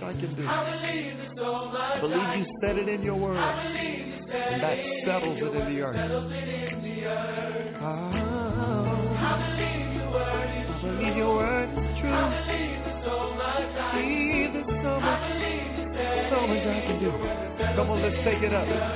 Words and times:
much 0.00 0.16
I 0.16 0.20
can 0.20 0.34
do. 0.34 0.46
I 0.46 2.00
believe 2.00 2.38
you 2.38 2.46
said 2.60 2.76
it 2.76 2.88
in 2.88 3.02
your 3.02 3.16
word. 3.16 3.36
And 3.36 4.62
that 4.62 4.78
settles 5.04 5.38
it 5.40 5.54
in 5.54 5.74
the 5.74 5.82
earth. 5.82 5.96
Ah. 7.80 8.12
I 9.18 10.88
believe 10.98 11.16
your 11.16 11.34
word 11.34 11.68
is 11.70 12.00
true. 12.00 12.12
I 12.12 12.14
believe 12.46 12.82
there's 12.82 13.04
so 16.30 16.40
much 16.46 16.64
I 16.66 16.80
can 16.86 16.98
do. 17.00 17.10
Come 17.76 17.90
on, 17.90 18.02
let's 18.02 18.16
take 18.24 18.42
it 18.42 18.52
up. 18.52 18.95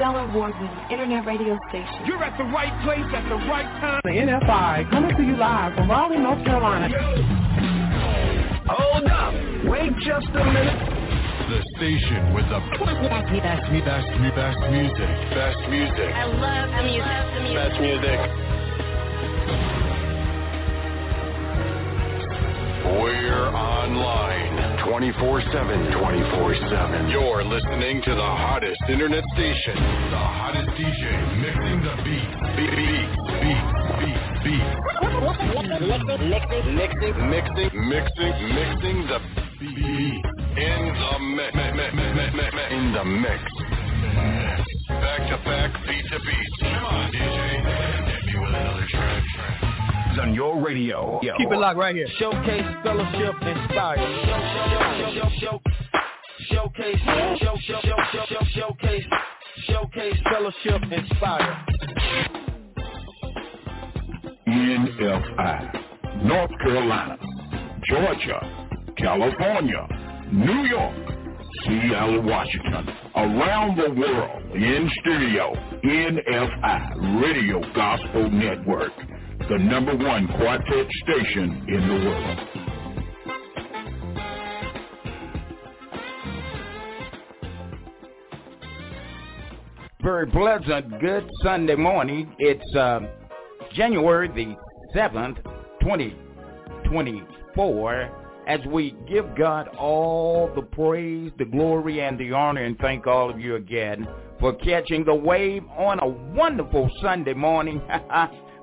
Stellar, 0.00 0.24
Stellar 0.24 0.32
Award-winning 0.32 0.90
internet 0.90 1.26
radio 1.26 1.58
station. 1.68 2.06
You're 2.06 2.24
at 2.24 2.32
the 2.38 2.44
right 2.44 2.72
place 2.84 3.04
at 3.12 3.28
the 3.28 3.36
right 3.52 3.68
time. 3.84 4.00
The 4.04 4.16
NFI 4.16 4.88
coming 4.90 5.14
to 5.14 5.22
you 5.22 5.36
live 5.36 5.74
from 5.74 5.90
Raleigh, 5.90 6.16
North 6.16 6.42
Carolina. 6.42 6.88
Hold 8.64 9.04
up. 9.12 9.34
Wait 9.68 9.92
just 10.00 10.28
a 10.32 10.44
minute. 10.44 10.80
The 11.52 11.60
station 11.76 12.32
with 12.32 12.48
the 12.48 12.60
best, 12.80 13.28
best, 13.44 13.68
best, 13.84 14.08
best 14.34 14.60
music. 14.72 15.10
Best 15.36 15.60
music. 15.68 16.10
I 16.16 16.24
love 16.32 16.70
the 16.72 16.82
music. 16.88 17.60
Best 17.60 17.80
music. 17.80 18.18
We're 22.88 23.52
online 23.52 24.59
24-7, 24.90 25.14
24-7. 25.94 27.12
You're 27.12 27.44
listening 27.44 28.02
to 28.02 28.10
the 28.10 28.20
hottest 28.20 28.82
internet 28.88 29.22
station. 29.34 29.76
The 29.76 30.18
hottest 30.18 30.68
DJ 30.70 31.06
mixing 31.38 31.78
the 31.86 31.94
beats. 32.02 32.34
Beat, 32.58 32.74
beats, 32.74 33.14
beats, 33.38 33.70
beats, 34.02 34.26
beats. 34.42 34.66
Mixing, 36.74 37.14
mixing, 37.30 37.30
mixing, 37.30 37.70
mixing, 37.86 38.34
mixing 38.50 39.06
the 39.06 39.18
beat. 39.60 40.26
In 40.58 40.82
the 40.98 41.22
mix, 41.38 41.54
in 42.74 42.90
the 42.92 43.04
mix. 43.04 43.42
Back 44.88 45.22
to 45.30 45.38
back, 45.46 45.70
beat 45.86 46.02
to 46.10 46.18
beat. 46.18 46.50
Come 46.58 46.84
on, 46.84 47.12
DJ. 47.12 47.38
Hit 48.10 48.26
me 48.26 48.34
with 48.40 48.48
another 48.48 48.86
track. 48.90 49.59
Track 50.14 50.26
on 50.26 50.34
your 50.34 50.60
radio. 50.60 51.20
Yo. 51.22 51.34
Keep 51.36 51.52
it 51.52 51.58
locked 51.58 51.78
right 51.78 51.94
here. 51.94 52.08
Showcase, 52.18 52.64
fellowship, 52.82 53.34
inspire. 53.42 53.96
Show, 54.26 54.40
show, 55.14 55.28
show, 55.40 55.60
showcase, 56.48 56.98
show, 57.40 57.56
show, 57.66 57.80
show, 57.82 58.24
show, 58.28 58.44
showcase, 58.54 59.04
showcase, 59.66 60.16
fellowship, 60.30 60.82
inspire. 60.90 61.66
NFI, 64.48 66.24
North 66.24 66.50
Carolina, 66.62 67.16
Georgia, 67.84 68.74
California, 68.96 69.86
New 70.32 70.66
York, 70.66 70.94
Seattle, 71.64 72.22
Washington, 72.22 72.88
around 73.16 73.76
the 73.76 73.90
world, 73.94 74.52
in 74.54 74.90
studio, 75.00 75.54
NFI, 75.84 77.22
Radio 77.22 77.60
Gospel 77.74 78.30
Network 78.30 78.92
the 79.50 79.58
number 79.58 79.94
one 79.96 80.26
quartet 80.28 80.86
station 81.02 81.64
in 81.66 81.88
the 81.88 81.94
world. 82.06 82.38
Very 90.04 90.28
pleasant, 90.28 91.00
good 91.00 91.28
Sunday 91.42 91.74
morning. 91.74 92.32
It's 92.38 92.76
uh, 92.76 93.00
January 93.72 94.28
the 94.28 94.54
7th, 94.96 95.42
2024, 95.80 98.10
as 98.46 98.60
we 98.68 98.94
give 99.08 99.36
God 99.36 99.66
all 99.76 100.48
the 100.54 100.62
praise, 100.62 101.32
the 101.38 101.44
glory, 101.44 102.02
and 102.02 102.16
the 102.20 102.32
honor, 102.32 102.62
and 102.62 102.78
thank 102.78 103.08
all 103.08 103.28
of 103.28 103.40
you 103.40 103.56
again 103.56 104.06
for 104.38 104.54
catching 104.54 105.04
the 105.04 105.14
wave 105.14 105.64
on 105.76 105.98
a 105.98 106.06
wonderful 106.06 106.88
Sunday 107.02 107.34
morning. 107.34 107.82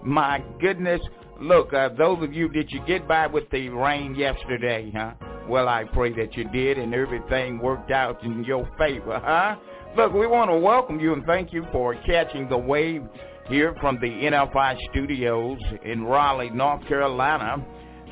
My 0.07 0.41
goodness. 0.61 1.01
Look, 1.41 1.73
uh, 1.73 1.89
those 1.89 2.23
of 2.23 2.33
you, 2.33 2.47
did 2.47 2.71
you 2.71 2.79
get 2.87 3.09
by 3.09 3.27
with 3.27 3.49
the 3.49 3.67
rain 3.67 4.15
yesterday, 4.15 4.89
huh? 4.95 5.15
Well, 5.49 5.67
I 5.67 5.83
pray 5.83 6.13
that 6.13 6.37
you 6.37 6.45
did 6.45 6.77
and 6.77 6.93
everything 6.93 7.59
worked 7.59 7.91
out 7.91 8.23
in 8.23 8.45
your 8.45 8.65
favor, 8.77 9.19
huh? 9.21 9.57
Look, 9.97 10.13
we 10.13 10.25
want 10.25 10.49
to 10.49 10.57
welcome 10.57 11.01
you 11.01 11.11
and 11.11 11.25
thank 11.25 11.51
you 11.51 11.65
for 11.73 11.93
catching 12.05 12.47
the 12.47 12.57
wave 12.57 13.03
here 13.49 13.75
from 13.81 13.99
the 13.99 14.07
NFI 14.07 14.77
studios 14.91 15.59
in 15.83 16.05
Raleigh, 16.05 16.51
North 16.51 16.87
Carolina 16.87 17.57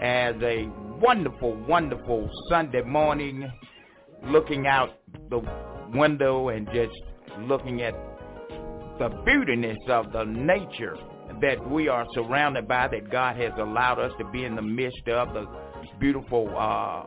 as 0.02 0.36
a 0.42 0.68
wonderful, 1.02 1.56
wonderful 1.66 2.30
Sunday 2.50 2.82
morning 2.82 3.50
looking 4.26 4.68
out 4.68 5.00
the 5.30 5.42
window 5.94 6.50
and 6.50 6.68
just 6.74 6.94
looking 7.40 7.84
at 7.84 7.94
the 9.00 9.08
beautiness 9.26 9.78
of 9.88 10.12
the 10.12 10.26
nature 10.26 10.98
that 11.42 11.70
we 11.70 11.88
are 11.88 12.06
surrounded 12.14 12.68
by, 12.68 12.88
that 12.88 13.10
God 13.10 13.38
has 13.38 13.52
allowed 13.58 14.00
us 14.00 14.12
to 14.20 14.26
be 14.32 14.46
in 14.46 14.56
the 14.56 14.62
midst 14.62 15.08
of, 15.08 15.34
the 15.34 15.46
beautiful 16.00 16.50
uh, 16.58 17.06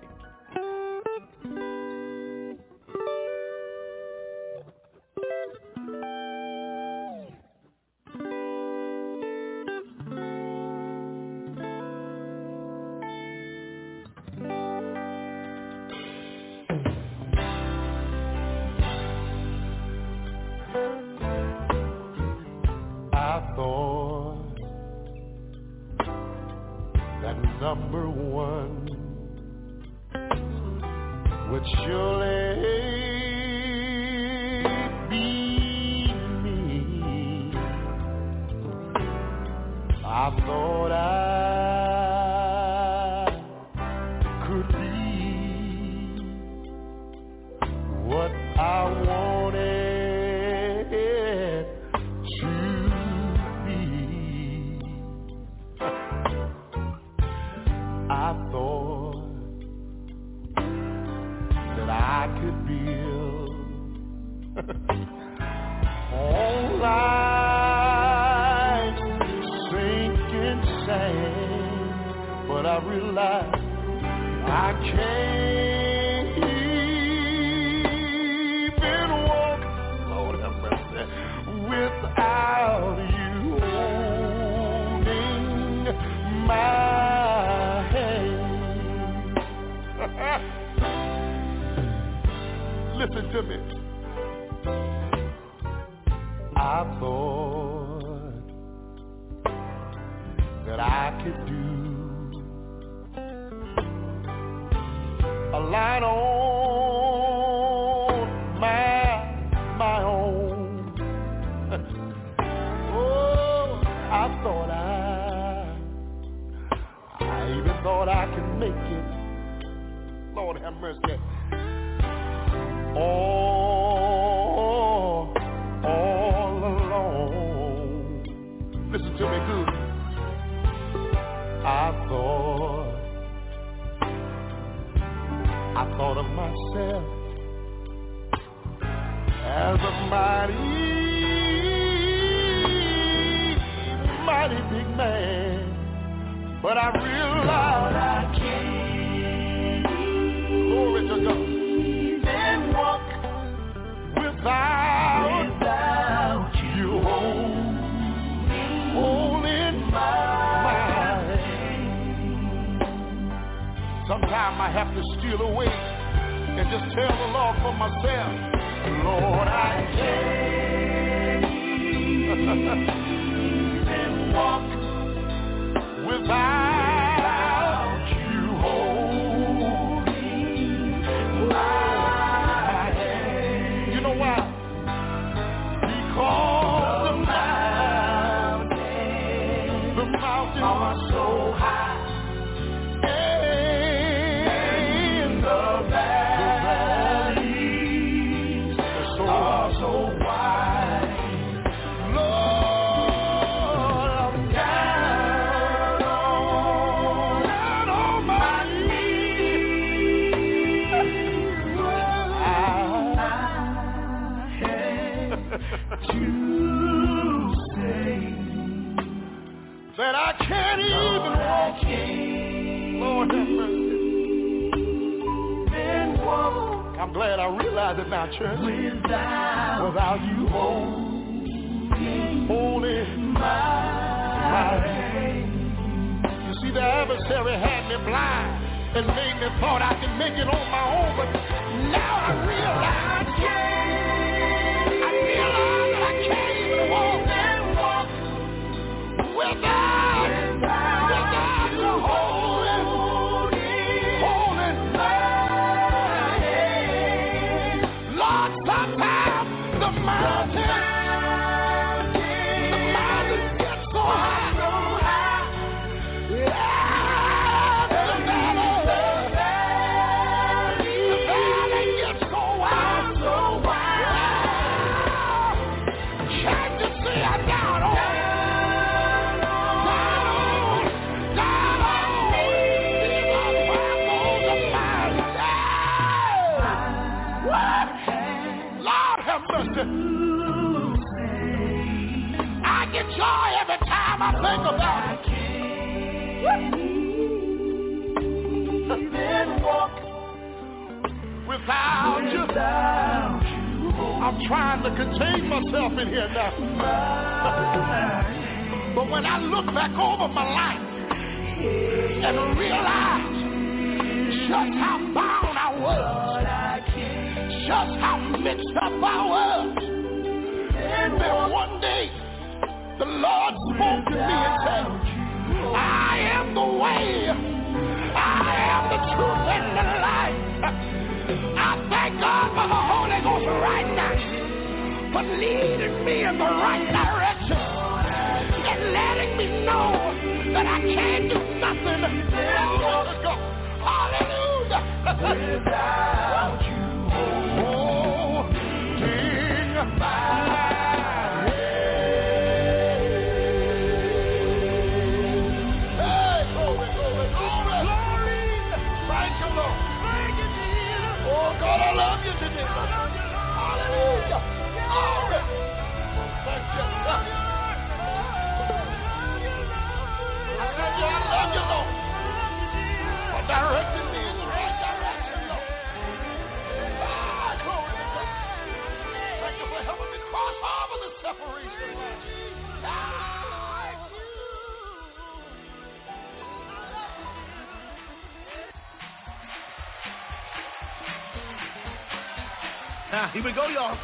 Now, 393.11 393.25
here 393.33 393.41
we 393.41 393.49
go, 393.57 393.65
y'all. 393.73 393.97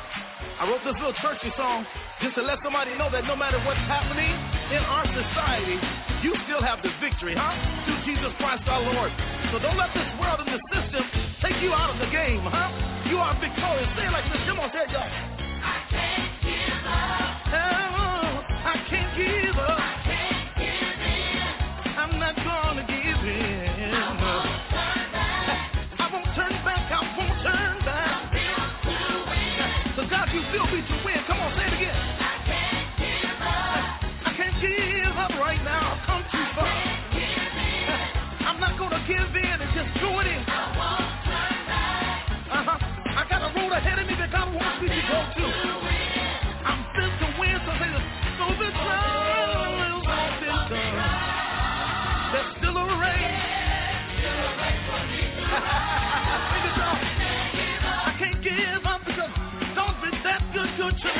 I 0.57 0.65
wrote 0.65 0.81
this 0.81 0.97
little 0.97 1.13
churchy 1.21 1.53
song 1.53 1.85
just 2.25 2.33
to 2.35 2.41
let 2.41 2.57
somebody 2.65 2.97
know 2.97 3.05
that 3.13 3.21
no 3.29 3.35
matter 3.37 3.61
what's 3.61 3.85
happening 3.85 4.33
in 4.73 4.81
our 4.81 5.05
society, 5.05 5.77
you 6.25 6.33
still 6.49 6.57
have 6.57 6.81
the 6.81 6.89
victory, 6.97 7.37
huh? 7.37 7.53
Through 7.85 8.01
Jesus 8.01 8.33
Christ 8.41 8.65
our 8.65 8.81
Lord. 8.81 9.13
So 9.53 9.61
don't 9.61 9.77
let 9.77 9.93
this 9.93 10.09
world 10.17 10.41
and 10.41 10.49
the 10.49 10.61
system 10.73 11.05
take 11.37 11.61
you 11.61 11.69
out 11.69 11.93
of 11.93 12.01
the 12.01 12.09
game, 12.09 12.41
huh? 12.49 12.73
You 13.05 13.21
are 13.21 13.37
victorious. 13.37 13.85
Say 13.93 14.09
it 14.09 14.13
like 14.15 14.25
this. 14.33 14.41
Come 14.49 14.57
on, 14.57 14.73
say 14.73 14.89
it, 14.89 14.89
y'all. 14.89 15.24
you 30.35 30.43
still 30.51 30.67
beat 30.67 30.83
to 30.91 30.99
win. 31.07 31.15
Come 31.31 31.39
on, 31.39 31.55
say 31.55 31.63
it 31.63 31.79
again. 31.79 31.95
I 31.95 32.35
can't 32.43 32.91
give 32.99 33.39
up. 33.39 34.03
I 34.27 34.31
can't 34.35 34.59
give 34.59 35.15
up 35.15 35.31
right 35.39 35.63
now. 35.63 35.95
I've 35.95 36.03
come 36.03 36.23
too 36.27 36.43
far. 36.51 36.67
I'm 38.51 38.59
not 38.59 38.75
gonna 38.75 38.99
give 39.07 39.31
in 39.31 39.57
and 39.63 39.71
just 39.71 39.95
do 39.95 40.11
it 40.19 40.27
in. 40.27 40.43
I 40.43 40.75
want 40.75 41.07
tonight. 41.23 42.51
Uh-huh. 42.51 43.15
I 43.15 43.23
got 43.31 43.47
a 43.47 43.49
road 43.55 43.71
ahead 43.79 43.95
of 43.95 44.07
me 44.11 44.15
that 44.19 44.27
God 44.27 44.51
wants 44.51 44.75
me 44.83 44.91
to 44.91 45.01
go 45.07 45.23
to. 45.39 45.45
I'm 46.67 46.83
fit 46.91 47.15
to 47.15 47.27
win, 47.39 47.55
so 47.63 47.71
say 47.79 47.87
this. 47.95 48.03
So 48.35 48.45
the 48.59 48.69
time 48.75 49.87
is 49.87 50.03
all 50.03 50.35
been 50.43 50.59
done. 50.67 50.99
There's 52.35 52.51
still 52.59 52.75
a 52.75 52.85
race. 52.99 53.23
There's 53.23 54.19
still 54.19 54.35
a 54.35 54.51
race 54.59 54.83
for 54.83 54.99
me. 55.15 55.23
Sing 56.51 56.67
it, 56.67 56.75
y'all. 56.75 57.14
to 60.77 60.83
you 60.83 61.14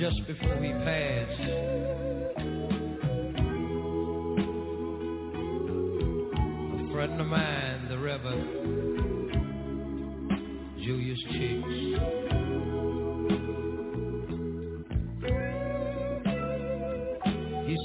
just 0.00 0.26
before 0.26 0.58
we 0.58 0.72
passed. 0.72 1.40
A 6.72 6.88
friend 6.90 7.20
of 7.20 7.26
mine, 7.26 7.86
the 7.90 7.98
Reverend 7.98 8.48
Julius 10.82 11.18
Cheeks. 11.32 12.00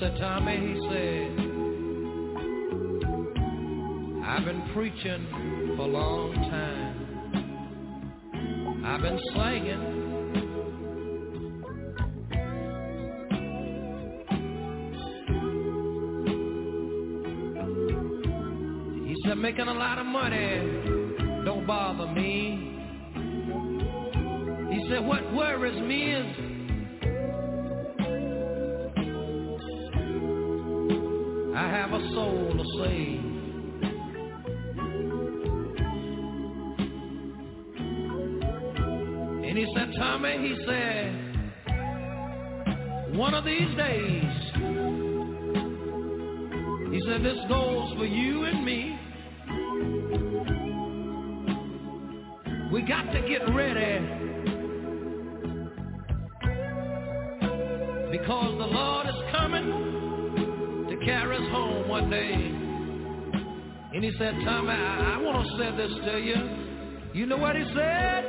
said, 0.01 0.17
Tommy, 0.19 0.57
he 0.57 0.73
said, 0.89 1.31
I've 4.25 4.43
been 4.43 4.61
preaching 4.73 5.27
for 5.77 5.83
a 5.83 5.87
long 5.87 6.33
time. 6.49 6.95
I've 8.85 9.01
been 9.01 9.19
singing 9.33 9.94
making 19.57 19.73
a 19.73 19.79
lot 19.79 19.97
of 19.97 20.05
money 20.05 20.57
don't 21.45 21.65
bother 21.65 22.07
me. 22.07 22.73
He 24.69 24.89
said, 24.89 25.05
what 25.05 25.33
worries 25.33 25.81
me 25.81 26.11
is 26.13 26.44
And 63.95 64.03
he 64.03 64.11
said, 64.17 64.35
Tommy, 64.43 64.71
I, 64.71 65.15
I 65.15 65.21
want 65.23 65.47
to 65.47 65.57
say 65.57 65.71
this 65.77 65.89
to 66.03 66.19
you. 66.19 66.35
You 67.13 67.25
know 67.25 67.37
what 67.37 67.55
he 67.55 67.63
said? 67.73 68.24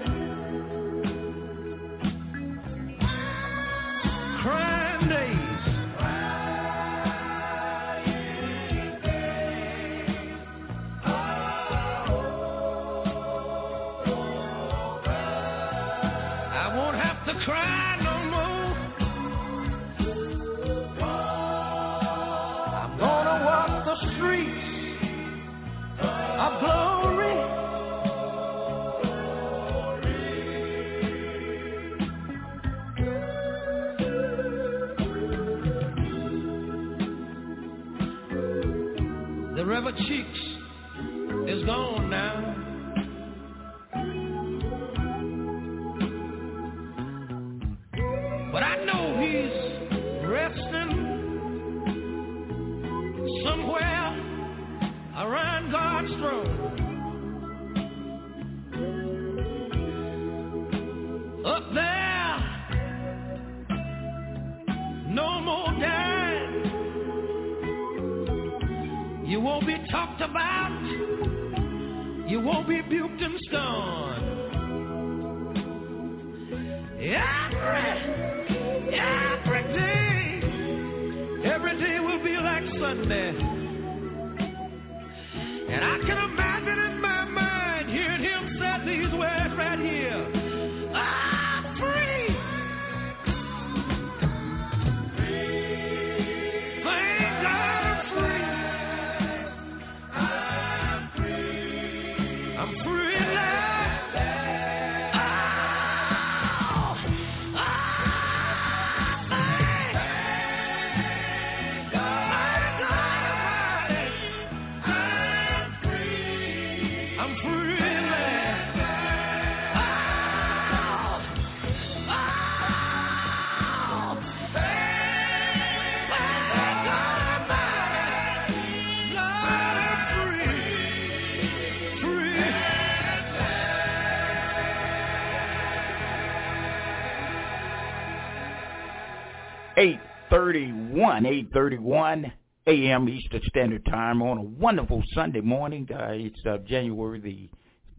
831, 140.37 141.25
831 141.25 142.33
a.m. 142.67 143.09
Eastern 143.09 143.41
Standard 143.47 143.87
Time 143.87 144.21
on 144.21 144.37
a 144.37 144.43
wonderful 144.43 145.03
Sunday 145.15 145.41
morning. 145.41 145.89
Uh, 145.91 146.09
it's 146.11 146.39
uh, 146.45 146.59
January 146.59 147.19
the 147.19 147.49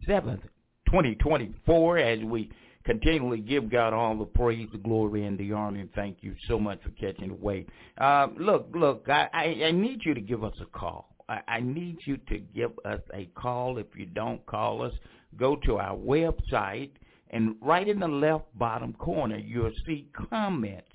7th, 0.08 0.42
2024, 0.86 1.98
as 1.98 2.20
we 2.22 2.48
continually 2.84 3.40
give 3.40 3.68
God 3.68 3.92
all 3.92 4.16
the 4.16 4.24
praise, 4.24 4.68
the 4.70 4.78
glory, 4.78 5.24
and 5.24 5.36
the 5.36 5.50
honor. 5.50 5.80
And 5.80 5.92
thank 5.94 6.18
you 6.20 6.36
so 6.46 6.60
much 6.60 6.80
for 6.84 6.90
catching 6.90 7.30
the 7.30 7.34
wave. 7.34 7.66
Uh, 8.00 8.28
look, 8.38 8.68
look, 8.72 9.06
I, 9.08 9.28
I, 9.32 9.44
I 9.64 9.70
need 9.72 10.02
you 10.04 10.14
to 10.14 10.20
give 10.20 10.44
us 10.44 10.54
a 10.60 10.66
call. 10.66 11.16
I, 11.28 11.40
I 11.48 11.60
need 11.60 11.98
you 12.04 12.18
to 12.28 12.38
give 12.38 12.70
us 12.84 13.00
a 13.14 13.24
call. 13.34 13.78
If 13.78 13.88
you 13.96 14.06
don't 14.06 14.46
call 14.46 14.82
us, 14.82 14.92
go 15.36 15.56
to 15.66 15.78
our 15.78 15.96
website, 15.96 16.90
and 17.30 17.56
right 17.60 17.88
in 17.88 17.98
the 17.98 18.06
left 18.06 18.44
bottom 18.56 18.92
corner, 18.92 19.38
you'll 19.38 19.72
see 19.84 20.06
comments 20.30 20.86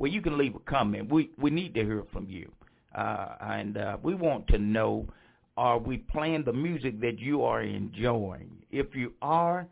where 0.00 0.10
you 0.10 0.22
can 0.22 0.38
leave 0.38 0.54
a 0.54 0.60
comment. 0.60 1.12
We 1.12 1.28
we 1.36 1.50
need 1.50 1.74
to 1.74 1.84
hear 1.84 2.04
from 2.10 2.26
you, 2.26 2.50
uh, 2.94 3.34
and 3.42 3.76
uh, 3.76 3.98
we 4.02 4.14
want 4.14 4.48
to 4.48 4.56
know: 4.56 5.06
Are 5.58 5.78
we 5.78 5.98
playing 5.98 6.44
the 6.44 6.54
music 6.54 6.98
that 7.02 7.18
you 7.18 7.44
are 7.44 7.60
enjoying? 7.60 8.50
If 8.70 8.94
you 8.94 9.12
are, 9.20 9.66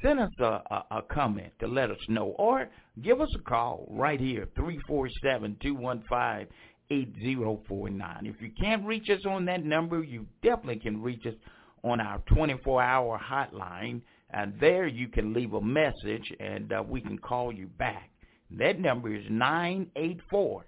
send 0.00 0.20
us 0.20 0.30
a, 0.38 0.44
a, 0.44 0.84
a 0.92 1.02
comment 1.12 1.52
to 1.58 1.66
let 1.66 1.90
us 1.90 1.98
know, 2.08 2.26
or 2.38 2.68
give 3.02 3.20
us 3.20 3.28
a 3.34 3.42
call 3.42 3.88
right 3.90 4.20
here 4.20 4.46
three 4.54 4.78
four 4.86 5.08
seven 5.20 5.56
two 5.60 5.74
one 5.74 6.04
five 6.08 6.46
eight 6.92 7.12
zero 7.20 7.58
four 7.66 7.90
nine. 7.90 8.24
If 8.24 8.40
you 8.40 8.52
can't 8.60 8.86
reach 8.86 9.10
us 9.10 9.26
on 9.28 9.44
that 9.46 9.64
number, 9.64 10.04
you 10.04 10.26
definitely 10.44 10.78
can 10.78 11.02
reach 11.02 11.26
us 11.26 11.34
on 11.82 12.00
our 12.00 12.20
24-hour 12.30 13.20
hotline, 13.20 14.00
and 14.30 14.54
there 14.60 14.86
you 14.86 15.08
can 15.08 15.34
leave 15.34 15.54
a 15.54 15.60
message, 15.60 16.32
and 16.38 16.72
uh, 16.72 16.84
we 16.88 17.00
can 17.00 17.18
call 17.18 17.52
you 17.52 17.66
back. 17.66 18.11
That 18.58 18.78
number 18.80 19.14
is 19.14 19.24
984 19.30 20.64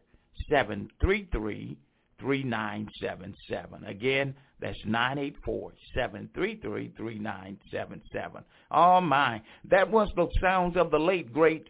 733 0.48 1.78
3977. 2.20 3.84
Again, 3.84 4.34
that's 4.60 4.78
984 4.86 5.72
733 5.94 6.92
3977. 6.96 8.44
Oh, 8.70 9.00
my. 9.00 9.42
That 9.70 9.90
was 9.90 10.08
the 10.16 10.28
sounds 10.40 10.76
of 10.76 10.90
the 10.90 10.98
late, 10.98 11.32
great 11.32 11.68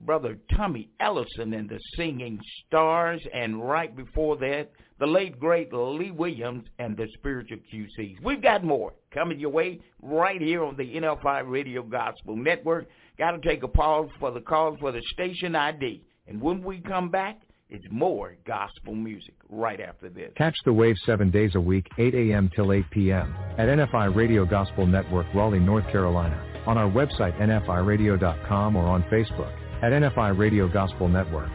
brother 0.00 0.36
Tommy 0.54 0.90
Ellison 1.00 1.54
and 1.54 1.68
the 1.68 1.78
Singing 1.96 2.38
Stars. 2.66 3.22
And 3.32 3.66
right 3.66 3.94
before 3.96 4.36
that, 4.38 4.70
the 5.00 5.06
late, 5.06 5.40
great 5.40 5.72
Lee 5.72 6.10
Williams 6.10 6.64
and 6.78 6.96
the 6.96 7.08
Spiritual 7.14 7.58
QCs. 7.72 8.22
We've 8.22 8.42
got 8.42 8.64
more 8.64 8.92
coming 9.12 9.40
your 9.40 9.50
way 9.50 9.80
right 10.02 10.40
here 10.40 10.64
on 10.64 10.76
the 10.76 10.94
NFI 10.94 11.48
Radio 11.48 11.82
Gospel 11.82 12.36
Network. 12.36 12.88
Got 13.18 13.30
to 13.32 13.48
take 13.48 13.62
a 13.62 13.68
pause 13.68 14.08
for 14.18 14.30
the 14.30 14.40
call 14.40 14.76
for 14.78 14.92
the 14.92 15.02
station 15.12 15.54
ID. 15.54 16.02
And 16.26 16.40
when 16.40 16.62
we 16.62 16.80
come 16.80 17.10
back, 17.10 17.40
it's 17.70 17.84
more 17.90 18.36
gospel 18.46 18.94
music 18.94 19.34
right 19.48 19.80
after 19.80 20.08
this. 20.08 20.32
Catch 20.36 20.56
the 20.64 20.72
wave 20.72 20.96
seven 21.06 21.30
days 21.30 21.54
a 21.54 21.60
week, 21.60 21.86
8 21.98 22.14
a.m. 22.14 22.50
till 22.54 22.72
8 22.72 22.84
p.m. 22.90 23.34
at 23.58 23.68
NFI 23.68 24.14
Radio 24.14 24.44
Gospel 24.44 24.86
Network, 24.86 25.26
Raleigh, 25.34 25.60
North 25.60 25.86
Carolina. 25.90 26.40
On 26.66 26.78
our 26.78 26.90
website, 26.90 27.38
nfiradio.com 27.40 28.76
or 28.76 28.84
on 28.86 29.02
Facebook 29.04 29.52
at 29.82 29.92
NFI 29.92 30.38
Radio 30.38 30.68
Gospel 30.68 31.08
Network. 31.08 31.50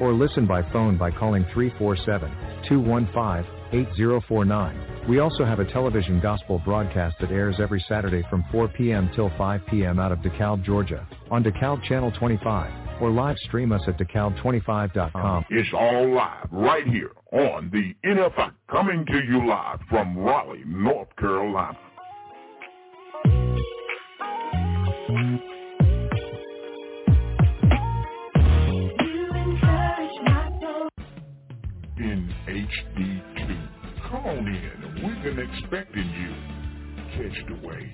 Or 0.00 0.12
listen 0.12 0.46
by 0.46 0.62
phone 0.72 0.96
by 0.96 1.10
calling 1.10 1.44
347-215-8049. 3.72 5.08
We 5.08 5.18
also 5.18 5.44
have 5.44 5.60
a 5.60 5.64
television 5.70 6.20
gospel 6.20 6.60
broadcast 6.64 7.16
that 7.20 7.30
airs 7.30 7.56
every 7.60 7.84
Saturday 7.88 8.22
from 8.30 8.44
4 8.50 8.68
p.m. 8.68 9.10
till 9.14 9.30
5 9.36 9.60
p.m. 9.70 9.98
out 9.98 10.12
of 10.12 10.18
DeKalb, 10.20 10.64
Georgia, 10.64 11.06
on 11.30 11.44
DeKalb 11.44 11.82
Channel 11.84 12.12
25, 12.12 13.02
or 13.02 13.10
live 13.10 13.36
stream 13.46 13.72
us 13.72 13.82
at 13.86 13.98
DeKalb25.com. 13.98 15.44
It's 15.50 15.68
all 15.74 16.14
live 16.14 16.48
right 16.50 16.86
here 16.86 17.10
on 17.32 17.70
the 17.70 17.94
NFI, 18.08 18.52
coming 18.70 19.04
to 19.06 19.20
you 19.28 19.46
live 19.46 19.80
from 19.90 20.16
Raleigh, 20.16 20.64
North 20.66 21.14
Carolina. 21.16 21.78
In 31.96 32.34
HD2. 32.46 33.33
Come 34.14 34.26
on 34.26 34.46
in. 34.46 35.02
We've 35.02 35.22
been 35.24 35.40
expecting 35.40 36.06
you. 36.06 36.30
Catch 37.16 37.34
the 37.48 37.54
wave. 37.66 37.90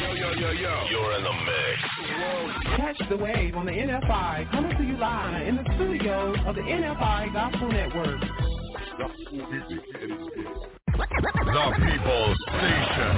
Yo, 0.00 0.12
yo, 0.12 0.32
yo, 0.32 0.50
yo. 0.50 0.86
You're 0.90 1.12
in 1.18 1.22
the 1.22 1.32
mix. 1.46 1.78
Catch 2.76 3.08
the 3.08 3.16
wave 3.16 3.54
on 3.54 3.66
the 3.66 3.70
NFI, 3.70 4.50
coming 4.50 4.76
to 4.76 4.82
you 4.82 4.96
live 4.96 5.46
in 5.46 5.54
the 5.54 5.62
studios 5.76 6.36
of 6.46 6.56
the 6.56 6.62
NFI 6.62 7.32
Gospel 7.32 7.68
Network. 7.68 8.20
The 8.98 9.06
People's 11.86 12.38
Station. 12.48 13.14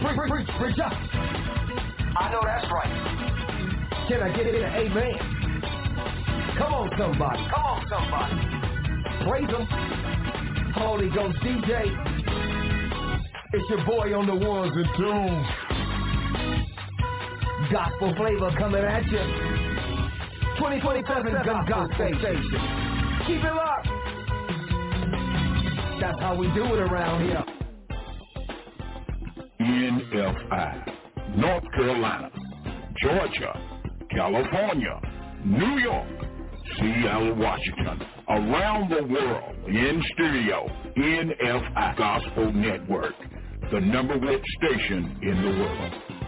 Preach, 0.00 0.30
preach, 0.30 0.48
preach 0.60 0.78
up. 0.78 0.92
I 2.16 2.30
know 2.32 2.40
that's 2.42 2.72
right. 2.72 4.08
Can 4.08 4.22
I 4.22 4.34
get 4.34 4.46
it 4.46 4.54
in 4.54 4.62
an 4.62 4.74
amen? 4.86 5.18
Come 6.56 6.72
on, 6.72 6.90
somebody. 6.96 7.46
Come 7.52 7.64
on, 7.66 7.84
somebody. 7.90 8.60
Praise 9.28 9.50
him. 9.50 10.19
Holy 10.74 11.08
Ghost 11.10 11.36
DJ. 11.38 11.84
It's 13.52 13.68
your 13.68 13.84
boy 13.84 14.14
on 14.16 14.26
the 14.26 14.34
ones 14.34 14.72
and 14.74 14.86
twos. 14.96 15.46
Gospel 17.72 18.14
flavor 18.16 18.50
coming 18.58 18.84
at 18.84 19.04
you. 19.06 19.18
2027 20.58 21.32
Gun 21.44 21.66
Gospel 21.66 21.96
Station. 21.96 22.42
Keep 23.26 23.44
it 23.44 23.54
locked. 23.54 23.88
That's 26.00 26.20
how 26.20 26.36
we 26.36 26.46
do 26.54 26.64
it 26.64 26.80
around 26.80 27.24
here. 27.24 27.44
NFI, 29.60 31.36
North 31.36 31.64
Carolina, 31.74 32.30
Georgia, 33.02 33.58
California, 34.10 35.00
New 35.44 35.78
York, 35.78 36.19
Seattle, 36.78 37.34
Washington, 37.34 38.02
around 38.28 38.90
the 38.90 39.02
world, 39.04 39.56
in 39.66 40.02
stereo, 40.12 40.68
NFI 40.96 41.96
Gospel 41.96 42.52
Network, 42.52 43.14
the 43.70 43.80
number 43.80 44.16
one 44.18 44.42
station 44.58 45.18
in 45.22 45.42
the 45.42 45.50
world. 45.58 46.19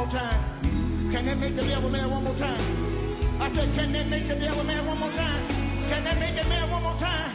more 0.00 0.08
time? 0.12 1.12
Can 1.12 1.26
they 1.26 1.34
make 1.34 1.56
the 1.56 1.62
devil 1.62 1.90
man 1.90 2.10
one 2.10 2.24
more 2.24 2.38
time? 2.38 3.36
I 3.36 3.52
said, 3.54 3.68
can 3.76 3.92
they 3.92 4.04
make 4.04 4.28
the 4.28 4.34
devil 4.36 4.64
man 4.64 4.86
one 4.86 4.98
more 4.98 5.10
time? 5.10 5.46
Can 5.92 6.04
they 6.04 6.14
make 6.14 6.36
the 6.36 6.48
man 6.48 6.70
one 6.70 6.82
more 6.82 6.98
time? 6.98 7.34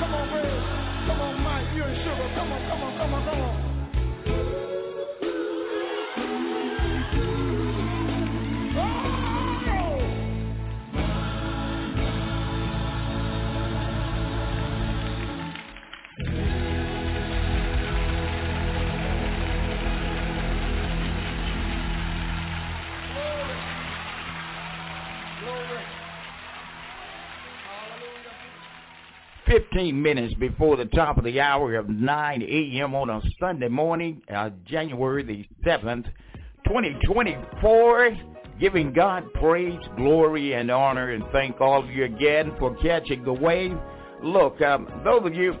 Come 0.00 0.14
on, 0.14 0.32
Red. 0.32 0.48
Come 1.06 1.20
on, 1.20 1.42
Mike. 1.42 1.68
You're 1.76 1.88
in 1.88 1.96
sugar. 2.00 2.28
Come 2.34 2.52
on, 2.52 2.60
come 2.64 2.82
on, 2.82 2.96
come 2.96 3.12
on, 3.12 3.24
come 3.28 3.40
on. 3.40 3.67
15 29.58 30.00
minutes 30.00 30.34
before 30.34 30.76
the 30.76 30.84
top 30.84 31.18
of 31.18 31.24
the 31.24 31.40
hour 31.40 31.74
of 31.74 31.88
9 31.88 32.42
a.m. 32.42 32.94
on 32.94 33.10
a 33.10 33.20
Sunday 33.40 33.68
morning, 33.68 34.22
uh, 34.32 34.50
January 34.64 35.24
the 35.24 35.68
7th, 35.68 36.04
2024. 36.66 38.16
Giving 38.60 38.92
God 38.92 39.24
praise, 39.34 39.80
glory, 39.96 40.54
and 40.54 40.70
honor, 40.70 41.10
and 41.10 41.24
thank 41.32 41.60
all 41.60 41.82
of 41.82 41.90
you 41.90 42.04
again 42.04 42.52
for 42.58 42.76
catching 42.76 43.24
the 43.24 43.32
wave. 43.32 43.76
Look, 44.22 44.60
um, 44.62 44.88
those 45.04 45.26
of 45.26 45.34
you, 45.34 45.54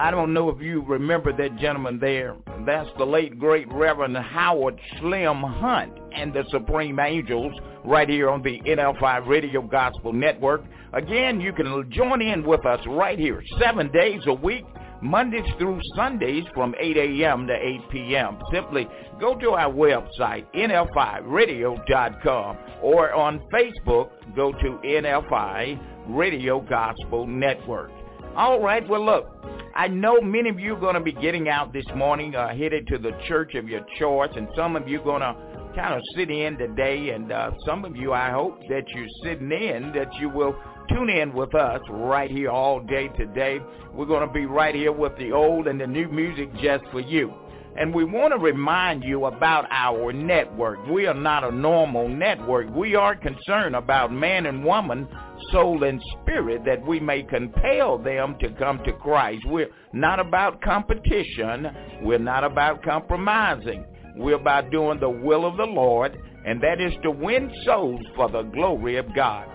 I 0.00 0.10
don't 0.10 0.32
know 0.32 0.48
if 0.48 0.62
you 0.62 0.82
remember 0.86 1.30
that 1.36 1.58
gentleman 1.58 1.98
there. 2.00 2.34
That's 2.64 2.88
the 2.96 3.04
late, 3.04 3.38
great 3.38 3.70
Reverend 3.70 4.16
Howard 4.16 4.80
Slim 4.98 5.42
Hunt 5.42 5.92
and 6.16 6.32
the 6.32 6.42
Supreme 6.48 6.98
Angels 6.98 7.52
right 7.84 8.08
here 8.08 8.30
on 8.30 8.40
the 8.40 8.62
NFI 8.62 9.26
Radio 9.26 9.60
Gospel 9.60 10.14
Network. 10.14 10.64
Again, 10.94 11.38
you 11.38 11.52
can 11.52 11.92
join 11.92 12.22
in 12.22 12.46
with 12.46 12.64
us 12.64 12.80
right 12.86 13.18
here, 13.18 13.44
seven 13.60 13.92
days 13.92 14.22
a 14.26 14.32
week, 14.32 14.64
Mondays 15.02 15.44
through 15.58 15.78
Sundays 15.94 16.44
from 16.54 16.74
8 16.80 16.96
a.m. 16.96 17.46
to 17.46 17.52
8 17.52 17.90
p.m. 17.90 18.38
Simply 18.50 18.88
go 19.20 19.38
to 19.38 19.50
our 19.50 19.70
website, 19.70 20.46
nfiradio.com, 20.54 22.56
or 22.82 23.12
on 23.12 23.38
Facebook, 23.52 24.08
go 24.34 24.52
to 24.52 24.80
NFI 24.82 25.78
Radio 26.08 26.62
Gospel 26.62 27.26
Network. 27.26 27.90
All 28.36 28.60
right, 28.60 28.88
well, 28.88 29.04
look, 29.04 29.28
I 29.74 29.88
know 29.88 30.20
many 30.20 30.50
of 30.50 30.60
you 30.60 30.76
are 30.76 30.80
going 30.80 30.94
to 30.94 31.00
be 31.00 31.12
getting 31.12 31.48
out 31.48 31.72
this 31.72 31.84
morning, 31.96 32.36
uh, 32.36 32.54
headed 32.54 32.86
to 32.86 32.96
the 32.96 33.10
church 33.26 33.56
of 33.56 33.68
your 33.68 33.84
choice, 33.98 34.30
and 34.36 34.46
some 34.56 34.76
of 34.76 34.86
you 34.86 35.00
are 35.00 35.04
going 35.04 35.20
to 35.20 35.34
kind 35.74 35.94
of 35.94 36.00
sit 36.14 36.30
in 36.30 36.56
today, 36.56 37.10
and 37.10 37.32
uh, 37.32 37.50
some 37.66 37.84
of 37.84 37.96
you, 37.96 38.12
I 38.12 38.30
hope 38.30 38.60
that 38.68 38.84
you're 38.94 39.06
sitting 39.24 39.50
in, 39.50 39.92
that 39.94 40.14
you 40.20 40.28
will 40.28 40.54
tune 40.88 41.10
in 41.10 41.32
with 41.32 41.56
us 41.56 41.80
right 41.90 42.30
here 42.30 42.50
all 42.50 42.78
day 42.78 43.08
today. 43.08 43.60
We're 43.92 44.06
going 44.06 44.26
to 44.26 44.32
be 44.32 44.46
right 44.46 44.76
here 44.76 44.92
with 44.92 45.16
the 45.18 45.32
old 45.32 45.66
and 45.66 45.80
the 45.80 45.88
new 45.88 46.08
music 46.08 46.54
just 46.62 46.84
for 46.92 47.00
you. 47.00 47.34
And 47.76 47.94
we 47.94 48.04
want 48.04 48.32
to 48.32 48.38
remind 48.38 49.04
you 49.04 49.26
about 49.26 49.66
our 49.70 50.12
network. 50.12 50.84
We 50.86 51.06
are 51.06 51.14
not 51.14 51.44
a 51.44 51.50
normal 51.50 52.08
network. 52.08 52.68
We 52.74 52.94
are 52.94 53.14
concerned 53.14 53.76
about 53.76 54.12
man 54.12 54.46
and 54.46 54.64
woman, 54.64 55.08
soul 55.50 55.84
and 55.84 56.02
spirit, 56.22 56.64
that 56.64 56.84
we 56.86 57.00
may 57.00 57.22
compel 57.22 57.98
them 57.98 58.36
to 58.40 58.50
come 58.50 58.80
to 58.84 58.92
Christ. 58.92 59.42
We're 59.46 59.70
not 59.92 60.20
about 60.20 60.60
competition. 60.62 61.68
We're 62.02 62.18
not 62.18 62.44
about 62.44 62.82
compromising. 62.82 63.84
We're 64.16 64.36
about 64.36 64.70
doing 64.70 65.00
the 65.00 65.10
will 65.10 65.46
of 65.46 65.56
the 65.56 65.64
Lord, 65.64 66.18
and 66.46 66.60
that 66.62 66.80
is 66.80 66.92
to 67.02 67.10
win 67.10 67.52
souls 67.64 68.02
for 68.16 68.30
the 68.30 68.42
glory 68.42 68.96
of 68.96 69.14
God. 69.14 69.48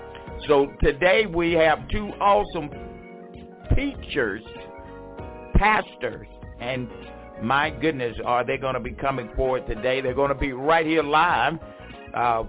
So 0.47 0.67
today 0.81 1.25
we 1.25 1.53
have 1.53 1.88
two 1.89 2.07
awesome 2.19 2.69
teachers, 3.75 4.43
pastors, 5.55 6.27
and 6.59 6.89
my 7.41 7.69
goodness, 7.69 8.15
are 8.25 8.45
they 8.45 8.57
going 8.57 8.75
to 8.75 8.79
be 8.79 8.91
coming 8.91 9.29
forward 9.36 9.67
today? 9.67 10.01
They're 10.01 10.13
going 10.13 10.29
to 10.29 10.36
be 10.36 10.53
right 10.53 10.86
here 10.86 11.03
live. 11.03 11.53
Uh, 12.13 12.43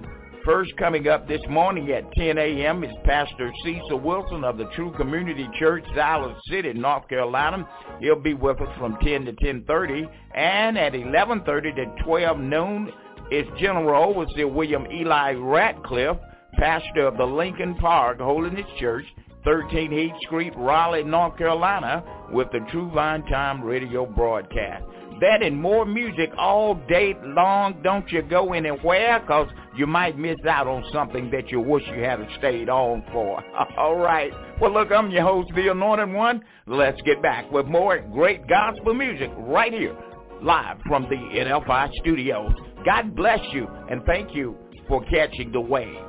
first 0.46 0.74
coming 0.76 1.08
up 1.08 1.26
this 1.26 1.42
morning 1.50 1.90
at 1.90 2.10
10 2.12 2.38
a.m. 2.38 2.84
is 2.84 2.92
Pastor 3.04 3.52
Cecil 3.64 3.98
Wilson 3.98 4.44
of 4.44 4.56
the 4.56 4.70
True 4.76 4.92
Community 4.96 5.48
Church, 5.58 5.84
Siler 5.96 6.34
City, 6.48 6.72
North 6.72 7.08
Carolina. 7.08 7.68
He'll 8.00 8.20
be 8.20 8.32
with 8.32 8.60
us 8.60 8.78
from 8.78 8.96
10 9.02 9.24
to 9.24 9.32
10.30. 9.32 10.08
And 10.36 10.78
at 10.78 10.92
11.30 10.92 11.44
to 11.74 12.04
12 12.04 12.38
noon 12.38 12.92
is 13.32 13.44
General 13.58 14.10
Overseer 14.10 14.46
William 14.46 14.86
Eli 14.90 15.32
Ratcliff 15.32 16.16
pastor 16.56 17.06
of 17.06 17.16
the 17.16 17.24
Lincoln 17.24 17.74
Park 17.74 18.18
Holiness 18.18 18.66
Church, 18.78 19.04
13 19.44 19.90
Heath 19.90 20.12
Street, 20.26 20.52
Raleigh, 20.56 21.04
North 21.04 21.36
Carolina, 21.36 22.02
with 22.30 22.48
the 22.52 22.60
True 22.70 22.90
Vine 22.92 23.24
Time 23.26 23.62
radio 23.62 24.06
broadcast. 24.06 24.84
That 25.20 25.42
and 25.42 25.60
more 25.60 25.86
music 25.86 26.30
all 26.36 26.74
day 26.88 27.14
long. 27.22 27.80
Don't 27.82 28.10
you 28.12 28.22
go 28.22 28.52
anywhere 28.52 29.20
because 29.20 29.48
you 29.76 29.86
might 29.86 30.18
miss 30.18 30.36
out 30.48 30.66
on 30.66 30.84
something 30.92 31.30
that 31.30 31.50
you 31.50 31.60
wish 31.60 31.84
you 31.86 32.02
had 32.02 32.26
stayed 32.38 32.68
on 32.68 33.02
for. 33.12 33.42
all 33.78 33.96
right. 33.96 34.32
Well, 34.60 34.72
look, 34.72 34.92
I'm 34.92 35.10
your 35.10 35.22
host, 35.22 35.50
the 35.54 35.68
Anointed 35.68 36.12
One. 36.12 36.44
Let's 36.66 37.00
get 37.02 37.22
back 37.22 37.50
with 37.50 37.66
more 37.66 37.98
great 38.12 38.46
gospel 38.46 38.94
music 38.94 39.30
right 39.38 39.72
here, 39.72 39.96
live 40.42 40.78
from 40.86 41.04
the 41.04 41.16
NFI 41.16 41.90
studios. 42.00 42.52
God 42.84 43.16
bless 43.16 43.40
you 43.52 43.66
and 43.90 44.02
thank 44.04 44.34
you 44.34 44.56
for 44.86 45.04
catching 45.06 45.50
the 45.50 45.60
wave. 45.60 46.05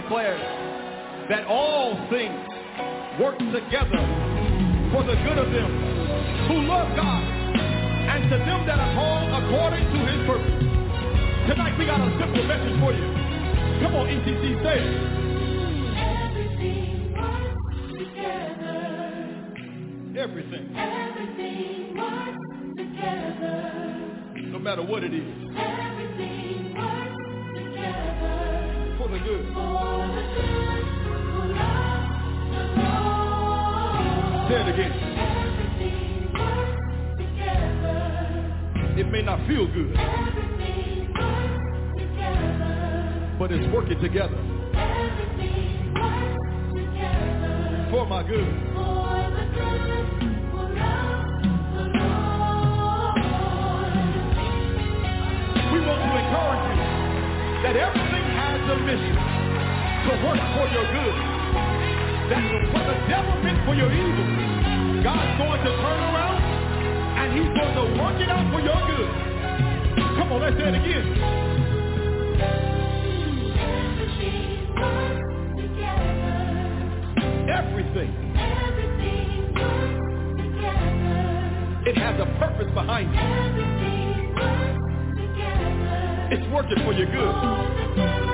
Declares 0.00 0.40
that 1.28 1.44
all 1.46 1.90
things 2.08 2.46
work 3.18 3.36
together 3.50 3.98
for 4.94 5.02
the 5.02 5.18
good 5.26 5.38
of 5.42 5.50
them 5.50 5.70
who 6.46 6.62
love 6.70 6.86
God 6.94 7.22
and 7.58 8.30
to 8.30 8.38
them 8.38 8.64
that 8.66 8.78
are 8.78 8.94
called 8.94 9.26
according 9.42 9.82
to 9.90 9.98
his 10.06 10.22
purpose. 10.22 10.62
Tonight 11.50 11.74
we 11.76 11.84
got 11.84 11.98
a 11.98 12.10
simple 12.14 12.46
message 12.46 12.78
for 12.78 12.92
you. 12.94 13.02
Come 13.82 13.96
on, 13.98 14.06
ECC, 14.06 14.62
say 14.62 14.78
it. 14.78 15.18
Everything. 20.16 20.76
Everything 20.78 21.96
works 21.98 22.38
together. 22.76 23.56
No 24.46 24.58
matter 24.60 24.82
what 24.82 25.02
it 25.02 25.12
is. 25.12 25.67
The 29.18 29.24
good. 29.24 29.44
Say 34.48 34.54
it 34.60 34.68
again. 34.74 34.92
It 38.98 39.10
may 39.10 39.22
not 39.22 39.46
feel 39.46 39.66
good. 39.66 39.94
But 43.38 43.52
it's 43.52 43.72
working 43.72 44.00
together. 44.00 44.36
Together. 46.74 47.88
For 47.90 48.06
my 48.06 48.22
good. 48.26 48.77
Mission 58.76 59.16
to 59.16 60.12
work 60.24 60.40
for 60.52 60.66
your 60.68 60.86
good. 60.92 61.16
That 62.28 62.44
what 62.72 62.84
the 62.84 62.96
devil 63.08 63.34
meant 63.42 63.64
for 63.64 63.74
your 63.74 63.88
evil, 63.88 64.26
God's 65.02 65.38
going 65.40 65.62
to 65.64 65.72
turn 65.80 66.00
around 66.12 66.36
and 67.16 67.32
he's 67.32 67.48
going 67.48 67.74
to 67.74 67.84
work 68.02 68.20
it 68.20 68.28
out 68.28 68.44
for 68.52 68.60
your 68.60 68.80
good. 68.88 69.10
Come 70.18 70.32
on, 70.32 70.40
let's 70.42 70.56
say 70.56 70.68
it 70.68 70.76
again. 70.76 71.06
Everything. 77.48 78.10
It 81.86 81.96
has 81.96 82.20
a 82.20 82.26
purpose 82.38 82.70
behind 82.74 83.08
it. 83.14 83.20
It's 86.30 86.46
working 86.52 86.84
for 86.84 86.92
your 86.92 87.10
good. 87.10 88.27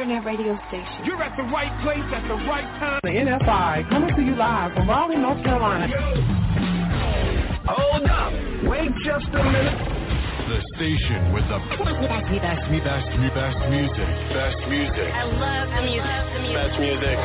internet 0.03 0.25
radio 0.25 0.59
station. 0.67 1.05
You're 1.05 1.23
at 1.23 1.31
the 1.37 1.43
right 1.43 1.71
place 1.81 2.03
at 2.11 2.27
the 2.27 2.35
right 2.43 2.67
time. 2.79 2.99
The 3.03 3.15
NFI 3.23 3.89
coming 3.89 4.13
to 4.13 4.21
you 4.21 4.35
live 4.35 4.73
from 4.73 4.89
Raleigh, 4.89 5.15
North 5.15 5.41
Carolina. 5.45 5.87
Hold 7.63 8.03
up. 8.11 8.33
Wait 8.67 8.91
just 9.05 9.31
a 9.31 9.43
minute. 9.43 9.79
The 10.51 10.59
station 10.75 11.31
with 11.31 11.47
the 11.47 11.59
best, 11.79 12.27
best, 12.35 12.67
best, 12.83 13.07
best 13.31 13.57
music. 13.71 14.09
Best 14.35 14.59
music. 14.67 15.07
I 15.07 15.23
love 15.23 15.71
the 15.71 15.81
music. 15.87 16.51
Best 16.51 16.79
music. 16.83 17.17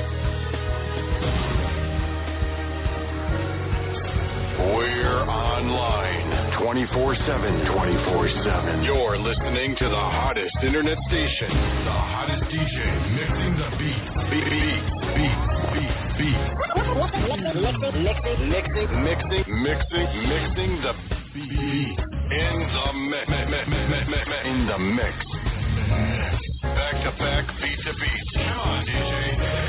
We're 4.59 5.22
online 5.22 6.50
24-7. 6.59 7.66
24-7. 7.70 8.84
You're 8.84 9.16
listening 9.18 9.76
to 9.78 9.84
the 9.88 9.94
hottest 9.94 10.56
internet 10.64 10.98
station. 11.06 11.48
The 11.48 11.94
hottest 11.94 12.42
DJ 12.50 12.74
mixing 13.14 13.54
the 13.54 13.70
beat. 13.78 14.02
Beat, 14.30 14.50
beat, 14.50 14.82
beat, 15.14 15.38
beat, 15.78 15.94
beat. 16.18 16.42
Mixing, 17.38 18.42
mixing, 18.50 18.90
mixing, 19.06 19.46
mixing, 19.62 20.11
mixing 20.26 20.72
the 20.82 20.92
beat. 21.34 21.98
In 22.34 22.59
the 22.74 22.92
mix. 22.98 23.30
In 24.44 24.66
the 24.66 24.78
mix. 24.78 25.14
Back 26.62 26.98
to 27.04 27.11
back, 27.16 27.46
beat 27.62 27.78
to 27.86 27.92
beat. 27.94 28.26
Come 28.34 28.59
on, 28.59 28.86
DJ. 28.86 29.11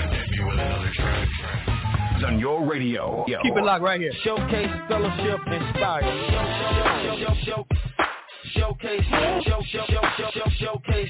Hit 0.10 0.32
me 0.32 0.40
with 0.46 0.60
another 0.60 0.92
track. 0.96 1.69
It's 2.20 2.28
on 2.28 2.38
your 2.38 2.66
radio. 2.66 3.24
Yo. 3.30 3.42
Keep 3.44 3.56
it 3.56 3.64
locked 3.64 3.82
right 3.82 4.02
here. 4.02 4.12
Showcase, 4.26 4.70
fellowship, 4.90 5.40
inspire. 5.48 6.02
Show, 6.04 7.16
show, 7.16 7.34
show, 7.46 7.46
show, 7.46 7.68
showcase, 8.60 9.06
show, 9.10 9.40
show, 9.46 9.62
show, 9.64 10.02
show, 10.18 10.30
show, 10.34 10.50
showcase, 10.60 11.10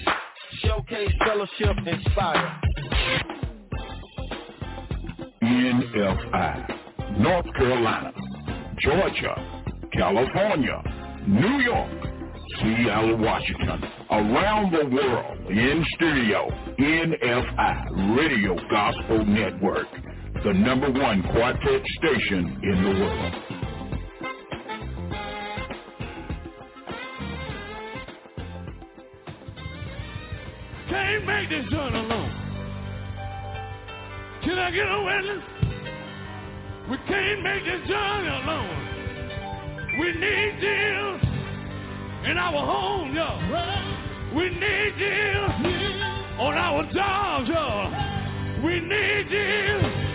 showcase, 0.62 1.10
fellowship, 1.26 1.78
inspire. 1.88 2.62
NFI, 5.42 7.18
North 7.18 7.48
Carolina, 7.56 8.14
Georgia, 8.78 9.34
California, 9.92 10.84
New 11.26 11.58
York, 11.64 11.90
Seattle, 12.60 13.18
Washington, 13.18 13.84
around 14.12 14.74
the 14.74 14.86
world, 14.96 15.40
in 15.50 15.84
studio, 15.96 16.50
NFI, 16.78 18.16
Radio 18.16 18.56
Gospel 18.70 19.26
Network, 19.26 19.88
the 20.44 20.54
number 20.54 20.90
one 20.90 21.22
quartet 21.34 21.82
station 21.98 22.60
in 22.64 22.84
the 22.84 22.90
world. 23.00 23.34
Can't 30.90 31.26
make 31.26 31.50
this 31.50 31.70
journey 31.70 32.00
alone. 32.00 32.32
Can 34.44 34.58
I 34.60 34.72
get 34.72 34.88
a 34.88 35.04
witness? 35.04 35.44
We 36.90 36.98
can't 37.08 37.44
make 37.44 37.66
this 37.66 37.88
journey 37.88 38.30
alone. 38.30 38.90
We 40.00 40.14
need 40.14 40.56
you 40.62 41.20
in 42.32 42.38
our 42.38 42.66
home, 42.66 43.14
y'all. 43.14 44.38
We 44.38 44.50
need 44.50 44.94
you 44.98 46.40
on 46.40 46.54
our 46.54 46.84
jobs, 46.94 47.50
y'all. 47.50 48.64
We 48.64 48.80
need 48.80 49.28
you 49.30 50.09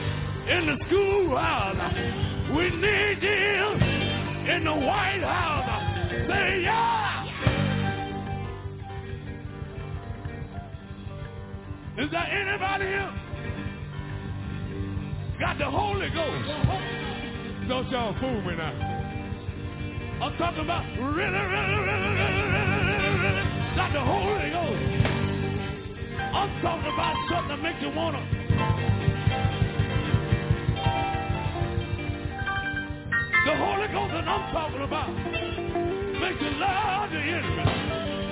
in 0.49 0.66
the 0.66 0.76
schoolhouse. 0.86 1.95
We 2.55 2.70
need 2.70 3.22
you 3.22 3.64
in 4.53 4.64
the 4.64 4.74
White 4.74 5.22
House. 5.22 6.11
Say 6.28 6.62
yeah. 6.62 7.05
Is 11.97 12.11
there 12.11 12.26
anybody 12.26 12.84
here? 12.84 13.12
Got 15.40 15.59
the 15.59 15.70
Holy 15.70 16.11
Ghost. 16.11 16.49
Don't 17.68 17.90
y'all 17.90 18.14
fool 18.20 18.42
me 18.42 18.57
now. 18.57 19.01
I'm 20.20 20.36
talking 20.36 20.64
about 20.64 20.84
really, 20.99 21.32
really, 21.32 21.74
really, 21.74 22.12
really, 22.12 22.45
really, 23.18 23.45
got 23.76 23.92
the 23.92 24.01
Holy 24.01 24.51
Ghost. 24.51 24.82
I'm 26.34 26.62
talking 26.62 26.92
about 26.92 27.16
something 27.30 27.49
that 27.49 27.62
makes 27.62 27.82
you 27.82 27.90
wanna. 27.97 28.43
The 33.45 33.55
Holy 33.55 33.88
Ghost 33.88 34.12
that 34.14 34.26
I'm 34.26 34.53
talking 34.55 34.80
about 34.80 35.12
makes 35.12 36.40
you 36.40 36.51
love 36.57 37.11
the 37.11 37.18
enemy. 37.18 38.24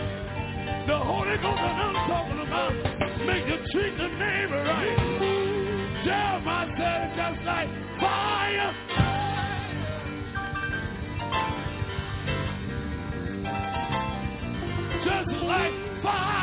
The 0.87 0.99
Holy 0.99 1.37
Ghost 1.37 1.61
that 1.61 1.77
I'm 1.85 1.95
talking 2.09 2.41
about 2.41 2.73
makes 3.27 3.47
you 3.47 3.59
treat 3.73 3.97
the 3.99 4.09
neighbor 4.09 4.65
right. 4.65 4.97
Jeremiah 6.07 6.69
said 6.79 7.03
it 7.03 7.17
just 7.17 7.45
like 7.45 7.69
fire. 8.01 8.73
just 15.05 15.43
like 15.45 15.75
fire 16.03 16.42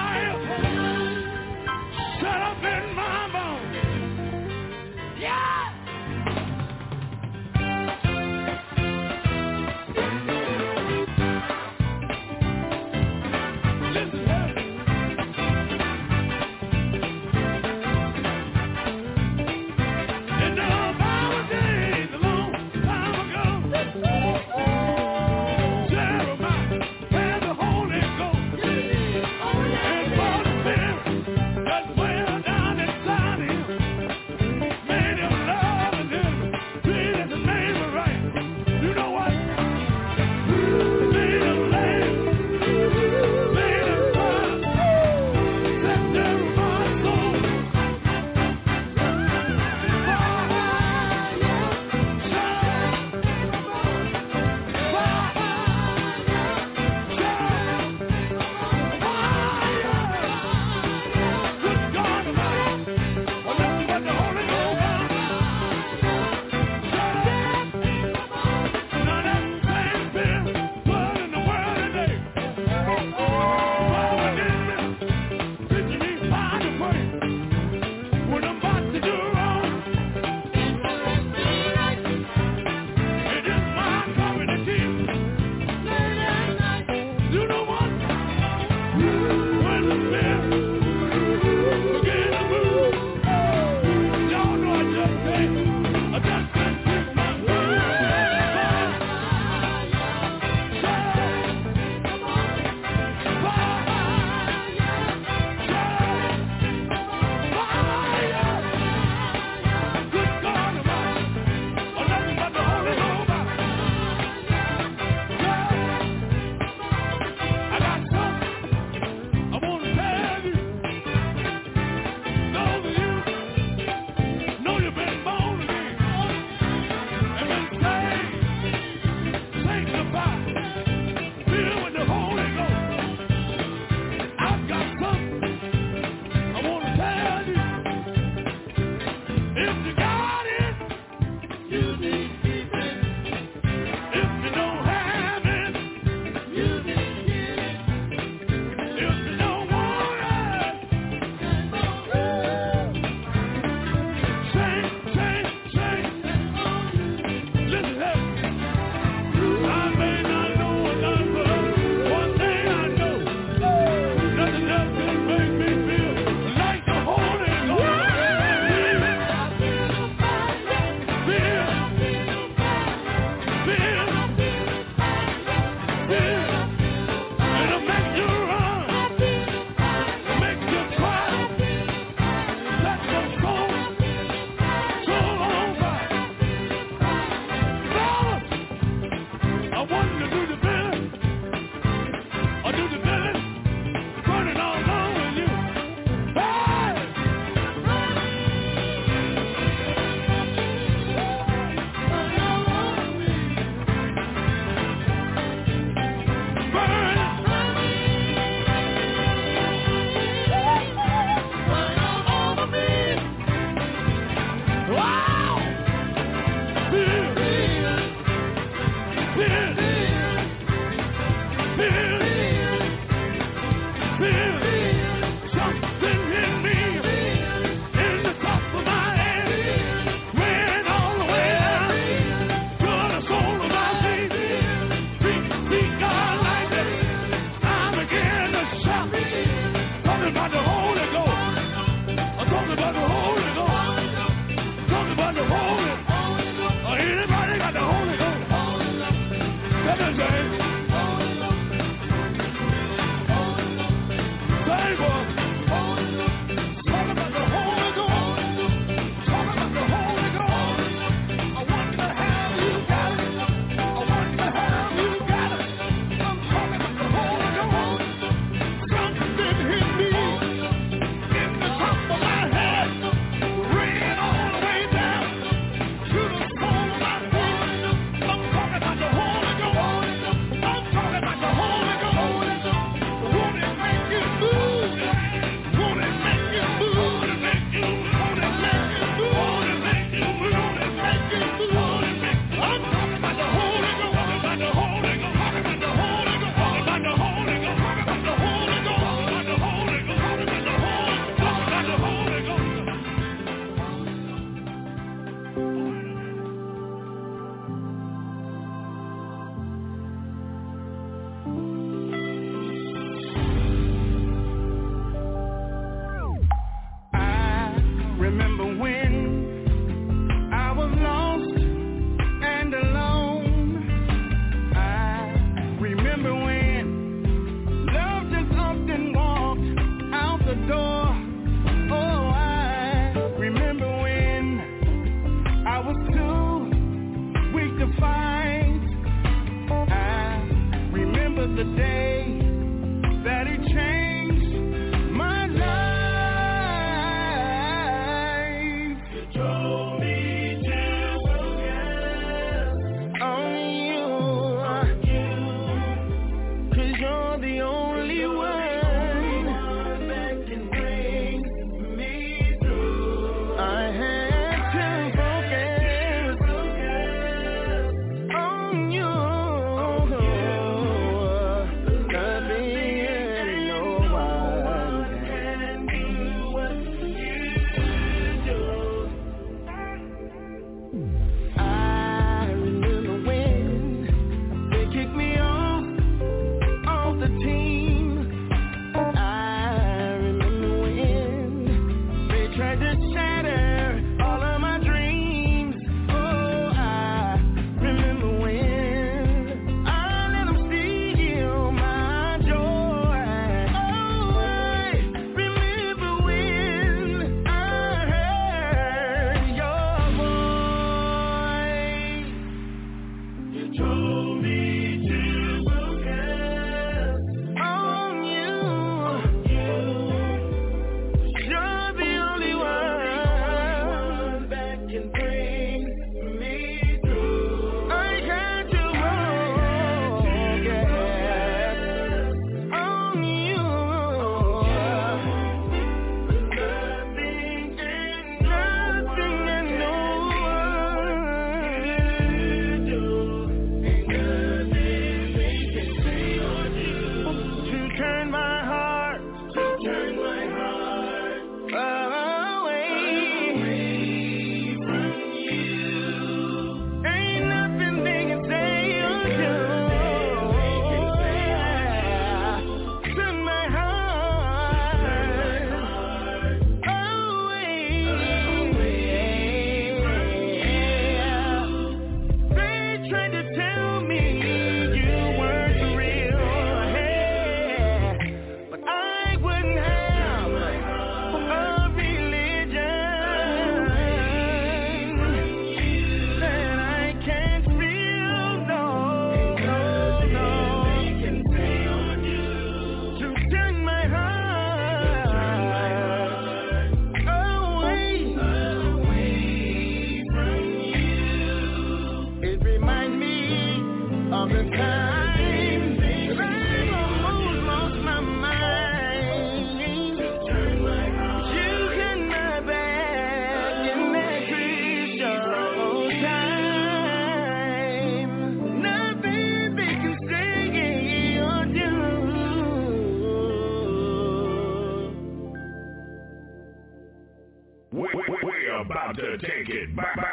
about 529.10 529.22
to 529.22 529.38
take 529.38 529.69
it 529.69 529.95
back. 529.95 530.28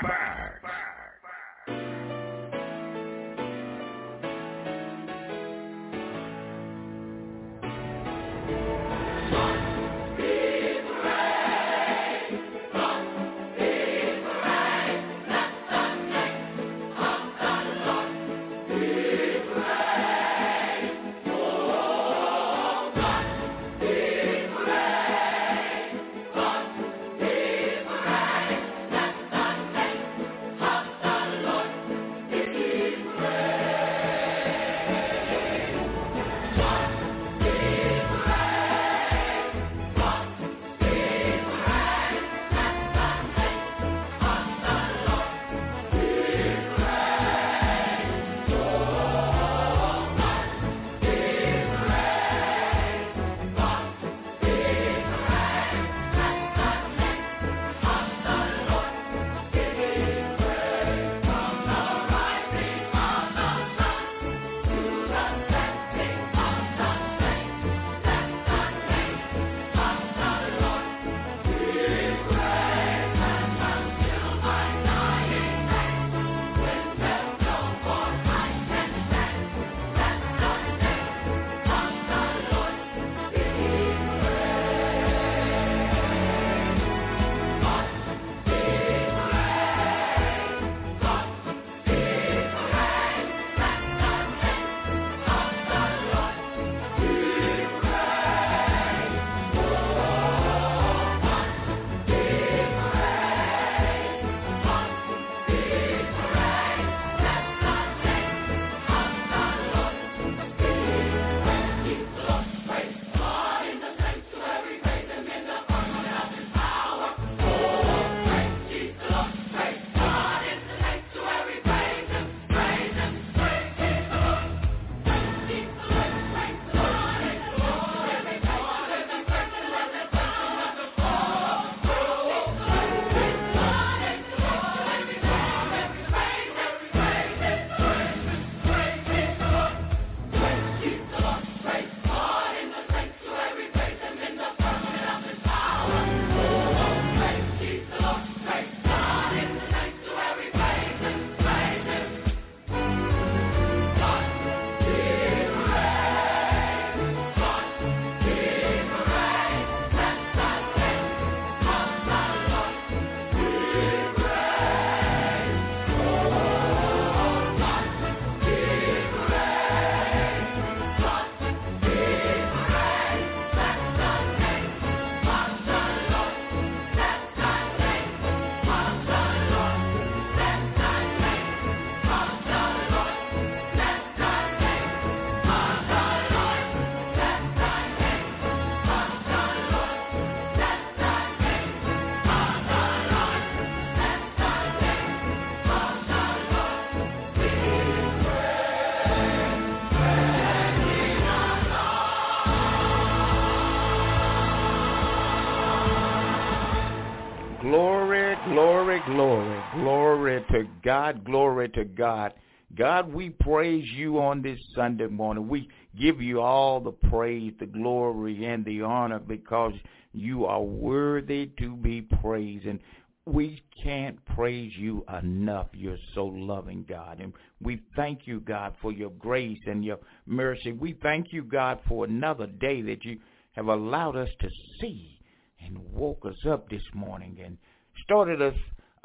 God. 210.86 211.24
Glory 211.24 211.68
to 211.70 211.84
God. 211.84 212.32
God, 212.76 213.12
we 213.12 213.30
praise 213.30 213.88
you 213.96 214.20
on 214.20 214.40
this 214.40 214.60
Sunday 214.72 215.08
morning. 215.08 215.48
We 215.48 215.68
give 216.00 216.22
you 216.22 216.40
all 216.40 216.78
the 216.78 216.92
praise, 216.92 217.52
the 217.58 217.66
glory, 217.66 218.44
and 218.44 218.64
the 218.64 218.82
honor 218.82 219.18
because 219.18 219.72
you 220.12 220.44
are 220.44 220.62
worthy 220.62 221.50
to 221.58 221.74
be 221.74 222.02
praised. 222.02 222.66
And 222.66 222.78
we 223.24 223.64
can't 223.82 224.24
praise 224.26 224.70
you 224.76 225.04
enough. 225.20 225.66
You're 225.72 225.98
so 226.14 226.26
loving, 226.26 226.86
God. 226.88 227.18
And 227.20 227.32
we 227.60 227.80
thank 227.96 228.28
you, 228.28 228.38
God, 228.38 228.76
for 228.80 228.92
your 228.92 229.10
grace 229.10 229.58
and 229.66 229.84
your 229.84 229.98
mercy. 230.24 230.70
We 230.70 230.92
thank 231.02 231.32
you, 231.32 231.42
God, 231.42 231.80
for 231.88 232.04
another 232.04 232.46
day 232.46 232.80
that 232.82 233.04
you 233.04 233.18
have 233.56 233.66
allowed 233.66 234.14
us 234.14 234.30
to 234.38 234.48
see 234.80 235.18
and 235.64 235.78
woke 235.92 236.24
us 236.24 236.46
up 236.48 236.70
this 236.70 236.84
morning 236.94 237.38
and 237.44 237.58
started 238.04 238.40
us 238.40 238.54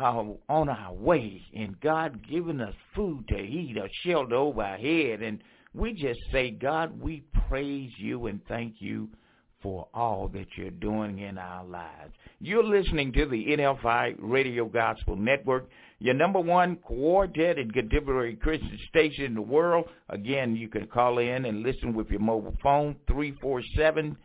uh, 0.02 0.23
on 0.49 0.69
our 0.69 0.94
way 0.94 1.41
and 1.56 1.80
God 1.80 2.28
giving 2.30 2.60
us 2.60 2.73
food 2.95 3.28
to 3.30 3.38
eat, 3.38 3.78
a 3.78 3.88
shelter 4.03 4.36
over 4.36 4.61
our 4.61 4.78
head. 4.78 5.22
And 5.22 5.44
we 5.73 5.94
just 5.94 6.19
say, 6.32 6.52
God, 6.52 6.99
we 6.99 7.23
praise 7.48 7.91
you 7.98 8.28
and 8.28 8.41
thank 8.48 8.76
you 8.80 9.10
for 9.61 9.88
all 9.94 10.28
that 10.30 10.48
you're 10.56 10.72
doing 10.72 11.19
in 11.19 11.38
our 11.38 11.64
lives. 11.64 12.14
You're 12.40 12.64
listening 12.64 13.14
to 13.14 13.28
the 13.28 13.45
NFI 13.45 14.15
Radio 14.18 14.65
Gospel 14.65 15.15
Network, 15.15 15.69
your 15.99 16.15
number 16.15 16.40
one 16.40 16.78
quartet 16.78 17.60
and 17.60 17.72
contemporary 17.72 18.36
Christian 18.36 18.80
station 18.90 19.26
in 19.26 19.36
the 19.36 19.41
world. 19.41 19.86
Again, 20.10 20.56
you 20.56 20.68
can 20.68 20.88
call 20.88 21.19
in 21.19 21.45
and 21.45 21.61
listen 21.61 21.94
with 21.94 22.10
your 22.10 22.22
mobile 22.22 22.56
phone, 22.64 22.95
347 23.07 24.18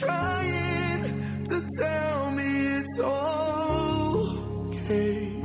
Trying 0.00 1.46
to 1.48 1.60
tell 1.78 2.30
me 2.32 2.44
it's 2.78 3.00
okay. 4.74 5.42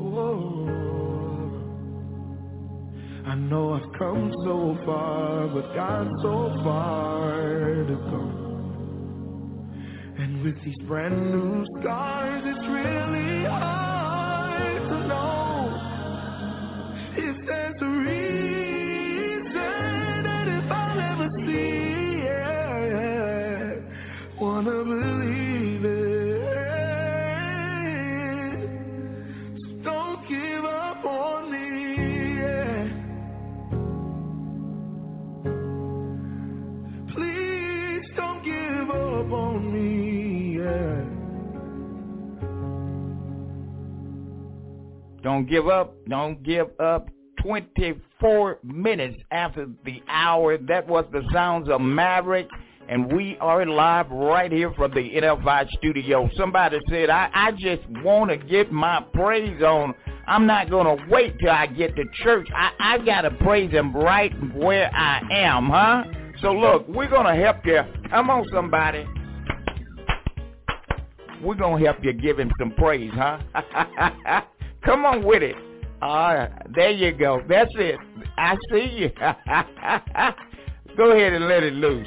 Oh, 0.00 0.68
I 3.26 3.34
know 3.36 3.74
I've 3.74 3.92
come 3.98 4.32
so 4.44 4.76
far, 4.86 5.48
but 5.48 5.74
got 5.74 6.06
so 6.22 6.52
far 6.64 7.84
to 7.86 7.96
go. 8.10 8.22
And 10.18 10.42
with 10.44 10.56
these 10.64 10.78
brand 10.88 11.32
new 11.32 11.64
scars, 11.80 12.35
Don't 45.36 45.50
give 45.50 45.68
up. 45.68 45.94
Don't 46.08 46.42
give 46.42 46.68
up. 46.80 47.10
24 47.42 48.58
minutes 48.62 49.22
after 49.30 49.68
the 49.84 50.02
hour. 50.08 50.56
That 50.56 50.88
was 50.88 51.04
the 51.12 51.22
sounds 51.30 51.68
of 51.68 51.82
Maverick. 51.82 52.48
And 52.88 53.12
we 53.12 53.36
are 53.42 53.66
live 53.66 54.10
right 54.10 54.50
here 54.50 54.72
from 54.72 54.92
the 54.94 55.00
NFI 55.02 55.68
studio. 55.76 56.30
Somebody 56.38 56.78
said, 56.88 57.10
I, 57.10 57.28
I 57.34 57.52
just 57.52 57.86
want 58.02 58.30
to 58.30 58.38
get 58.38 58.72
my 58.72 59.04
praise 59.12 59.62
on. 59.62 59.92
I'm 60.26 60.46
not 60.46 60.70
going 60.70 60.96
to 60.96 61.04
wait 61.10 61.38
till 61.38 61.50
I 61.50 61.66
get 61.66 61.94
to 61.96 62.04
church. 62.24 62.48
I, 62.56 62.70
I 62.80 62.98
got 63.04 63.20
to 63.22 63.30
praise 63.32 63.70
him 63.70 63.94
right 63.94 64.32
where 64.54 64.90
I 64.94 65.20
am, 65.30 65.68
huh? 65.68 66.04
So 66.40 66.52
look, 66.52 66.88
we're 66.88 67.10
going 67.10 67.26
to 67.26 67.42
help 67.44 67.58
you. 67.66 67.82
Come 68.08 68.30
on, 68.30 68.46
somebody. 68.50 69.06
We're 71.42 71.56
going 71.56 71.78
to 71.78 71.84
help 71.84 72.02
you 72.02 72.14
give 72.14 72.38
him 72.38 72.50
some 72.58 72.70
praise, 72.70 73.12
huh? 73.12 74.42
Come 74.86 75.04
on 75.04 75.26
with 75.26 75.42
it. 75.42 75.56
All 76.00 76.32
right, 76.32 76.50
there 76.72 76.92
you 76.92 77.10
go. 77.12 77.42
That's 77.48 77.72
it. 77.74 77.98
I 78.38 78.56
see 78.70 78.86
you. 78.96 79.08
go 80.96 81.10
ahead 81.10 81.32
and 81.32 81.48
let 81.48 81.64
it 81.64 81.72
loose. 81.72 82.06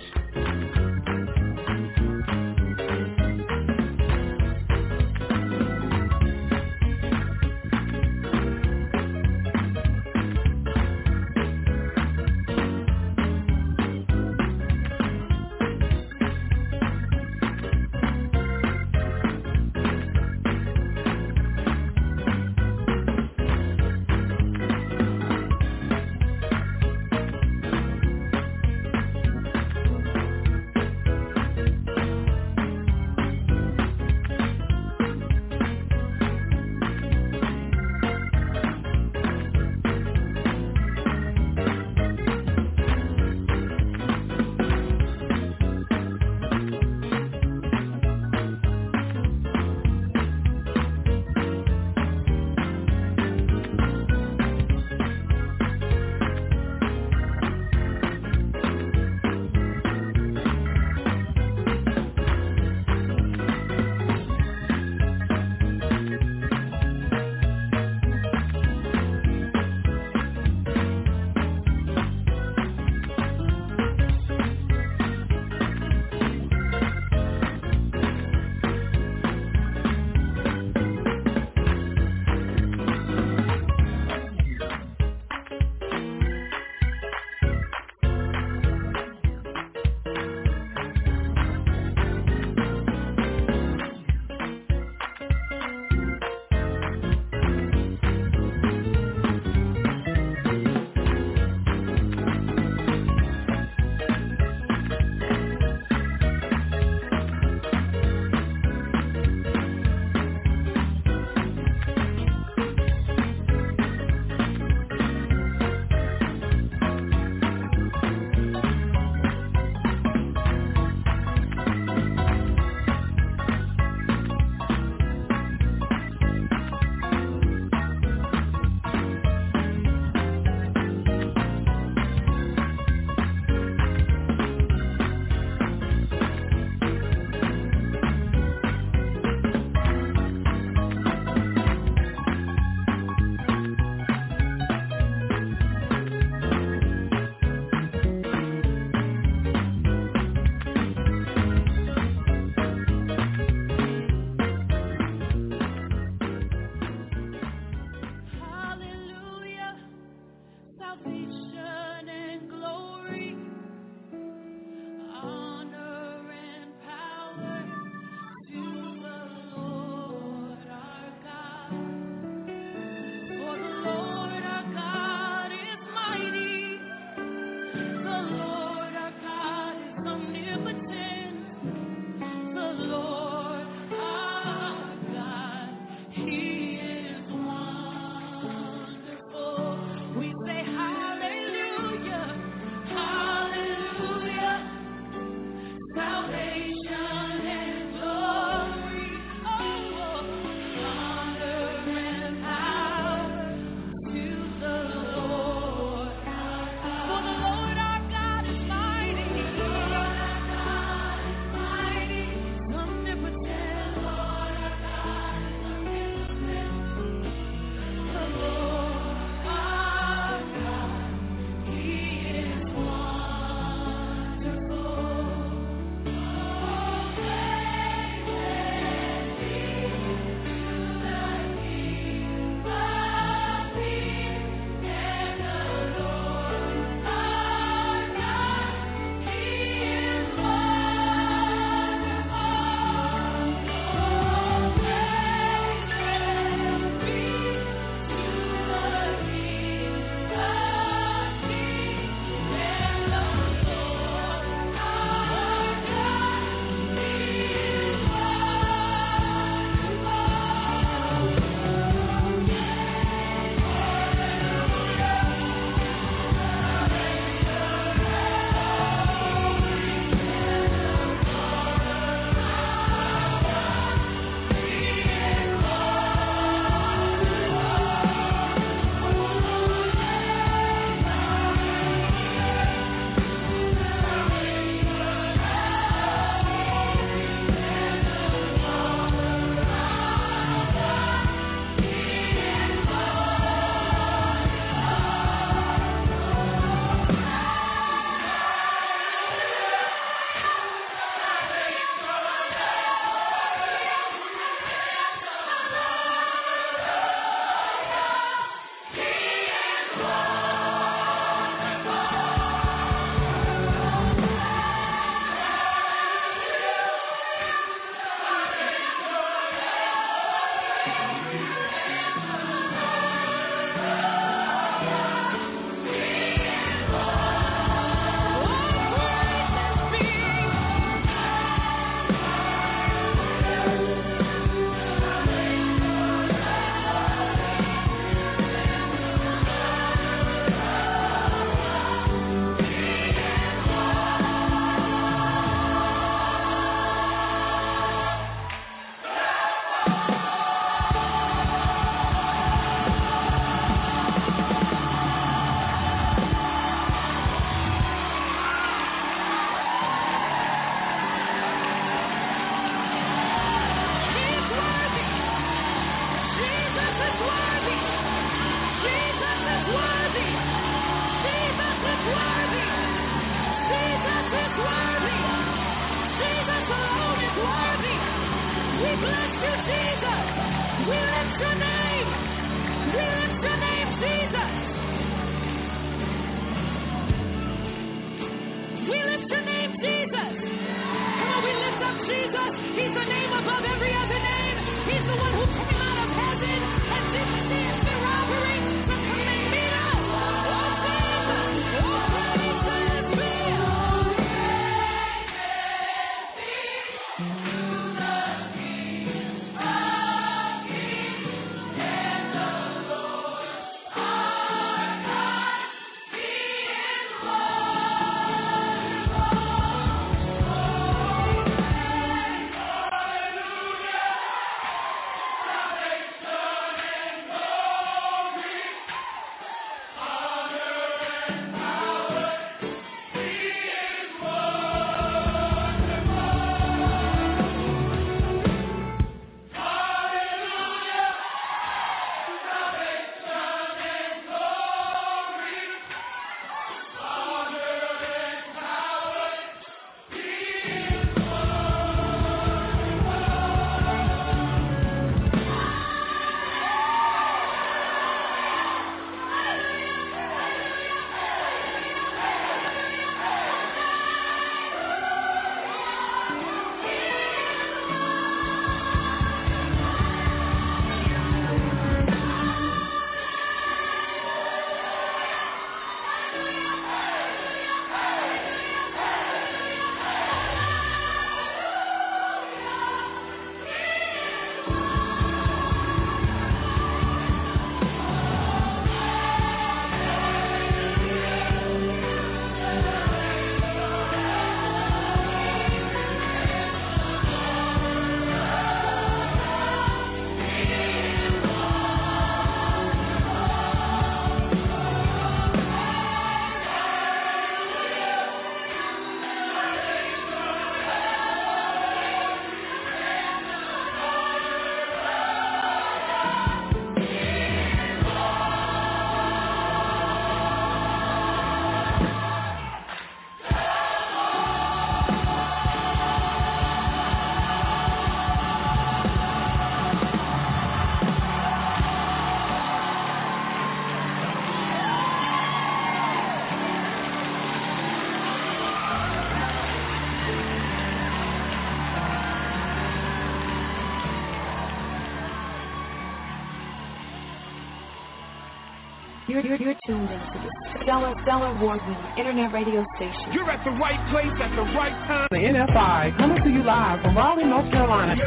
You're, 549.30 549.46
you're, 549.46 549.62
you're 549.62 549.76
tuned 549.86 550.10
into 550.10 550.38
the 550.42 550.50
Stellar, 550.82 551.14
Stellar 551.22 551.54
Award-winning 551.54 552.18
Internet 552.18 552.52
radio 552.52 552.84
station. 552.96 553.30
You're 553.32 553.46
at 553.52 553.64
the 553.64 553.70
right 553.78 554.02
place 554.10 554.34
at 554.42 554.50
the 554.58 554.66
right 554.74 554.90
time. 555.06 555.28
The 555.30 555.38
NFI 555.38 556.18
coming 556.18 556.42
to 556.42 556.50
you 556.50 556.64
live 556.64 557.00
from 557.04 557.16
Raleigh, 557.16 557.46
North 557.46 557.72
Carolina. 557.72 558.18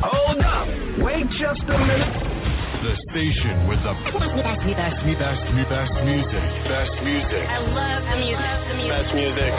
Hold 0.00 0.40
up. 0.40 0.68
Wait 1.04 1.28
just 1.36 1.60
a 1.68 1.76
minute. 1.76 2.16
The 2.80 2.96
station 3.12 3.68
with 3.68 3.84
the 3.84 3.92
best, 4.16 4.64
best, 4.72 5.04
best, 5.20 5.44
best 5.68 5.92
music. 6.00 6.44
Best 6.64 6.96
music. 7.04 7.44
I 7.44 7.60
love 7.76 8.08
the 8.08 8.16
music. 8.16 8.40
The 8.40 8.74
music. 8.80 8.88
Best 8.88 9.12
music. 9.20 9.52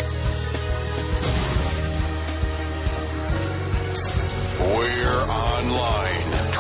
We're 4.58 5.22
online 5.30 5.97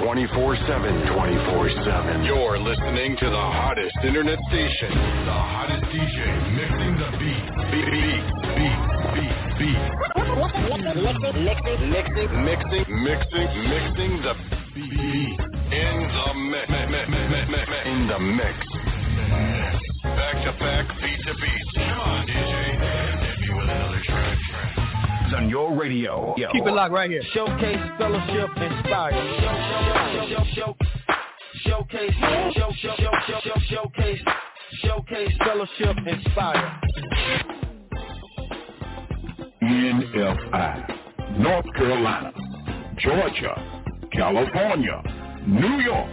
24-7. 0.07 1.03
24-7. 1.11 2.25
You're 2.25 2.57
listening 2.59 3.17
to 3.17 3.25
the 3.29 3.35
hottest 3.35 3.97
internet 4.05 4.39
station. 4.47 4.89
The 4.89 5.33
hottest 5.33 5.83
DJ 5.91 6.23
mixing 6.55 6.95
the 6.95 7.11
beat. 7.19 7.43
Beat, 7.67 7.91
beat, 7.91 8.23
beat, 8.55 8.79
beat, 9.11 9.35
beat. 9.59 9.75
Mixing, 11.91 12.31
mixing, 12.45 12.87
mixing, 13.03 13.51
mixing 13.67 14.21
the 14.23 14.33
beat. 14.73 15.35
In 15.75 16.07
the 16.15 16.33
mix. 16.47 16.71
In 17.85 18.07
the 18.07 18.17
mix. 18.17 18.66
Radio. 25.87 26.35
Yo. 26.37 26.49
Keep 26.51 26.65
it 26.65 26.73
locked 26.73 26.93
right 26.93 27.09
here. 27.09 27.23
Showcase, 27.33 27.79
fellowship, 27.97 28.49
inspire. 28.57 29.11
Show, 29.39 29.55
show, 29.75 30.43
show, 30.53 30.53
show, 30.55 30.75
showcase, 31.63 32.11
show, 32.19 32.51
show, 32.53 32.71
show, 32.75 33.11
show, 33.27 33.39
show, 33.43 33.59
showcase, 33.69 34.21
showcase, 34.83 35.33
fellowship, 35.45 35.95
inspire. 36.05 36.81
NFI, 39.63 41.39
North 41.39 41.65
Carolina, 41.75 42.33
Georgia, 42.97 43.55
California, 44.11 45.01
New 45.47 45.81
York, 45.81 46.11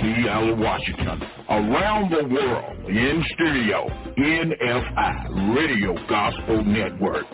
Seattle, 0.00 0.56
Washington, 0.56 1.22
around 1.48 2.10
the 2.10 2.26
world, 2.28 2.88
in 2.88 3.24
studio, 3.34 3.86
NFI, 4.18 5.56
Radio 5.56 5.94
Gospel 6.08 6.64
Network, 6.64 7.26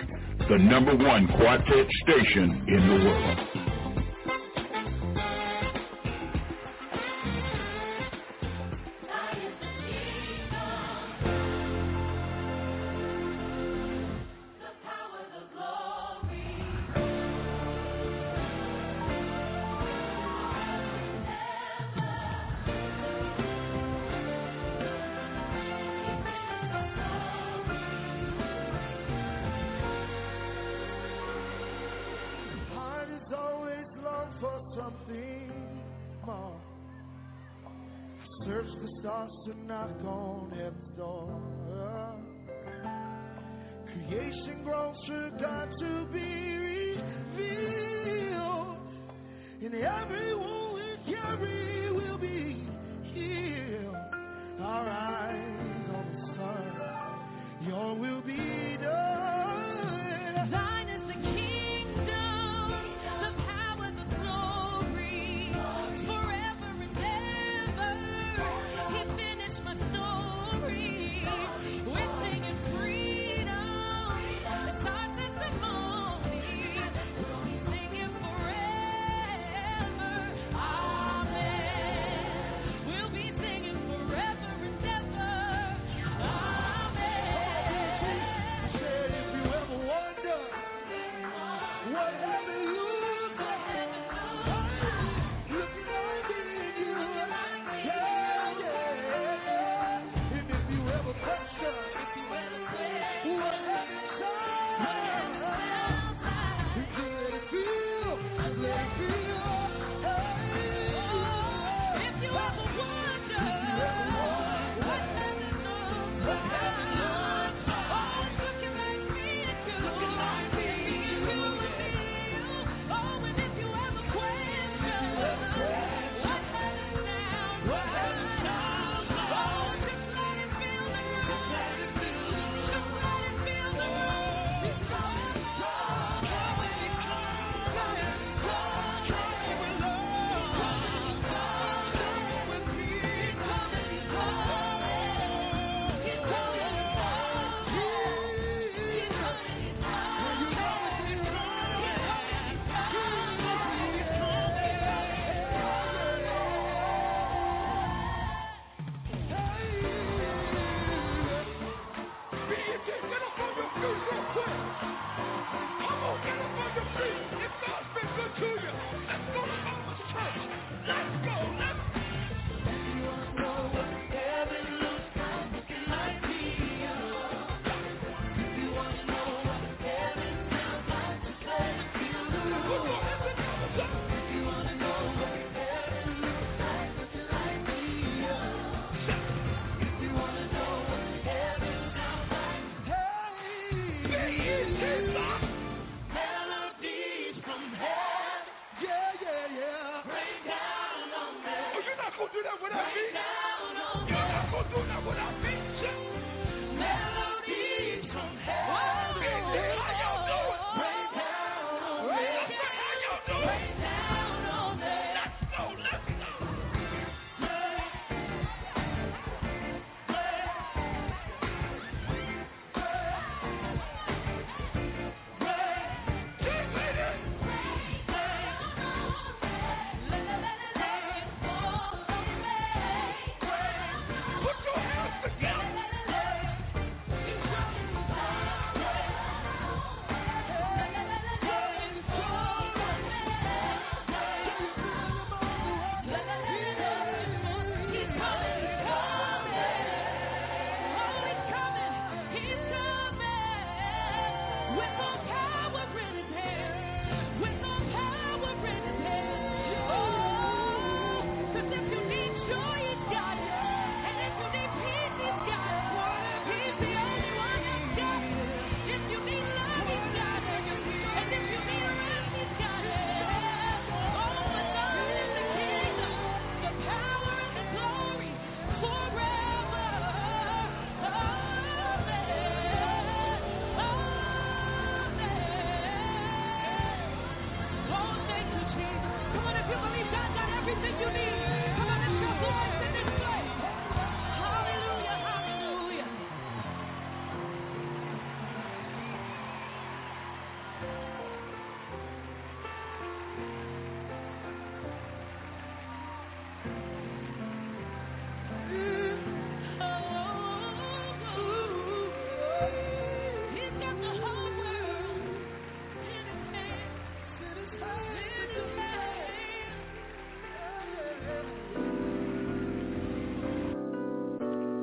the 0.53 0.59
number 0.59 0.95
one 0.95 1.27
quartet 1.29 1.87
station 2.05 2.62
in 2.69 2.87
the 2.87 3.07
world. 3.07 3.61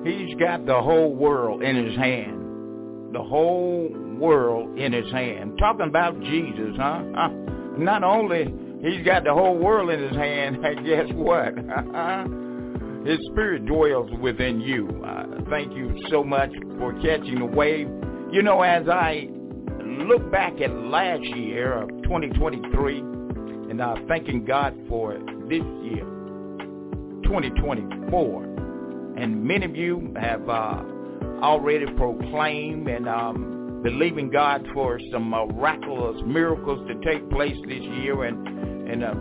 He's 0.03 0.33
got 0.35 0.65
the 0.65 0.81
whole 0.81 1.13
world 1.13 1.61
in 1.61 1.85
his 1.85 1.95
hand. 1.97 3.13
The 3.13 3.21
whole 3.21 3.89
world 4.17 4.77
in 4.77 4.93
his 4.93 5.11
hand. 5.11 5.57
Talking 5.59 5.87
about 5.87 6.19
Jesus, 6.21 6.75
huh? 6.77 7.03
huh? 7.13 7.29
Not 7.77 8.03
only 8.03 8.53
he's 8.81 9.05
got 9.05 9.23
the 9.23 9.33
whole 9.33 9.57
world 9.57 9.89
in 9.89 10.01
his 10.01 10.15
hand, 10.15 10.57
guess 10.85 11.07
what? 11.13 11.55
his 13.05 13.19
spirit 13.31 13.65
dwells 13.65 14.09
within 14.21 14.61
you. 14.61 15.03
Uh, 15.05 15.25
thank 15.49 15.73
you 15.73 15.93
so 16.09 16.23
much 16.23 16.51
for 16.77 16.93
catching 17.01 17.39
the 17.39 17.45
wave. 17.45 17.89
You 18.31 18.41
know, 18.41 18.61
as 18.61 18.87
I 18.87 19.27
look 19.83 20.31
back 20.31 20.61
at 20.61 20.71
last 20.73 21.23
year 21.23 21.73
of 21.81 21.89
2023 22.03 22.99
and 22.99 23.81
uh, 23.81 23.95
thanking 24.07 24.45
God 24.45 24.77
for 24.87 25.13
this 25.49 25.63
year, 25.83 26.05
2024, 27.23 28.48
and 29.19 29.43
many 29.43 29.65
of 29.65 29.75
you 29.75 30.13
have 30.19 30.47
uh, 30.49 30.81
already 31.41 31.85
proclaimed 31.97 32.87
and 32.87 33.07
um, 33.07 33.81
believing 33.83 34.29
God 34.29 34.65
for 34.73 34.99
some 35.11 35.29
miraculous 35.29 36.21
miracles 36.25 36.87
to 36.87 36.95
take 37.09 37.29
place 37.29 37.55
this 37.67 37.81
year, 37.81 38.23
and 38.23 38.47
and 38.89 39.03
uh, 39.03 39.13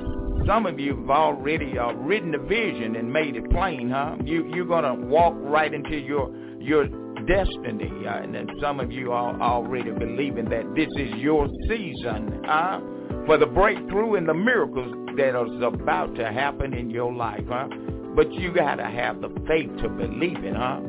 some 0.46 0.66
of 0.66 0.78
you 0.78 0.96
have 0.96 1.10
already 1.10 1.78
uh, 1.78 1.92
written 1.92 2.32
the 2.32 2.38
vision 2.38 2.96
and 2.96 3.12
made 3.12 3.36
it 3.36 3.50
plain, 3.50 3.90
huh? 3.90 4.16
You 4.24 4.48
you're 4.54 4.66
gonna 4.66 4.94
walk 4.94 5.34
right 5.36 5.72
into 5.72 5.96
your 5.96 6.32
your 6.60 6.86
destiny, 7.26 7.92
uh, 8.06 8.22
and 8.22 8.50
some 8.60 8.80
of 8.80 8.90
you 8.92 9.12
are 9.12 9.40
already 9.40 9.90
believing 9.90 10.48
that 10.48 10.74
this 10.74 10.88
is 10.96 11.12
your 11.16 11.48
season, 11.68 12.42
huh? 12.44 12.80
For 13.26 13.36
the 13.36 13.46
breakthrough 13.46 14.14
and 14.14 14.28
the 14.28 14.34
miracles 14.34 14.94
that 15.16 15.34
is 15.34 15.62
about 15.62 16.14
to 16.14 16.32
happen 16.32 16.72
in 16.72 16.88
your 16.88 17.12
life, 17.12 17.44
huh? 17.48 17.68
But 18.14 18.32
you 18.32 18.52
got 18.52 18.76
to 18.76 18.84
have 18.84 19.20
the 19.20 19.28
faith 19.46 19.70
to 19.82 19.88
believe 19.88 20.44
it, 20.44 20.56
huh? 20.56 20.80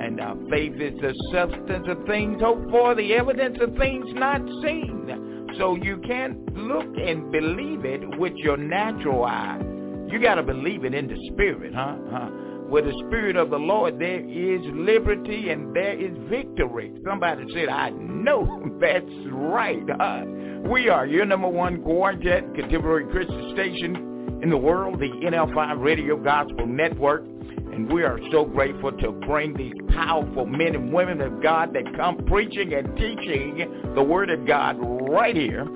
And 0.00 0.20
uh, 0.20 0.34
faith 0.50 0.74
is 0.80 1.00
the 1.00 1.14
substance 1.32 1.86
of 1.88 2.04
things 2.06 2.40
hoped 2.40 2.70
for, 2.70 2.94
the 2.94 3.14
evidence 3.14 3.58
of 3.60 3.76
things 3.76 4.06
not 4.14 4.40
seen. 4.62 5.54
So 5.58 5.76
you 5.76 5.98
can't 5.98 6.56
look 6.56 6.86
and 6.96 7.30
believe 7.30 7.84
it 7.84 8.18
with 8.18 8.34
your 8.36 8.56
natural 8.56 9.24
eye. 9.24 9.60
You 10.08 10.20
got 10.20 10.36
to 10.36 10.42
believe 10.42 10.84
it 10.84 10.94
in 10.94 11.08
the 11.08 11.16
spirit, 11.32 11.74
huh? 11.74 11.96
huh? 12.10 12.30
With 12.68 12.86
the 12.86 13.04
spirit 13.06 13.36
of 13.36 13.50
the 13.50 13.58
Lord, 13.58 13.98
there 13.98 14.20
is 14.20 14.60
liberty 14.74 15.50
and 15.50 15.76
there 15.76 15.98
is 15.98 16.16
victory. 16.28 16.92
Somebody 17.06 17.44
said, 17.52 17.68
I 17.68 17.90
know 17.90 18.70
that's 18.80 19.04
right. 19.30 19.82
Huh? 19.88 20.24
We 20.70 20.88
are 20.88 21.06
your 21.06 21.26
number 21.26 21.48
one 21.48 21.82
gorgeous 21.82 22.42
contemporary 22.54 23.06
Christian 23.12 23.52
station 23.54 24.11
in 24.42 24.50
the 24.50 24.56
world, 24.56 24.98
the 24.98 25.06
NFI 25.06 25.80
Radio 25.80 26.16
Gospel 26.16 26.66
Network. 26.66 27.24
And 27.72 27.90
we 27.90 28.02
are 28.02 28.18
so 28.32 28.44
grateful 28.44 28.90
to 28.90 29.12
bring 29.12 29.54
these 29.54 29.72
powerful 29.94 30.44
men 30.46 30.74
and 30.74 30.92
women 30.92 31.20
of 31.20 31.40
God 31.40 31.72
that 31.74 31.84
come 31.96 32.18
preaching 32.26 32.74
and 32.74 32.94
teaching 32.96 33.92
the 33.94 34.02
Word 34.02 34.30
of 34.30 34.44
God 34.44 34.76
right 35.08 35.36
here 35.36 35.66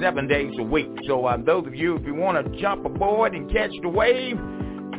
seven 0.00 0.26
days 0.26 0.52
a 0.58 0.62
week. 0.62 0.90
So 1.06 1.24
uh, 1.24 1.38
those 1.38 1.66
of 1.68 1.74
you, 1.74 1.96
if 1.96 2.04
you 2.04 2.14
want 2.14 2.44
to 2.44 2.60
jump 2.60 2.84
aboard 2.84 3.34
and 3.34 3.50
catch 3.50 3.70
the 3.80 3.88
wave, 3.88 4.36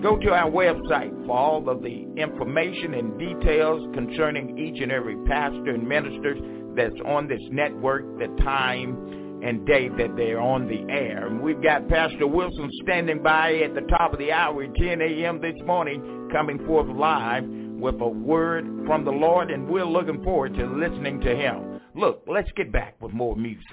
go 0.01 0.17
to 0.17 0.29
our 0.31 0.49
website 0.49 1.11
for 1.25 1.37
all 1.37 1.69
of 1.69 1.83
the 1.83 2.07
information 2.15 2.93
and 2.93 3.19
details 3.19 3.93
concerning 3.93 4.57
each 4.57 4.81
and 4.81 4.91
every 4.91 5.17
pastor 5.27 5.71
and 5.71 5.87
minister 5.87 6.37
that's 6.75 6.99
on 7.05 7.27
this 7.27 7.41
network, 7.51 8.05
the 8.19 8.27
time 8.41 9.26
and 9.43 9.65
day 9.65 9.89
that 9.89 10.15
they're 10.15 10.39
on 10.39 10.67
the 10.67 10.91
air. 10.91 11.27
And 11.27 11.41
we've 11.41 11.61
got 11.61 11.87
Pastor 11.87 12.27
Wilson 12.27 12.69
standing 12.83 13.21
by 13.21 13.55
at 13.57 13.73
the 13.75 13.81
top 13.81 14.13
of 14.13 14.19
the 14.19 14.31
hour 14.31 14.63
at 14.63 14.75
10 14.75 15.01
a.m. 15.01 15.41
this 15.41 15.55
morning, 15.65 16.29
coming 16.31 16.65
forth 16.65 16.87
live 16.87 17.43
with 17.45 17.95
a 18.01 18.07
word 18.07 18.65
from 18.85 19.05
the 19.05 19.11
Lord, 19.11 19.51
and 19.51 19.69
we're 19.69 19.85
looking 19.85 20.23
forward 20.23 20.55
to 20.55 20.65
listening 20.65 21.21
to 21.21 21.35
him. 21.35 21.79
Look, 21.95 22.23
let's 22.27 22.51
get 22.55 22.71
back 22.71 22.95
with 23.01 23.13
more 23.13 23.35
music. 23.35 23.65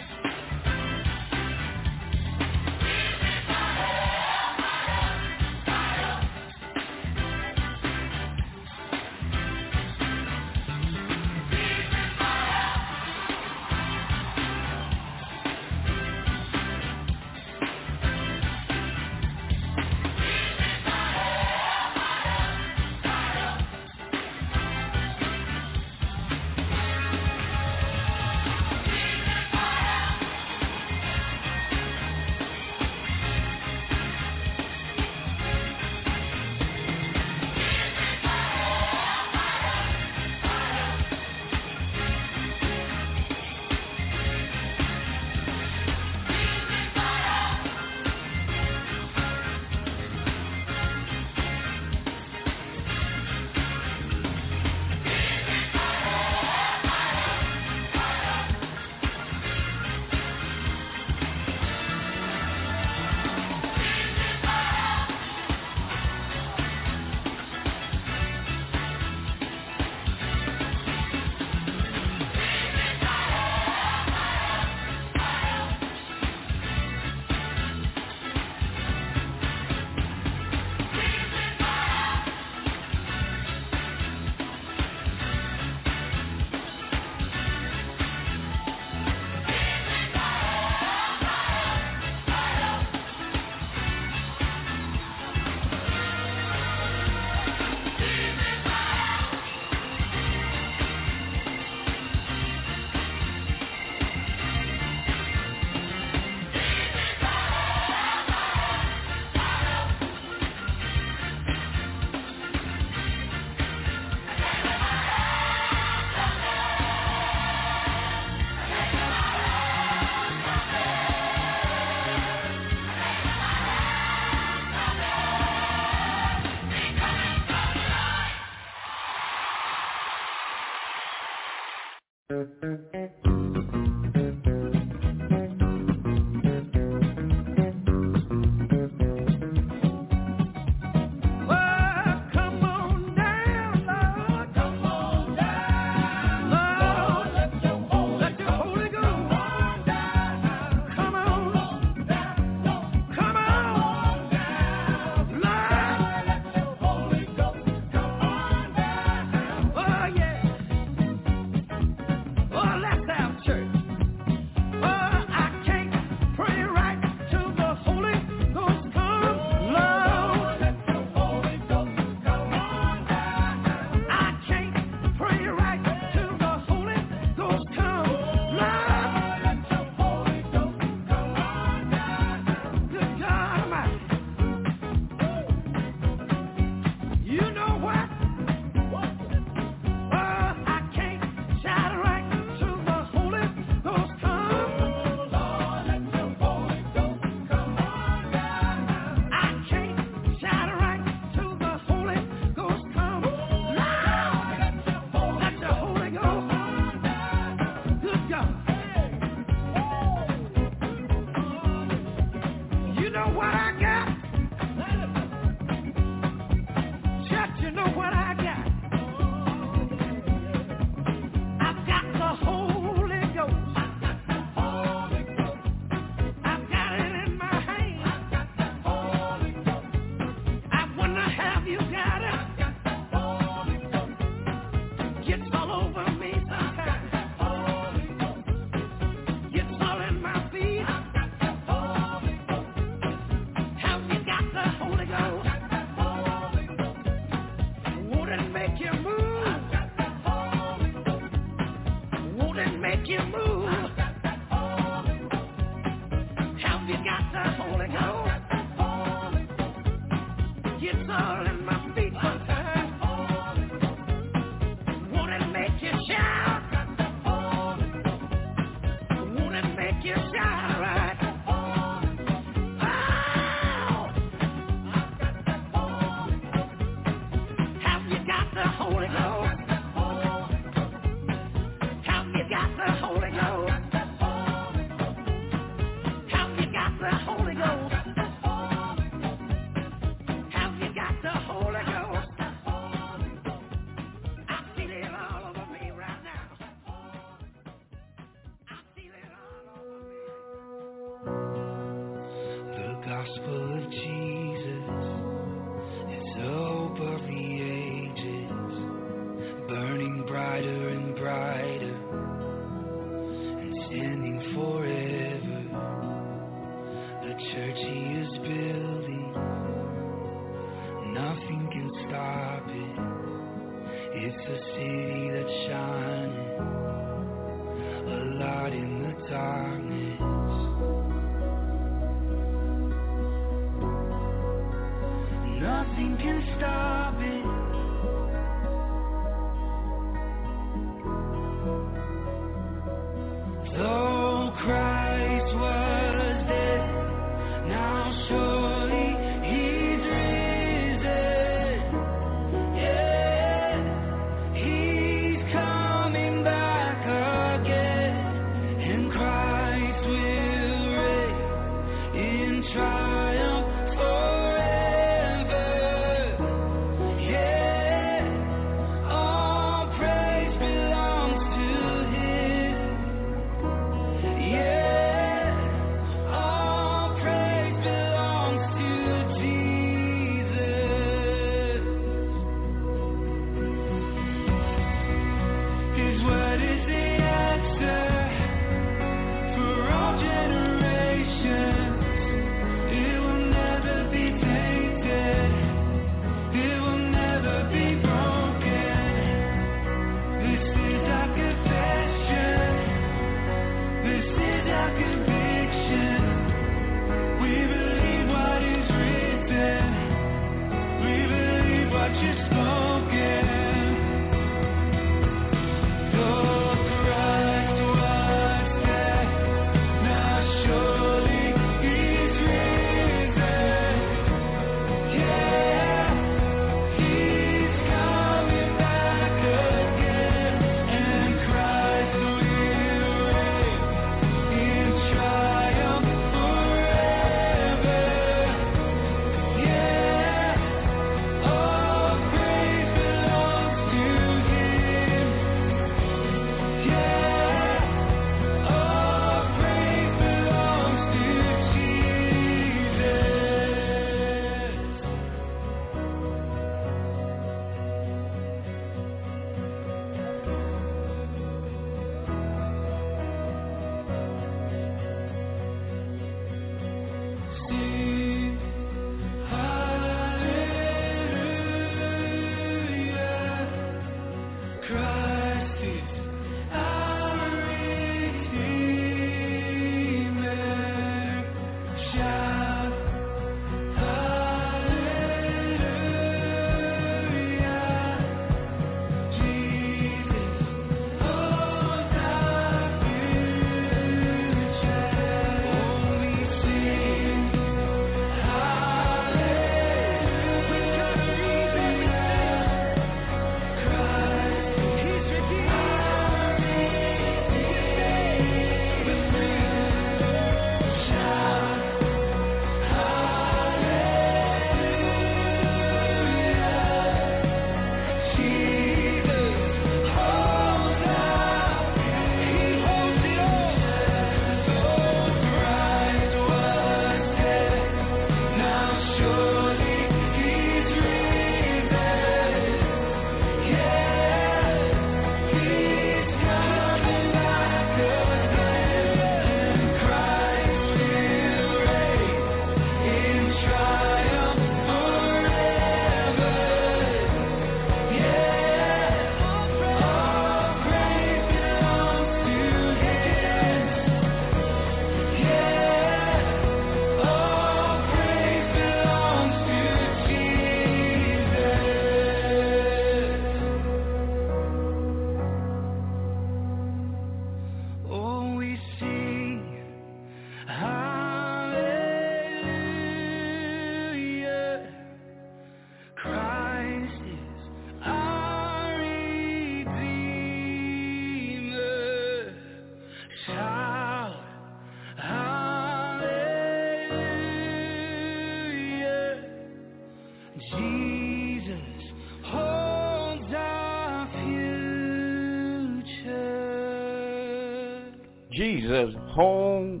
Jesus 598.86 599.14
hold 599.30 600.00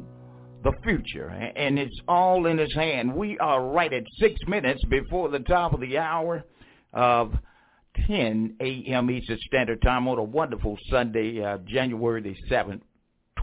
the 0.62 0.72
future, 0.84 1.28
and 1.28 1.78
it's 1.78 1.98
all 2.06 2.46
in 2.46 2.58
his 2.58 2.72
hand. 2.74 3.12
We 3.14 3.36
are 3.38 3.64
right 3.68 3.92
at 3.92 4.04
six 4.18 4.40
minutes 4.46 4.82
before 4.84 5.28
the 5.28 5.40
top 5.40 5.72
of 5.72 5.80
the 5.80 5.98
hour 5.98 6.44
of 6.92 7.32
10 8.06 8.56
a.m. 8.60 9.10
Eastern 9.10 9.38
Standard 9.46 9.82
Time 9.82 10.06
on 10.06 10.18
a 10.18 10.22
wonderful 10.22 10.78
Sunday, 10.88 11.42
uh, 11.42 11.58
January 11.66 12.22
the 12.22 12.36
7th, 12.48 12.80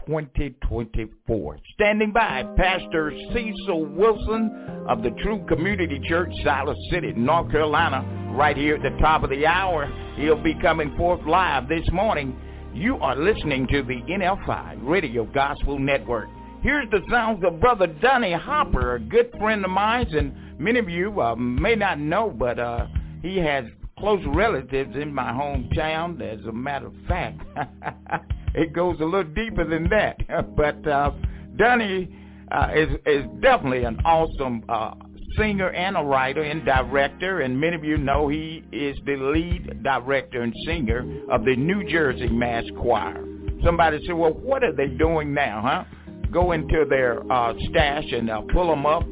2024. 0.06 1.58
Standing 1.74 2.12
by, 2.12 2.42
Pastor 2.56 3.12
Cecil 3.34 3.84
Wilson 3.84 4.86
of 4.88 5.02
the 5.02 5.10
True 5.22 5.44
Community 5.46 6.00
Church, 6.08 6.30
Siler 6.44 6.74
City, 6.90 7.12
North 7.12 7.50
Carolina, 7.50 8.32
right 8.34 8.56
here 8.56 8.76
at 8.76 8.82
the 8.82 8.96
top 8.98 9.22
of 9.22 9.30
the 9.30 9.46
hour. 9.46 9.92
He'll 10.16 10.42
be 10.42 10.54
coming 10.62 10.96
forth 10.96 11.20
live 11.26 11.68
this 11.68 11.86
morning. 11.92 12.34
You 12.74 12.96
are 12.96 13.14
listening 13.14 13.68
to 13.68 13.84
the 13.84 14.00
NFI 14.10 14.80
Radio 14.82 15.26
Gospel 15.26 15.78
Network. 15.78 16.28
Here's 16.60 16.90
the 16.90 17.02
sounds 17.08 17.44
of 17.44 17.60
Brother 17.60 17.86
Donnie 17.86 18.32
Harper, 18.32 18.96
a 18.96 19.00
good 19.00 19.30
friend 19.38 19.64
of 19.64 19.70
mine, 19.70 20.08
and 20.08 20.34
many 20.58 20.80
of 20.80 20.88
you 20.88 21.20
uh, 21.20 21.36
may 21.36 21.76
not 21.76 22.00
know, 22.00 22.34
but 22.36 22.58
uh, 22.58 22.88
he 23.22 23.36
has 23.36 23.64
close 23.96 24.20
relatives 24.26 24.96
in 24.96 25.14
my 25.14 25.30
hometown. 25.30 26.20
As 26.20 26.44
a 26.46 26.52
matter 26.52 26.88
of 26.88 26.94
fact, 27.06 27.40
it 28.56 28.72
goes 28.72 28.98
a 28.98 29.04
little 29.04 29.22
deeper 29.22 29.64
than 29.64 29.88
that. 29.90 30.16
but 30.56 30.84
uh, 30.88 31.12
Donnie 31.56 32.12
uh, 32.50 32.70
is 32.74 32.88
is 33.06 33.24
definitely 33.40 33.84
an 33.84 34.00
awesome 34.04 34.64
uh, 34.68 34.94
singer 35.36 35.70
and 35.70 35.96
a 35.96 36.02
writer 36.02 36.42
and 36.42 36.64
director, 36.64 37.40
and 37.40 37.58
many 37.58 37.76
of 37.76 37.84
you 37.84 37.98
know 37.98 38.28
he 38.28 38.62
is 38.72 38.96
the 39.06 39.16
lead 39.16 39.82
director 39.82 40.42
and 40.42 40.54
singer 40.66 41.04
of 41.30 41.44
the 41.44 41.56
New 41.56 41.88
Jersey 41.88 42.28
Mass 42.28 42.64
Choir. 42.80 43.24
Somebody 43.64 44.04
said, 44.06 44.14
well, 44.14 44.32
what 44.32 44.62
are 44.62 44.72
they 44.72 44.88
doing 44.88 45.32
now, 45.32 45.62
huh? 45.62 45.84
Go 46.30 46.52
into 46.52 46.84
their 46.88 47.20
uh, 47.32 47.54
stash 47.70 48.04
and 48.12 48.30
uh, 48.30 48.42
pull 48.52 48.68
them 48.68 48.86
up 48.86 49.04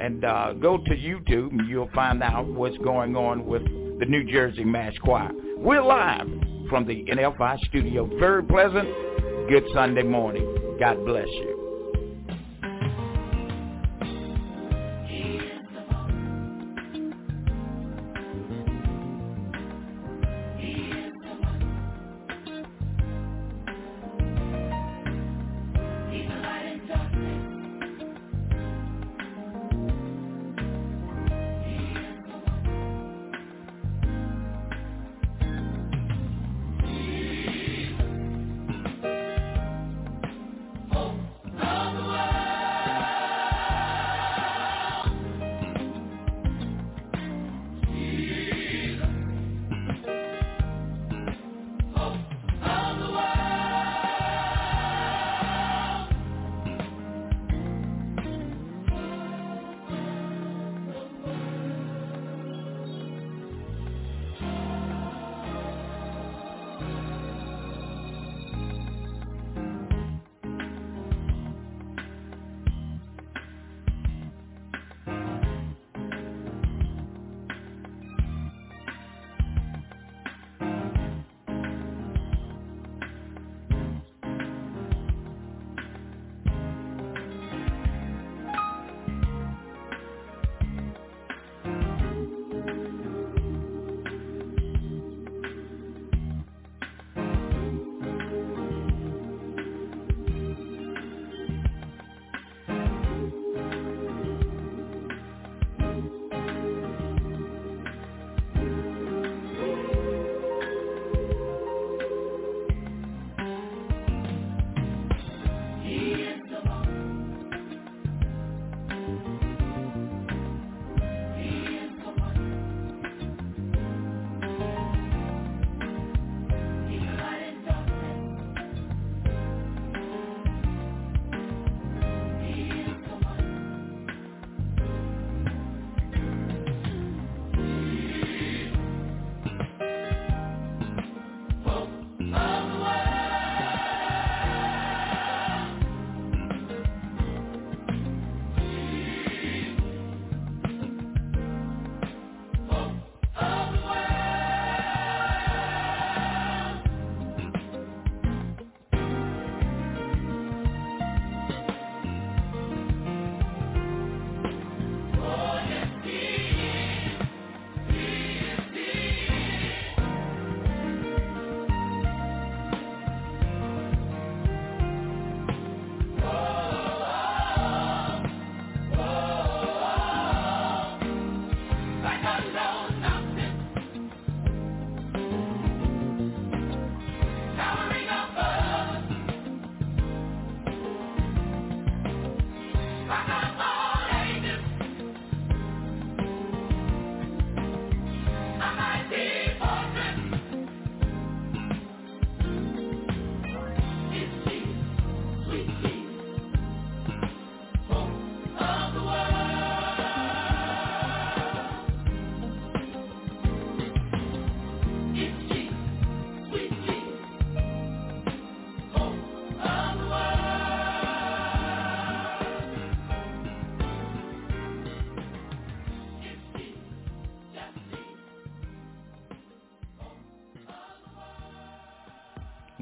and 0.00 0.24
uh, 0.24 0.52
go 0.54 0.78
to 0.78 0.90
YouTube 0.90 1.50
and 1.50 1.68
you'll 1.68 1.90
find 1.94 2.22
out 2.22 2.46
what's 2.46 2.78
going 2.78 3.16
on 3.16 3.46
with 3.46 3.64
the 3.64 4.06
New 4.06 4.24
Jersey 4.30 4.64
Mass 4.64 4.92
Choir. 5.02 5.30
We're 5.56 5.82
live 5.82 6.28
from 6.68 6.86
the 6.86 7.04
NFI 7.04 7.58
studio. 7.66 8.08
Very 8.18 8.44
pleasant. 8.44 8.88
Good 9.48 9.64
Sunday 9.74 10.02
morning. 10.02 10.76
God 10.78 11.04
bless 11.04 11.26
you. 11.26 11.57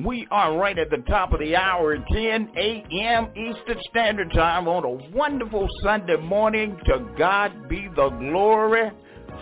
We 0.06 0.28
are 0.30 0.56
right 0.56 0.78
at 0.78 0.88
the 0.90 0.98
top 1.08 1.32
of 1.32 1.40
the 1.40 1.56
hour, 1.56 1.96
10 1.96 2.50
a.m. 2.56 3.28
Eastern 3.34 3.82
Standard 3.90 4.32
Time 4.32 4.68
on 4.68 4.84
a 4.84 5.10
wonderful 5.10 5.66
Sunday 5.82 6.14
morning. 6.14 6.78
To 6.86 7.12
God 7.18 7.68
be 7.68 7.88
the 7.96 8.10
glory. 8.10 8.92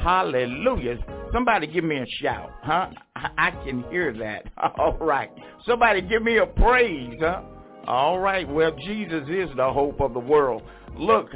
Hallelujah. 0.03 0.97
Somebody 1.35 1.67
give 1.67 1.85
me 1.85 1.99
a 1.99 2.07
shout, 2.23 2.51
huh? 2.63 2.87
I 3.15 3.51
can 3.67 3.85
hear 3.91 4.15
that. 4.15 4.51
All 4.79 4.97
right. 4.99 5.31
Somebody 5.67 6.01
give 6.01 6.23
me 6.23 6.39
a 6.39 6.47
praise, 6.47 7.19
huh? 7.21 7.43
All 7.87 8.19
right. 8.19 8.49
Well, 8.49 8.75
Jesus 8.87 9.29
is 9.29 9.51
the 9.59 9.71
hope 9.71 10.01
of 10.01 10.15
the 10.15 10.21
world. 10.21 10.63
Look, 10.97 11.29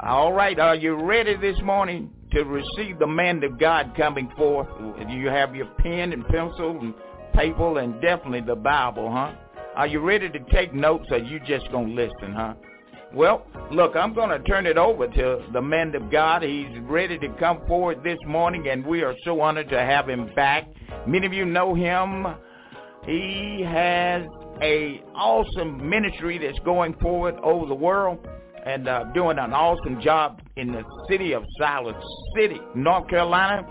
all 0.00 0.34
right. 0.34 0.58
Are 0.58 0.74
you 0.74 0.94
ready 1.02 1.34
this 1.36 1.56
morning 1.62 2.10
to 2.32 2.42
receive 2.42 2.98
the 2.98 3.06
man 3.06 3.42
of 3.42 3.58
God 3.58 3.94
coming 3.96 4.30
forth? 4.36 4.68
Do 4.78 5.14
you 5.14 5.28
have 5.28 5.54
your 5.54 5.66
pen 5.78 6.12
and 6.12 6.26
pencil 6.26 6.78
and 6.80 6.94
paper 7.32 7.78
and 7.78 8.00
definitely 8.00 8.40
the 8.40 8.56
Bible, 8.56 9.10
huh? 9.10 9.32
Are 9.76 9.86
you 9.86 10.00
ready 10.00 10.28
to 10.28 10.38
take 10.52 10.74
notes 10.74 11.06
or 11.10 11.18
you 11.18 11.40
just 11.40 11.70
going 11.70 11.88
to 11.88 11.94
listen, 11.94 12.32
huh? 12.34 12.54
Well, 13.12 13.44
look, 13.72 13.96
I'm 13.96 14.14
going 14.14 14.30
to 14.30 14.38
turn 14.48 14.66
it 14.66 14.76
over 14.76 15.08
to 15.08 15.44
the 15.52 15.60
man 15.60 15.94
of 15.94 16.10
God. 16.10 16.42
He's 16.42 16.78
ready 16.82 17.18
to 17.18 17.28
come 17.40 17.60
forward 17.66 18.04
this 18.04 18.18
morning, 18.26 18.68
and 18.68 18.86
we 18.86 19.02
are 19.02 19.14
so 19.24 19.40
honored 19.40 19.68
to 19.70 19.78
have 19.78 20.08
him 20.08 20.30
back. 20.36 20.68
Many 21.06 21.26
of 21.26 21.32
you 21.32 21.44
know 21.44 21.74
him. 21.74 22.26
He 23.06 23.64
has 23.66 24.24
a 24.62 25.02
awesome 25.14 25.88
ministry 25.88 26.38
that's 26.38 26.58
going 26.60 26.94
forward 27.00 27.34
over 27.42 27.66
the 27.66 27.74
world 27.74 28.18
and 28.64 28.88
uh, 28.88 29.04
doing 29.14 29.38
an 29.38 29.52
awesome 29.52 30.00
job 30.00 30.40
in 30.56 30.70
the 30.70 30.82
city 31.08 31.32
of 31.32 31.42
Siler 31.60 32.00
City, 32.36 32.60
North 32.74 33.08
Carolina 33.08 33.66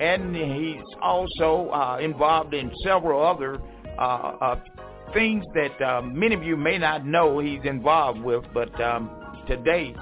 and 0.00 0.34
he's 0.34 0.82
also 1.02 1.70
uh, 1.70 1.98
involved 2.00 2.54
in 2.54 2.72
several 2.82 3.24
other 3.24 3.60
uh, 3.98 4.02
uh, 4.02 4.60
things 5.12 5.44
that 5.54 5.80
uh, 5.82 6.00
many 6.02 6.34
of 6.34 6.42
you 6.42 6.56
may 6.56 6.78
not 6.78 7.04
know 7.04 7.38
he's 7.38 7.60
involved 7.64 8.20
with, 8.20 8.42
but 8.54 8.80
um, 8.80 9.10
today 9.46 9.94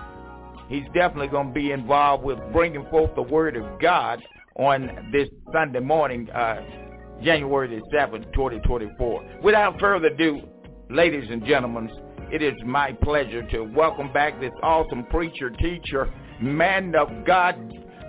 he's 0.69 0.85
definitely 0.95 1.27
going 1.27 1.49
to 1.49 1.53
be 1.53 1.73
involved 1.73 2.23
with 2.23 2.39
bringing 2.53 2.87
forth 2.91 3.13
the 3.17 3.23
Word 3.23 3.57
of 3.57 3.81
God 3.81 4.23
on 4.55 5.11
this 5.13 5.29
Sunday 5.53 5.81
morning, 5.81 6.31
uh, 6.31 6.63
January 7.23 7.69
the 7.69 7.97
7th, 7.97 8.33
2024. 8.35 9.41
Without 9.43 9.81
further 9.81 10.09
ado, 10.09 10.43
ladies 10.91 11.29
and 11.29 11.45
gentlemen, 11.45 11.91
it 12.31 12.43
is 12.43 12.55
my 12.65 12.93
pleasure 13.03 13.43
to 13.51 13.63
welcome 13.63 14.13
back 14.13 14.39
this 14.39 14.53
awesome 14.63 15.05
preacher, 15.07 15.51
teacher, 15.51 16.13
man 16.41 16.95
of 16.95 17.09
God, 17.25 17.57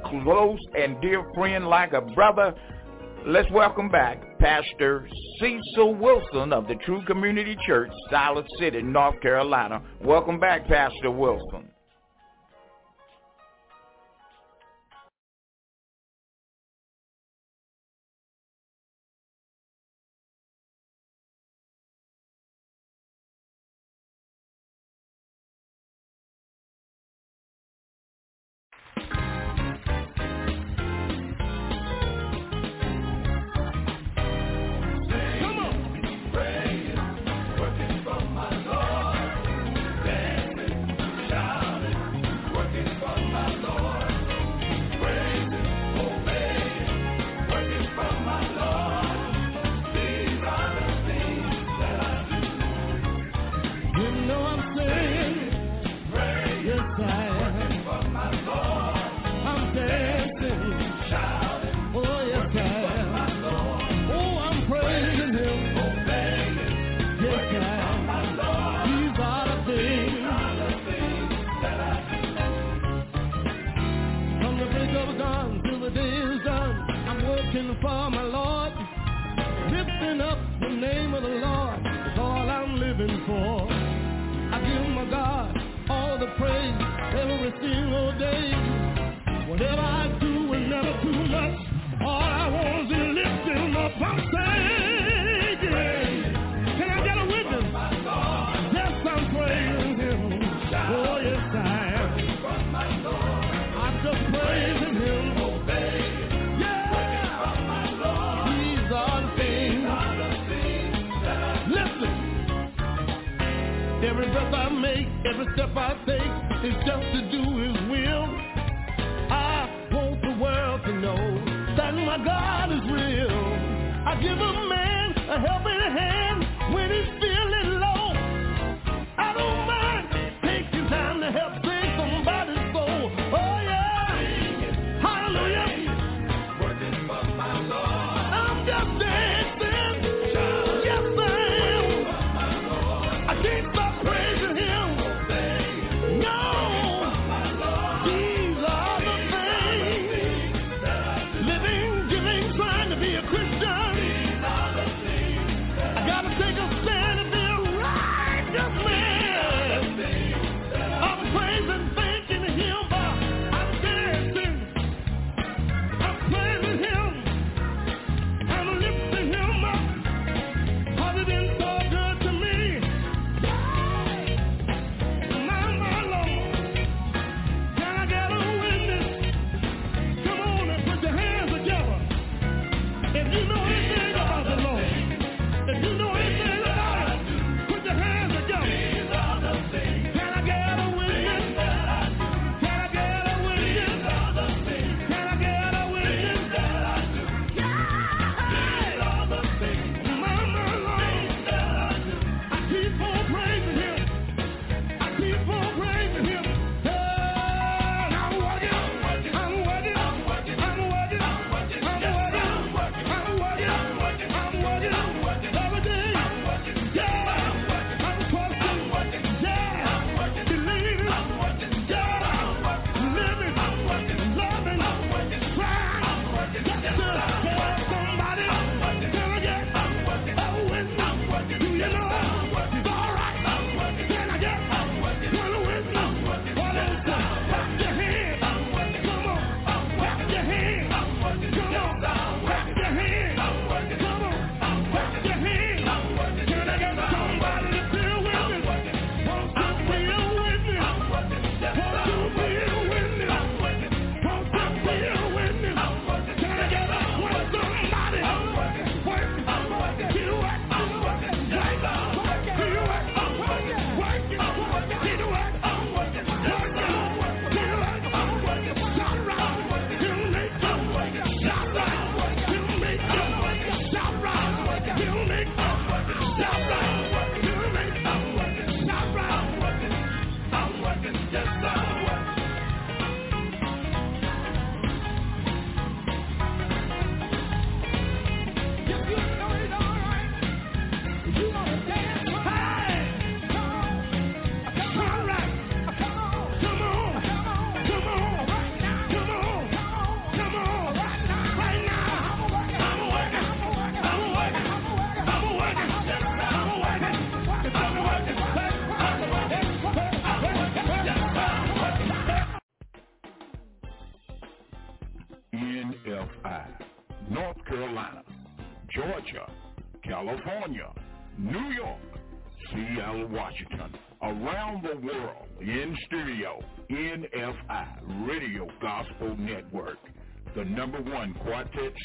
close 0.06 0.60
and 0.78 1.00
dear 1.02 1.24
friend 1.34 1.68
like 1.68 1.94
a 1.94 2.02
brother. 2.02 2.54
Let's 3.26 3.52
welcome 3.52 3.90
back 3.90 4.40
Pastor 4.40 5.08
Cecil 5.40 5.96
Wilson 5.96 6.54
of 6.54 6.68
the 6.68 6.76
True 6.86 7.04
Community 7.06 7.58
Church, 7.68 7.92
Siler 8.12 8.46
City, 8.58 8.82
North 8.82 9.20
Carolina. 9.22 9.82
Welcome 10.02 10.40
back, 10.40 10.68
Pastor 10.68 11.12
Wilson. 11.12 11.70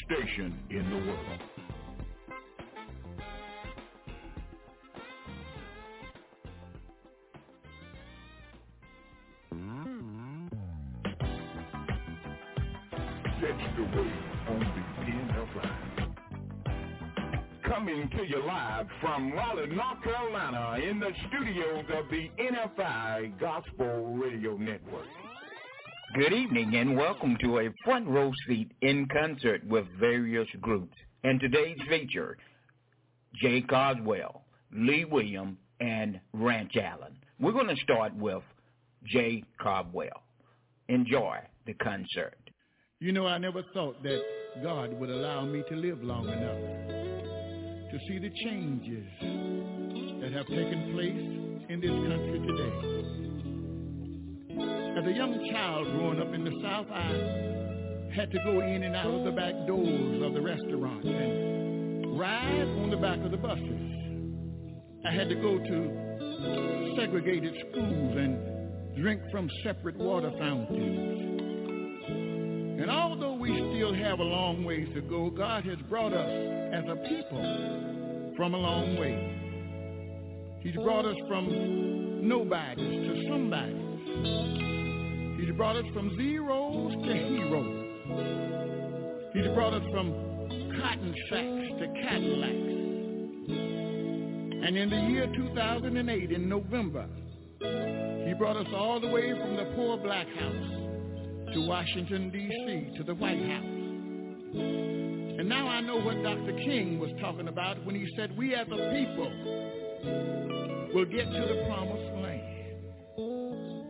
Station 0.05 0.57
in 0.69 0.89
the 0.89 0.95
world. 0.95 1.39
Coming 17.63 18.09
to 18.09 18.23
you 18.23 18.41
live 18.45 18.87
from 19.01 19.33
Raleigh, 19.33 19.67
North 19.67 20.01
Carolina, 20.03 20.77
in 20.81 20.99
the 20.99 21.11
studios 21.27 21.85
of 21.93 22.09
the 22.09 22.29
NFI 22.39 23.39
Gospel 23.39 24.15
Radio 24.15 24.55
Network. 24.55 25.24
Good 26.15 26.31
evening 26.31 26.75
and 26.77 26.95
welcome 26.95 27.35
to 27.43 27.59
a 27.59 27.69
front 27.83 28.07
row 28.07 28.31
seat 28.47 28.71
in 28.81 29.05
concert 29.11 29.67
with 29.67 29.83
various 29.99 30.47
groups. 30.61 30.95
And 31.25 31.41
today's 31.41 31.77
feature, 31.89 32.37
Jay 33.33 33.59
Coswell, 33.59 34.45
Lee 34.71 35.03
William, 35.03 35.57
and 35.81 36.21
Rance 36.31 36.71
Allen. 36.81 37.17
We're 37.37 37.51
going 37.51 37.67
to 37.67 37.75
start 37.83 38.15
with 38.15 38.43
Jay 39.03 39.43
Coswell. 39.61 40.23
Enjoy 40.87 41.39
the 41.65 41.73
concert. 41.73 42.37
You 43.01 43.11
know, 43.11 43.27
I 43.27 43.37
never 43.37 43.63
thought 43.73 44.01
that 44.03 44.21
God 44.63 44.93
would 44.93 45.09
allow 45.09 45.43
me 45.43 45.65
to 45.67 45.75
live 45.75 46.01
long 46.01 46.29
enough 46.29 47.91
to 47.91 47.99
see 48.07 48.19
the 48.19 48.31
changes 48.41 49.05
that 50.21 50.31
have 50.31 50.47
taken 50.47 50.93
place 50.93 51.67
in 51.67 51.81
this 51.81 51.91
country 51.91 52.39
today. 52.47 53.24
As 54.57 55.05
a 55.05 55.11
young 55.11 55.47
child 55.51 55.87
growing 55.91 56.21
up 56.21 56.33
in 56.33 56.43
the 56.45 56.59
South, 56.63 56.87
I 56.89 58.15
had 58.15 58.31
to 58.31 58.39
go 58.45 58.61
in 58.61 58.83
and 58.83 58.95
out 58.95 59.13
of 59.13 59.25
the 59.25 59.31
back 59.31 59.53
doors 59.67 60.21
of 60.23 60.33
the 60.33 60.41
restaurants 60.41 61.05
and 61.05 62.17
ride 62.17 62.67
on 62.79 62.89
the 62.89 62.97
back 62.97 63.19
of 63.19 63.31
the 63.31 63.37
buses. 63.37 63.95
I 65.05 65.11
had 65.11 65.27
to 65.29 65.35
go 65.35 65.57
to 65.59 66.95
segregated 66.95 67.53
schools 67.69 68.15
and 68.17 68.95
drink 68.95 69.21
from 69.31 69.49
separate 69.63 69.97
water 69.97 70.31
fountains. 70.39 71.25
And 72.81 72.89
although 72.89 73.33
we 73.33 73.49
still 73.49 73.93
have 73.93 74.19
a 74.19 74.23
long 74.23 74.63
ways 74.63 74.87
to 74.93 75.01
go, 75.01 75.29
God 75.29 75.65
has 75.65 75.77
brought 75.89 76.13
us 76.13 76.29
as 76.73 76.83
a 76.87 76.95
people 77.09 78.33
from 78.37 78.53
a 78.53 78.57
long 78.57 78.97
way. 78.97 79.41
He's 80.61 80.75
brought 80.75 81.05
us 81.05 81.15
from 81.27 82.27
nobodies 82.27 83.07
to 83.07 83.23
somebodies. 83.29 83.94
He's 85.39 85.51
brought 85.55 85.75
us 85.75 85.85
from 85.93 86.15
zeros 86.15 86.93
to 86.93 87.13
heroes. 87.13 87.85
He's 89.33 89.47
brought 89.53 89.73
us 89.73 89.83
from 89.91 90.11
cotton 90.79 91.13
sacks 91.29 91.67
to 91.79 91.87
Cadillacs. 92.01 92.75
And 94.65 94.77
in 94.77 94.89
the 94.89 95.01
year 95.11 95.27
2008, 95.35 96.31
in 96.31 96.49
November, 96.49 97.07
he 97.59 98.33
brought 98.33 98.57
us 98.57 98.67
all 98.75 98.99
the 98.99 99.09
way 99.09 99.31
from 99.31 99.55
the 99.57 99.65
poor 99.75 99.97
black 99.97 100.27
house 100.27 101.53
to 101.53 101.67
Washington, 101.67 102.31
D.C., 102.31 102.97
to 102.97 103.03
the 103.03 103.13
White 103.13 103.45
House. 103.45 103.63
And 105.37 105.49
now 105.49 105.67
I 105.67 105.81
know 105.81 105.99
what 105.99 106.21
Dr. 106.23 106.53
King 106.63 106.97
was 106.99 107.11
talking 107.21 107.47
about 107.47 107.85
when 107.85 107.95
he 107.95 108.07
said 108.15 108.35
we 108.37 108.55
as 108.55 108.67
a 108.67 108.91
people 108.91 109.31
will 110.93 111.05
get 111.05 111.25
to 111.25 111.41
the 111.41 111.65
promised. 111.67 112.14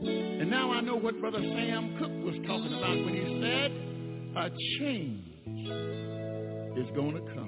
And 0.02 0.50
now 0.50 0.72
I 0.72 0.82
know 0.82 0.96
what 0.96 1.20
Brother 1.20 1.40
Sam 1.42 1.96
Cooke 2.00 2.26
was 2.26 2.36
talking 2.46 2.74
about 2.74 2.98
when 3.06 3.14
he 3.14 3.24
said 3.42 3.72
a 4.36 4.50
change 4.80 5.26
is 6.78 6.96
going 6.96 7.16
to 7.16 7.22
come. 7.34 7.45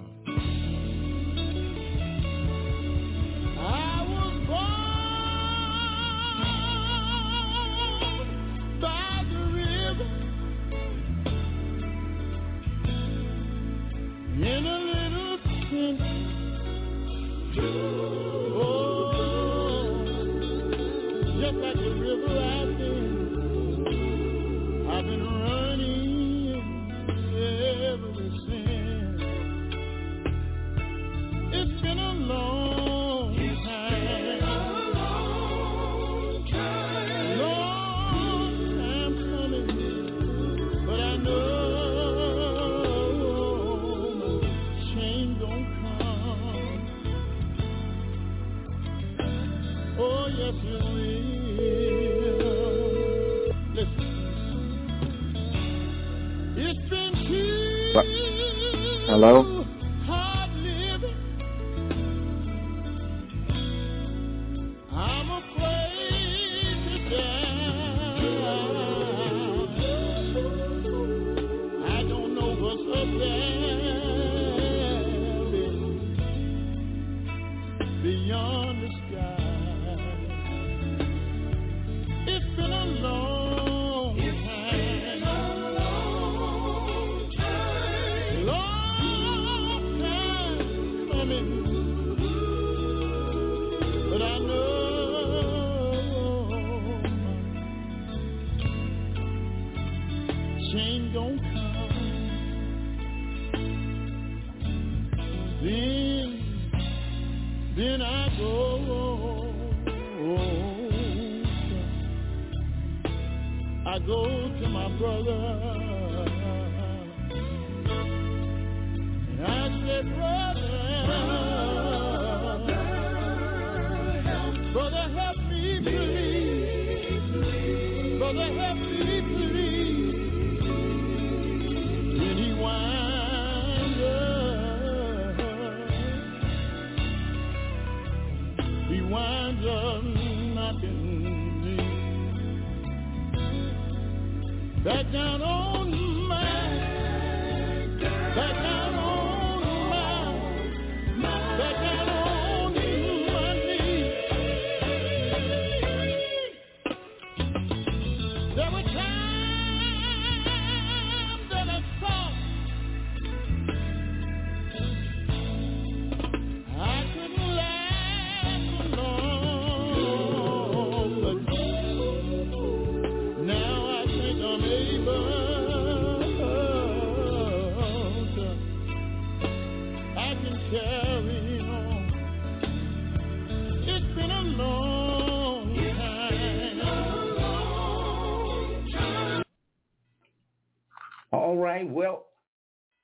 Well, 191.84 192.26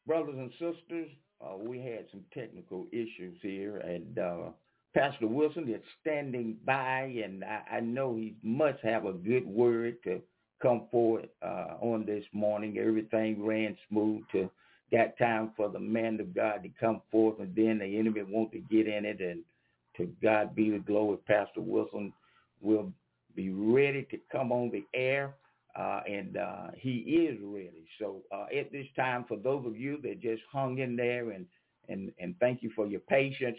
brothers 0.08 0.36
and 0.38 0.52
sisters, 0.52 1.10
uh, 1.42 1.58
we 1.58 1.80
had 1.80 2.06
some 2.12 2.22
technical 2.34 2.88
issues 2.92 3.38
here, 3.42 3.78
and 3.78 4.18
uh, 4.18 4.38
Pastor 4.94 5.28
Wilson 5.28 5.68
is 5.70 5.82
standing 6.02 6.58
by, 6.66 7.14
and 7.24 7.44
I, 7.44 7.78
I, 7.78 7.80
know 7.80 8.16
he 8.16 8.36
must 8.44 8.80
have 8.84 9.06
a 9.06 9.14
good 9.14 9.46
word 9.46 9.98
to 10.04 10.22
come 10.62 10.84
forward 10.92 11.30
uh, 11.42 11.76
on 11.82 12.06
this 12.06 12.24
morning. 12.32 12.78
Everything 12.78 13.46
ran 13.46 13.76
smooth 13.90 14.22
to 14.32 14.50
got 14.92 15.18
time 15.18 15.52
for 15.58 15.70
the 15.70 15.80
man 15.80 16.20
of 16.20 16.36
God 16.36 16.64
to 16.64 16.70
come 16.80 17.02
forth, 17.12 17.40
and 17.40 17.54
then 17.56 17.80
the 17.80 17.98
enemy 17.98 18.22
want 18.22 18.52
to 18.52 18.60
get 18.60 18.88
in 18.88 19.06
it, 19.06 19.20
and 19.20 19.42
to 19.98 20.06
God 20.22 20.56
be 20.56 20.70
the 20.70 20.80
glory. 20.80 21.18
Pastor 21.28 21.62
Wilson 21.62 22.14
will 22.62 22.92
be 23.36 23.50
ready 23.50 24.04
to 24.12 24.18
come 24.32 24.52
on 24.52 24.70
the 24.70 24.86
air, 24.94 25.34
uh, 25.76 26.02
and 26.08 26.38
uh, 26.38 26.68
he 26.76 26.98
is 26.98 27.40
ready. 27.44 27.88
So 28.00 28.22
uh, 28.32 28.46
at 28.58 28.72
this 28.72 28.88
time, 28.96 29.26
for 29.28 29.38
those 29.38 29.66
of 29.66 29.78
you 29.78 30.00
that 30.04 30.22
just 30.22 30.42
hung 30.52 30.80
in 30.80 30.96
there, 30.96 31.32
and 31.32 31.46
and 31.90 32.12
and 32.20 32.36
thank 32.40 32.64
you 32.64 32.72
for 32.76 32.88
your 32.88 33.02
patience. 33.02 33.58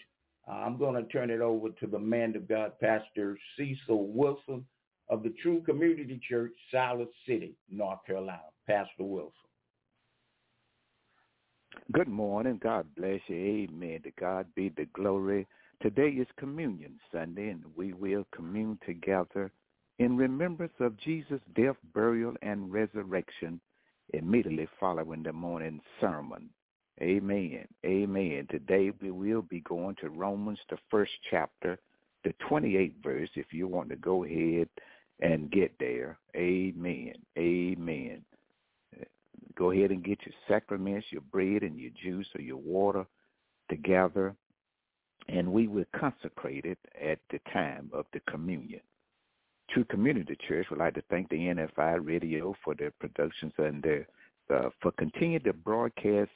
Uh, 0.49 0.53
I'm 0.53 0.77
going 0.77 0.95
to 0.95 1.09
turn 1.11 1.31
it 1.31 1.41
over 1.41 1.71
to 1.71 1.87
the 1.87 1.99
man 1.99 2.37
of 2.37 2.47
God, 2.47 2.73
Pastor 2.79 3.39
Cecil 3.57 4.09
Wilson 4.09 4.65
of 5.09 5.23
the 5.23 5.35
True 5.43 5.63
Community 5.63 6.21
Church, 6.29 6.53
Siler 6.73 7.07
City, 7.27 7.55
North 7.71 8.01
Carolina. 8.07 8.41
Pastor 8.67 9.05
Wilson. 9.05 9.33
Good 11.93 12.09
morning. 12.09 12.59
God 12.63 12.87
bless 12.97 13.21
you. 13.27 13.37
Amen. 13.37 14.01
To 14.05 14.11
God 14.19 14.47
be 14.55 14.71
the 14.71 14.87
glory. 14.95 15.47
Today 15.83 16.09
is 16.09 16.27
Communion 16.39 16.99
Sunday, 17.13 17.49
and 17.49 17.63
we 17.77 17.93
will 17.93 18.27
commune 18.35 18.79
together 18.87 19.53
in 19.99 20.17
remembrance 20.17 20.73
of 20.81 20.97
Jesus' 20.99 21.41
death, 21.55 21.77
burial, 21.93 22.35
and 22.43 22.73
resurrection 22.73 23.61
immediately 24.13 24.69
following 24.79 25.23
the 25.23 25.33
morning 25.33 25.81
sermon. 26.01 26.51
Amen. 27.01 27.67
Amen. 27.85 28.47
Today 28.51 28.93
we 29.01 29.11
will 29.11 29.43
be 29.43 29.61
going 29.61 29.97
to 29.97 30.11
Romans, 30.11 30.59
the 30.71 30.79
first 30.91 31.13
chapter, 31.31 31.79
the 32.23 32.35
28th 32.49 32.95
verse, 33.03 33.31
if 33.35 33.53
you 33.53 33.67
want 33.67 33.89
to 33.91 33.97
go 33.97 34.25
ahead 34.25 34.69
and 35.21 35.51
get 35.51 35.73
there. 35.79 36.19
Amen. 36.37 37.15
Amen. 37.39 38.23
Go 39.57 39.71
ahead 39.71 39.91
and 39.91 40.05
get 40.05 40.19
your 40.25 40.35
sacraments, 40.49 41.07
your 41.11 41.23
bread 41.23 41.63
and 41.63 41.79
your 41.79 41.93
juice 42.03 42.27
or 42.37 42.43
your 42.43 42.57
water 42.57 43.07
together, 43.71 44.35
and 45.29 45.53
we 45.53 45.69
will 45.69 45.85
consecrate 45.99 46.65
it 46.65 46.79
at 47.01 47.19
the 47.31 47.39
time 47.53 47.91
of 47.93 48.07
the 48.13 48.21
communion. 48.31 48.81
True 49.71 49.85
Community 49.85 50.37
Church 50.47 50.67
would 50.71 50.79
like 50.79 50.95
to 50.95 51.03
thank 51.11 51.29
the 51.29 51.37
NFI 51.37 51.99
Radio 52.05 52.55
for 52.65 52.75
their 52.75 52.93
productions 52.93 53.53
and 53.59 53.83
their, 53.83 54.07
uh, 54.55 54.71
for 54.81 54.93
continuing 54.93 55.43
to 55.45 55.53
broadcast 55.53 56.31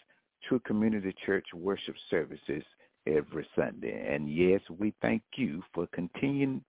True 0.49 0.61
Community 0.61 1.15
Church 1.25 1.47
worship 1.55 1.95
services 2.11 2.63
every 3.07 3.47
Sunday. 3.55 4.07
And 4.13 4.31
yes, 4.33 4.61
we 4.79 4.95
thank 5.03 5.23
you 5.37 5.63
for 5.73 5.87
continuing 5.89 6.63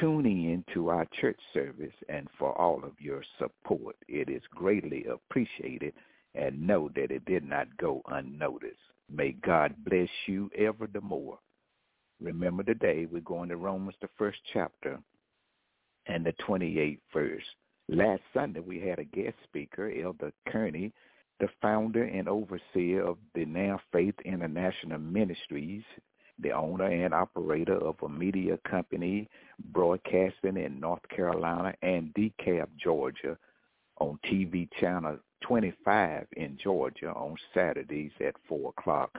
tuning 0.00 0.50
in 0.50 0.64
to 0.74 0.88
our 0.88 1.06
church 1.20 1.38
service 1.54 1.94
and 2.08 2.28
for 2.38 2.56
all 2.60 2.84
of 2.84 2.92
your 2.98 3.22
support. 3.38 3.96
It 4.08 4.28
is 4.28 4.42
greatly 4.54 5.06
appreciated 5.06 5.94
and 6.34 6.66
know 6.66 6.90
that 6.94 7.10
it 7.10 7.24
did 7.24 7.48
not 7.48 7.74
go 7.78 8.02
unnoticed. 8.08 8.76
May 9.10 9.32
God 9.32 9.74
bless 9.84 10.08
you 10.26 10.50
ever 10.58 10.86
the 10.92 11.00
more. 11.00 11.38
Remember 12.20 12.62
today 12.62 13.06
we're 13.10 13.20
going 13.20 13.48
to 13.50 13.56
Romans 13.56 13.96
the 14.00 14.08
first 14.18 14.38
chapter 14.52 14.98
and 16.06 16.24
the 16.24 16.34
28th 16.46 16.98
verse. 17.12 17.44
Last 17.88 18.22
Sunday 18.34 18.60
we 18.60 18.80
had 18.80 18.98
a 18.98 19.04
guest 19.04 19.36
speaker, 19.44 19.92
Elder 20.02 20.32
Kearney, 20.48 20.92
the 21.40 21.48
founder 21.60 22.04
and 22.04 22.28
overseer 22.28 23.02
of 23.02 23.18
the 23.34 23.44
Now 23.44 23.80
Faith 23.92 24.14
International 24.24 24.98
Ministries 24.98 25.84
the 26.38 26.52
owner 26.52 26.86
and 26.86 27.14
operator 27.14 27.76
of 27.78 27.96
a 28.02 28.08
media 28.08 28.58
company 28.68 29.28
broadcasting 29.72 30.56
in 30.56 30.78
North 30.80 31.06
Carolina 31.08 31.74
and 31.82 32.12
DeKalb, 32.14 32.68
Georgia 32.82 33.36
on 33.98 34.18
TV 34.30 34.68
channel 34.78 35.18
25 35.42 36.26
in 36.36 36.58
Georgia 36.62 37.08
on 37.12 37.36
Saturdays 37.54 38.10
at 38.20 38.34
4 38.48 38.72
o'clock 38.76 39.18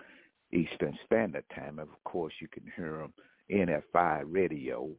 Eastern 0.51 0.97
Standard 1.05 1.45
Time. 1.55 1.79
Of 1.79 1.89
course, 2.03 2.33
you 2.39 2.47
can 2.47 2.63
hear 2.75 2.97
them 2.97 3.13
NFI 3.51 4.23
radio 4.25 4.89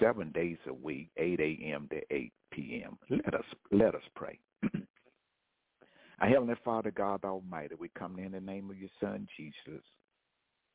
seven 0.00 0.30
days 0.32 0.58
a 0.68 0.72
week, 0.74 1.10
8 1.16 1.40
a.m. 1.40 1.88
to 1.90 2.00
8 2.10 2.32
p.m. 2.52 2.98
Let 3.10 3.34
us 3.34 3.44
let 3.70 3.94
us 3.94 4.02
pray. 4.14 4.38
Our 6.20 6.28
Heavenly 6.28 6.54
Father, 6.64 6.90
God 6.90 7.24
Almighty, 7.24 7.74
we 7.78 7.90
come 7.98 8.18
in 8.18 8.32
the 8.32 8.40
name 8.40 8.70
of 8.70 8.78
your 8.78 8.90
Son 9.00 9.26
Jesus. 9.36 9.82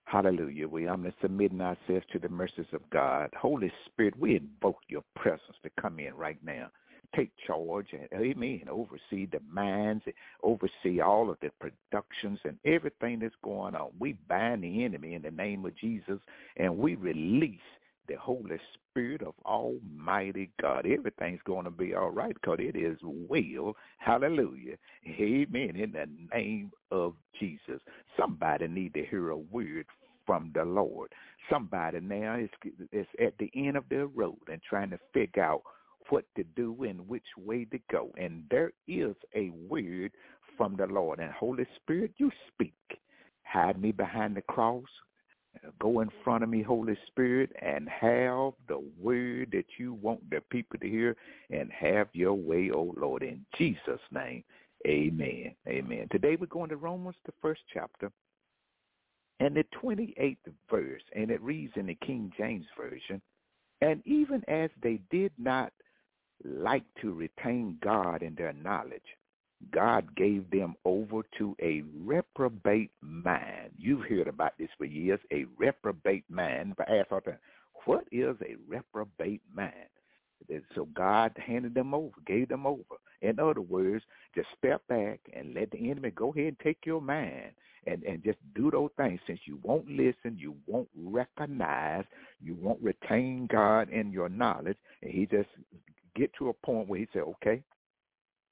Hallelujah. 0.05 0.67
We 0.67 0.85
humbly 0.85 1.13
submitting 1.21 1.61
ourselves 1.61 2.05
to 2.11 2.19
the 2.19 2.29
mercies 2.29 2.65
of 2.73 2.87
God. 2.89 3.29
Holy 3.39 3.71
Spirit, 3.85 4.17
we 4.19 4.35
invoke 4.35 4.79
your 4.87 5.03
presence 5.15 5.55
to 5.63 5.69
come 5.81 5.99
in 5.99 6.13
right 6.13 6.37
now. 6.43 6.69
Take 7.15 7.31
charge 7.45 7.87
and 7.91 8.07
amen. 8.13 8.61
Oversee 8.69 9.27
the 9.31 9.41
minds, 9.51 10.03
oversee 10.43 11.01
all 11.01 11.29
of 11.29 11.37
the 11.41 11.49
productions 11.59 12.39
and 12.45 12.57
everything 12.65 13.19
that's 13.19 13.35
going 13.43 13.75
on. 13.75 13.89
We 13.99 14.13
bind 14.29 14.63
the 14.63 14.85
enemy 14.85 15.15
in 15.15 15.21
the 15.21 15.31
name 15.31 15.65
of 15.65 15.75
Jesus 15.75 16.19
and 16.57 16.77
we 16.77 16.95
release 16.95 17.59
the 18.07 18.15
Holy 18.15 18.59
Spirit 18.91 19.21
of 19.21 19.33
Almighty 19.45 20.49
God. 20.61 20.85
Everything's 20.85 21.41
going 21.45 21.65
to 21.65 21.71
be 21.71 21.93
all 21.93 22.09
right 22.09 22.33
because 22.33 22.59
it 22.59 22.75
is 22.75 22.97
well. 23.03 23.75
Hallelujah. 23.99 24.75
Amen. 25.07 25.75
In 25.75 25.91
the 25.93 26.07
name 26.35 26.71
of 26.91 27.13
Jesus. 27.39 27.81
Somebody 28.17 28.67
need 28.67 28.93
to 28.95 29.05
hear 29.05 29.29
a 29.29 29.37
word 29.37 29.85
from 30.25 30.51
the 30.53 30.63
Lord. 30.63 31.13
Somebody 31.49 31.99
now 31.99 32.37
is, 32.37 32.49
is 32.91 33.07
at 33.21 33.37
the 33.37 33.51
end 33.55 33.77
of 33.77 33.85
their 33.89 34.07
road 34.07 34.37
and 34.51 34.61
trying 34.61 34.89
to 34.91 34.99
figure 35.13 35.43
out 35.43 35.63
what 36.09 36.25
to 36.35 36.43
do 36.55 36.83
and 36.83 37.07
which 37.07 37.25
way 37.37 37.65
to 37.65 37.79
go. 37.91 38.11
And 38.17 38.43
there 38.49 38.71
is 38.87 39.15
a 39.35 39.51
word 39.67 40.11
from 40.57 40.75
the 40.75 40.87
Lord. 40.87 41.19
And 41.19 41.31
Holy 41.31 41.65
Spirit, 41.77 42.11
you 42.17 42.31
speak. 42.53 42.73
Hide 43.43 43.81
me 43.81 43.91
behind 43.91 44.35
the 44.35 44.41
cross. 44.41 44.85
Go 45.79 45.99
in 45.99 46.09
front 46.23 46.43
of 46.43 46.49
me, 46.49 46.61
Holy 46.61 46.97
Spirit, 47.07 47.51
and 47.61 47.89
have 47.89 48.53
the 48.67 48.81
word 48.99 49.49
that 49.51 49.65
you 49.77 49.93
want 49.95 50.27
the 50.29 50.39
people 50.49 50.79
to 50.79 50.87
hear 50.87 51.17
and 51.49 51.69
have 51.71 52.07
your 52.13 52.33
way, 52.33 52.71
oh 52.73 52.93
Lord, 52.97 53.21
in 53.21 53.45
Jesus' 53.57 53.99
name. 54.11 54.43
Amen. 54.87 55.53
Amen. 55.67 56.07
Today 56.09 56.37
we're 56.39 56.47
going 56.47 56.69
to 56.69 56.77
Romans, 56.77 57.17
the 57.25 57.33
first 57.41 57.61
chapter, 57.73 58.11
and 59.39 59.55
the 59.55 59.65
28th 59.83 60.37
verse, 60.69 61.01
and 61.15 61.29
it 61.29 61.41
reads 61.41 61.73
in 61.75 61.87
the 61.87 61.95
King 61.95 62.31
James 62.37 62.65
Version, 62.77 63.21
and 63.81 64.01
even 64.05 64.43
as 64.47 64.69
they 64.81 64.99
did 65.11 65.31
not 65.37 65.73
like 66.43 66.83
to 67.01 67.13
retain 67.13 67.77
God 67.83 68.23
in 68.23 68.35
their 68.35 68.53
knowledge, 68.53 69.01
God 69.71 70.15
gave 70.15 70.49
them 70.49 70.75
over 70.85 71.21
to 71.37 71.55
a 71.61 71.83
reprobate 72.03 72.91
mind. 73.01 73.71
You've 73.77 74.07
heard 74.07 74.27
about 74.27 74.53
this 74.57 74.69
for 74.77 74.85
years, 74.85 75.19
a 75.31 75.45
reprobate 75.57 76.25
mind. 76.29 76.73
But 76.77 76.89
ask 76.89 77.11
all 77.11 77.21
what 77.85 78.05
is 78.11 78.35
a 78.41 78.55
reprobate 78.67 79.41
mind? 79.53 79.73
So 80.75 80.87
God 80.93 81.31
handed 81.37 81.75
them 81.75 81.93
over, 81.93 82.15
gave 82.25 82.49
them 82.49 82.65
over. 82.65 82.97
In 83.21 83.39
other 83.39 83.61
words, 83.61 84.03
just 84.33 84.47
step 84.57 84.81
back 84.87 85.19
and 85.33 85.53
let 85.53 85.69
the 85.71 85.91
enemy 85.91 86.09
go 86.11 86.31
ahead 86.31 86.47
and 86.47 86.59
take 86.59 86.79
your 86.85 87.01
mind 87.01 87.51
and, 87.85 88.03
and 88.03 88.23
just 88.23 88.39
do 88.55 88.71
those 88.71 88.89
things. 88.97 89.19
Since 89.27 89.41
you 89.45 89.59
won't 89.63 89.87
listen, 89.87 90.37
you 90.37 90.55
won't 90.65 90.89
recognize, 90.95 92.05
you 92.43 92.55
won't 92.55 92.81
retain 92.81 93.47
God 93.51 93.89
in 93.89 94.11
your 94.11 94.29
knowledge, 94.29 94.77
and 95.03 95.11
he 95.11 95.27
just 95.27 95.49
get 96.15 96.31
to 96.39 96.49
a 96.49 96.53
point 96.53 96.87
where 96.87 96.99
he 96.99 97.07
said, 97.13 97.23
okay, 97.23 97.63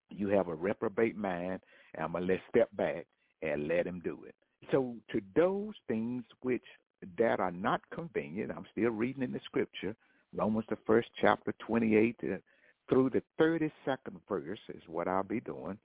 you 0.10 0.30
have 0.30 0.48
a 0.48 0.56
reprobate 0.56 1.15
mind, 1.15 1.61
and 1.94 2.03
I'm 2.03 2.11
going 2.14 2.27
to 2.27 2.34
let 2.34 2.41
step 2.49 2.69
back 2.73 3.06
and 3.41 3.68
let 3.68 3.86
him 3.86 4.02
do 4.03 4.19
it. 4.27 4.36
So 4.72 4.95
to 5.11 5.22
those 5.36 5.73
things 5.88 6.23
which 6.41 6.64
that 7.18 7.40
are 7.40 7.52
not 7.52 7.81
convenient, 7.94 8.52
I'm 8.52 8.65
still 8.72 8.91
reading 8.91 9.23
in 9.23 9.31
the 9.31 9.40
scripture, 9.45 9.95
Romans 10.36 10.65
the 10.69 10.77
first 10.86 11.10
chapter 11.22 11.53
28 11.65 12.19
through 12.90 13.10
the 13.11 13.23
32nd 13.40 13.72
verse 14.27 14.60
is 14.69 14.84
what 14.88 15.07
I'll 15.07 15.23
be 15.23 15.40
doing. 15.40 15.77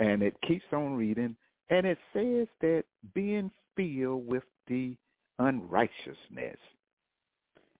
And 0.00 0.22
it 0.22 0.34
keeps 0.46 0.64
on 0.72 0.94
reading, 0.94 1.36
and 1.70 1.86
it 1.86 1.98
says 2.12 2.48
that 2.60 2.84
being 3.14 3.50
filled 3.76 4.26
with 4.26 4.42
the 4.66 4.96
unrighteousness 5.38 6.58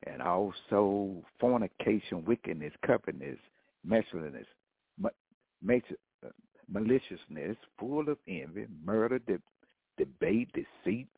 and 0.05 0.23
also 0.23 1.23
fornication, 1.41 2.25
wickedness, 2.25 2.73
covetousness, 2.87 3.39
mercilessness, 3.85 4.47
uh, 6.25 6.29
maliciousness, 6.71 7.57
full 7.79 8.09
of 8.09 8.19
envy, 8.29 8.67
murder, 8.85 9.19
de- 9.21 9.41
debate, 9.99 10.51
deceit, 10.53 11.09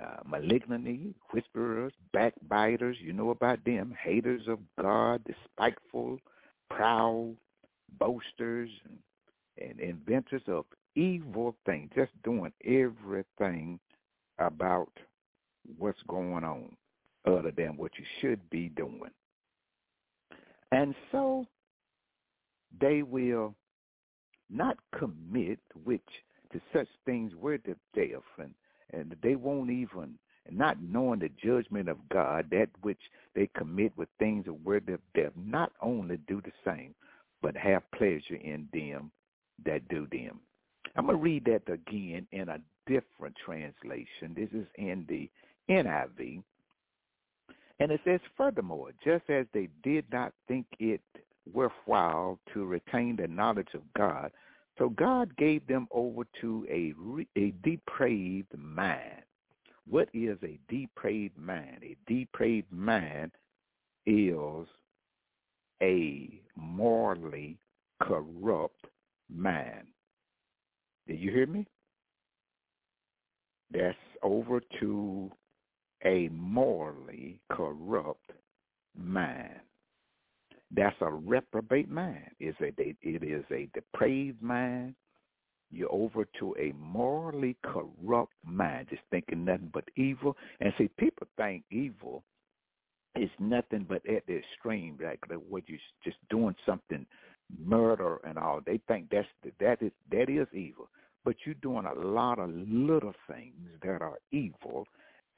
uh, 0.00 0.18
malignity, 0.26 1.14
whisperers, 1.30 1.92
backbiters, 2.12 2.96
you 3.00 3.12
know 3.12 3.30
about 3.30 3.64
them, 3.64 3.94
haters 4.02 4.42
of 4.48 4.58
God, 4.80 5.22
despiteful, 5.24 6.18
proud, 6.70 7.36
boasters 7.98 8.70
and, 8.84 8.98
and 9.70 9.80
inventors 9.80 10.42
of 10.48 10.64
evil 10.96 11.54
things, 11.66 11.90
just 11.94 12.10
doing 12.24 12.52
everything 12.64 13.78
about 14.38 14.92
what's 15.78 16.02
going 16.08 16.44
on 16.44 16.76
other 17.26 17.52
than 17.56 17.76
what 17.76 17.92
you 17.98 18.04
should 18.20 18.48
be 18.50 18.68
doing. 18.70 19.10
And 20.72 20.94
so 21.12 21.46
they 22.80 23.02
will 23.02 23.54
not 24.50 24.76
commit 24.98 25.58
which 25.84 26.02
to 26.52 26.60
such 26.72 26.88
things 27.04 27.32
where 27.40 27.58
the 27.58 27.76
death 27.94 28.22
and, 28.38 28.54
and 28.92 29.14
they 29.22 29.36
won't 29.36 29.70
even 29.70 30.18
not 30.50 30.76
knowing 30.82 31.20
the 31.20 31.30
judgment 31.42 31.88
of 31.88 31.96
God, 32.10 32.46
that 32.50 32.68
which 32.82 32.98
they 33.34 33.48
commit 33.56 33.92
with 33.96 34.08
things 34.18 34.46
of 34.46 34.64
word 34.64 34.88
of 34.88 35.00
death, 35.14 35.32
not 35.36 35.72
only 35.80 36.18
do 36.28 36.42
the 36.42 36.52
same, 36.64 36.94
but 37.42 37.56
have 37.56 37.90
pleasure 37.92 38.36
in 38.42 38.68
them 38.72 39.10
that 39.64 39.86
do 39.88 40.06
them. 40.12 40.40
I'm 40.96 41.06
going 41.06 41.16
to 41.16 41.22
read 41.22 41.44
that 41.46 41.72
again 41.72 42.26
in 42.32 42.48
a 42.48 42.58
different 42.86 43.34
translation. 43.44 44.34
This 44.36 44.50
is 44.52 44.66
in 44.76 45.06
the 45.08 45.30
NIV. 45.70 46.42
And 47.80 47.90
it 47.90 48.00
says, 48.04 48.20
furthermore, 48.36 48.92
just 49.04 49.28
as 49.28 49.46
they 49.52 49.68
did 49.82 50.04
not 50.12 50.32
think 50.46 50.66
it 50.78 51.00
worthwhile 51.52 52.38
to 52.52 52.64
retain 52.64 53.16
the 53.16 53.26
knowledge 53.26 53.74
of 53.74 53.82
God, 53.96 54.30
so 54.78 54.88
God 54.88 55.36
gave 55.36 55.66
them 55.66 55.88
over 55.90 56.22
to 56.40 56.66
a, 56.70 56.94
a 57.38 57.52
depraved 57.62 58.56
mind. 58.56 59.22
What 59.88 60.08
is 60.14 60.38
a 60.42 60.58
depraved 60.68 61.38
mind? 61.38 61.82
A 61.82 61.96
depraved 62.06 62.72
mind 62.72 63.32
is 64.06 64.66
a 65.82 66.40
morally 66.56 67.58
corrupt 68.02 68.86
mind. 69.28 69.86
Did 71.06 71.20
you 71.20 71.30
hear 71.30 71.46
me? 71.46 71.66
That's 73.70 73.96
over 74.22 74.60
to 74.80 75.30
a 76.04 76.28
morally 76.28 77.38
corrupt 77.50 78.32
mind. 78.96 79.60
That's 80.74 80.96
a 81.00 81.10
reprobate 81.10 81.88
mind. 81.88 82.30
It's 82.40 82.58
a, 82.60 82.72
it 82.78 83.22
is 83.22 83.44
a 83.50 83.68
depraved 83.74 84.42
mind. 84.42 84.94
You're 85.70 85.92
over 85.92 86.26
to 86.38 86.54
a 86.58 86.72
morally 86.78 87.56
corrupt 87.64 88.32
mind, 88.44 88.88
just 88.90 89.02
thinking 89.10 89.44
nothing 89.44 89.70
but 89.72 89.84
evil. 89.96 90.36
And 90.60 90.72
see, 90.78 90.88
people 90.98 91.26
think 91.36 91.64
evil 91.70 92.22
is 93.16 93.30
nothing 93.38 93.86
but 93.88 94.06
at 94.08 94.26
the 94.26 94.38
extreme, 94.38 94.98
like 95.02 95.20
what 95.48 95.64
you're 95.68 95.78
just 96.04 96.16
doing 96.30 96.54
something, 96.66 97.06
murder 97.64 98.18
and 98.24 98.38
all. 98.38 98.60
They 98.64 98.80
think 98.88 99.08
that's 99.10 99.28
that 99.60 99.78
is 99.80 99.92
that 100.10 100.28
is 100.28 100.48
evil. 100.52 100.88
But 101.24 101.36
you're 101.44 101.54
doing 101.56 101.86
a 101.86 101.98
lot 101.98 102.38
of 102.38 102.50
little 102.50 103.14
things 103.28 103.68
that 103.82 104.02
are 104.02 104.18
evil 104.30 104.86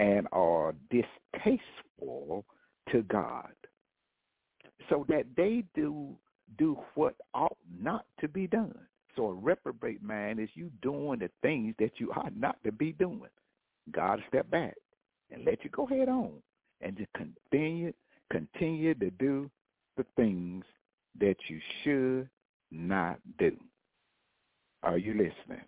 and 0.01 0.27
are 0.33 0.75
distasteful 0.91 2.45
to 2.93 3.03
God. 3.03 3.53
So 4.89 5.05
that 5.09 5.25
they 5.37 5.65
do 5.75 6.17
do 6.59 6.79
what 6.95 7.15
ought 7.35 7.57
not 7.81 8.07
to 8.21 8.29
be 8.29 8.47
done. 8.47 8.79
So 9.17 9.29
a 9.29 9.35
reprobate 9.35 10.03
man 10.03 10.39
is 10.39 10.49
you 10.55 10.71
doing 10.83 11.19
the 11.19 11.31
things 11.43 11.75
that 11.79 11.93
you 11.99 12.13
ought 12.13 12.37
not 12.37 12.63
to 12.65 12.71
be 12.71 12.93
doing. 12.93 13.31
God 13.91 14.23
step 14.29 14.49
back 14.51 14.75
and 15.31 15.45
let 15.45 15.65
you 15.65 15.71
go 15.71 15.87
head 15.87 16.09
on 16.09 16.33
and 16.81 16.97
just 16.97 17.13
continue 17.15 17.93
continue 18.31 18.95
to 18.95 19.11
do 19.11 19.51
the 19.97 20.05
things 20.17 20.65
that 21.19 21.37
you 21.49 21.61
should 21.83 22.29
not 22.71 23.19
do. 23.39 23.57
Are 24.83 24.99
you 24.99 25.13
listening? 25.13 25.65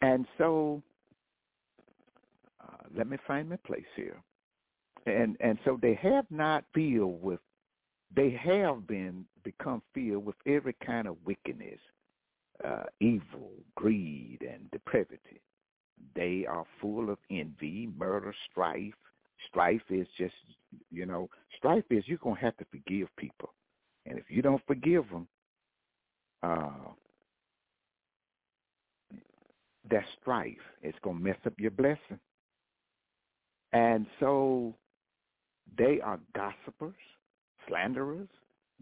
And 0.00 0.26
so 0.36 0.82
uh, 2.68 2.76
let 2.96 3.08
me 3.08 3.16
find 3.26 3.48
my 3.48 3.56
place 3.56 3.86
here. 3.96 4.22
And 5.06 5.36
and 5.40 5.58
so 5.64 5.78
they 5.80 5.94
have 6.02 6.26
not 6.30 6.64
filled 6.74 7.22
with 7.22 7.40
they 8.14 8.30
have 8.30 8.86
been 8.86 9.24
become 9.44 9.82
filled 9.94 10.24
with 10.24 10.36
every 10.46 10.74
kind 10.84 11.06
of 11.06 11.16
wickedness, 11.24 11.78
uh, 12.64 12.84
evil, 13.00 13.52
greed, 13.74 14.38
and 14.40 14.70
depravity. 14.70 15.42
They 16.14 16.46
are 16.48 16.64
full 16.80 17.10
of 17.10 17.18
envy, 17.30 17.88
murder, 17.96 18.34
strife. 18.50 18.94
Strife 19.48 19.82
is 19.90 20.06
just, 20.16 20.34
you 20.90 21.06
know, 21.06 21.28
strife 21.56 21.84
is 21.90 22.04
you're 22.06 22.18
to 22.36 22.42
have 22.42 22.56
to 22.56 22.64
forgive 22.70 23.08
people. 23.16 23.52
And 24.06 24.18
if 24.18 24.24
you 24.28 24.42
don't 24.42 24.62
forgive 24.66 25.08
them, 25.10 25.28
uh, 26.42 26.70
that 29.90 30.04
strife 30.20 30.56
is 30.82 30.94
going 31.02 31.18
to 31.18 31.22
mess 31.22 31.36
up 31.46 31.54
your 31.58 31.70
blessing. 31.70 32.18
And 33.72 34.06
so 34.20 34.74
they 35.76 36.00
are 36.02 36.18
gossipers, 36.34 36.94
slanderers, 37.68 38.28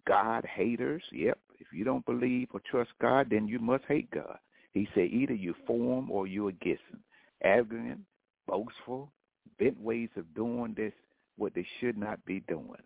God 0.06 0.44
haters. 0.44 1.02
Yep. 1.12 1.38
If 1.58 1.66
you 1.72 1.84
don't 1.84 2.06
believe 2.06 2.48
or 2.52 2.60
trust 2.70 2.90
God, 3.00 3.28
then 3.30 3.48
you 3.48 3.58
must 3.58 3.84
hate 3.88 4.10
God. 4.10 4.38
He 4.72 4.88
said 4.94 5.08
either 5.10 5.34
you 5.34 5.54
for 5.66 5.98
him 5.98 6.10
or 6.10 6.26
you're 6.26 6.50
against 6.50 6.82
him. 6.90 7.00
Arrogant, 7.42 8.00
boastful, 8.46 9.10
bent 9.58 9.80
ways 9.80 10.10
of 10.16 10.32
doing 10.34 10.74
this, 10.76 10.92
what 11.36 11.54
they 11.54 11.66
should 11.80 11.96
not 11.96 12.24
be 12.24 12.40
doing. 12.40 12.82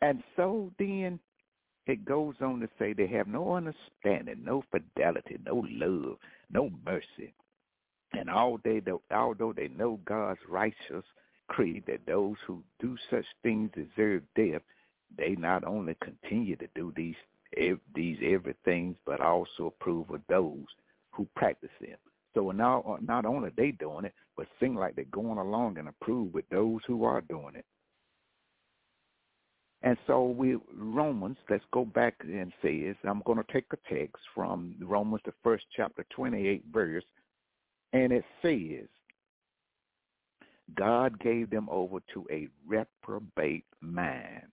And 0.00 0.22
so 0.36 0.72
then 0.78 1.18
it 1.86 2.04
goes 2.04 2.34
on 2.40 2.60
to 2.60 2.68
say 2.78 2.92
they 2.92 3.06
have 3.08 3.26
no 3.26 3.54
understanding, 3.54 4.42
no 4.44 4.62
fidelity, 4.70 5.38
no 5.44 5.64
love, 5.70 6.18
no 6.50 6.70
mercy. 6.84 7.34
And 8.12 8.30
all 8.30 8.58
they, 8.64 8.80
although 9.10 9.52
they 9.52 9.68
know 9.68 10.00
God's 10.04 10.40
righteous 10.48 11.04
creed 11.48 11.84
that 11.86 12.06
those 12.06 12.36
who 12.46 12.62
do 12.80 12.96
such 13.10 13.24
things 13.42 13.70
deserve 13.74 14.22
death, 14.36 14.62
they 15.16 15.34
not 15.36 15.64
only 15.64 15.96
continue 16.02 16.56
to 16.56 16.68
do 16.74 16.92
these 16.96 17.14
these 17.94 18.18
every 18.22 18.54
things, 18.64 18.94
but 19.06 19.20
also 19.20 19.66
approve 19.66 20.10
of 20.10 20.20
those 20.28 20.66
who 21.12 21.26
practice 21.34 21.70
them. 21.80 21.96
So 22.34 22.50
now, 22.50 22.98
not 23.00 23.24
only 23.24 23.50
they 23.56 23.70
doing 23.72 24.04
it, 24.04 24.14
but 24.36 24.46
seem 24.60 24.76
like 24.76 24.94
they're 24.94 25.04
going 25.06 25.38
along 25.38 25.78
and 25.78 25.88
approve 25.88 26.34
with 26.34 26.48
those 26.50 26.80
who 26.86 27.04
are 27.04 27.22
doing 27.22 27.56
it. 27.56 27.64
And 29.82 29.96
so 30.06 30.24
we 30.24 30.56
Romans, 30.74 31.38
let's 31.48 31.64
go 31.72 31.84
back 31.84 32.14
and 32.20 32.52
says, 32.60 32.96
I'm 33.04 33.22
going 33.24 33.38
to 33.38 33.52
take 33.52 33.66
a 33.72 33.94
text 33.94 34.22
from 34.34 34.74
Romans, 34.80 35.22
the 35.24 35.32
first 35.42 35.64
chapter, 35.74 36.04
28 36.10 36.64
verse, 36.72 37.04
and 37.92 38.12
it 38.12 38.24
says, 38.42 38.88
God 40.76 41.18
gave 41.20 41.50
them 41.50 41.68
over 41.70 41.98
to 42.14 42.26
a 42.30 42.48
reprobate 42.66 43.64
mind 43.80 44.48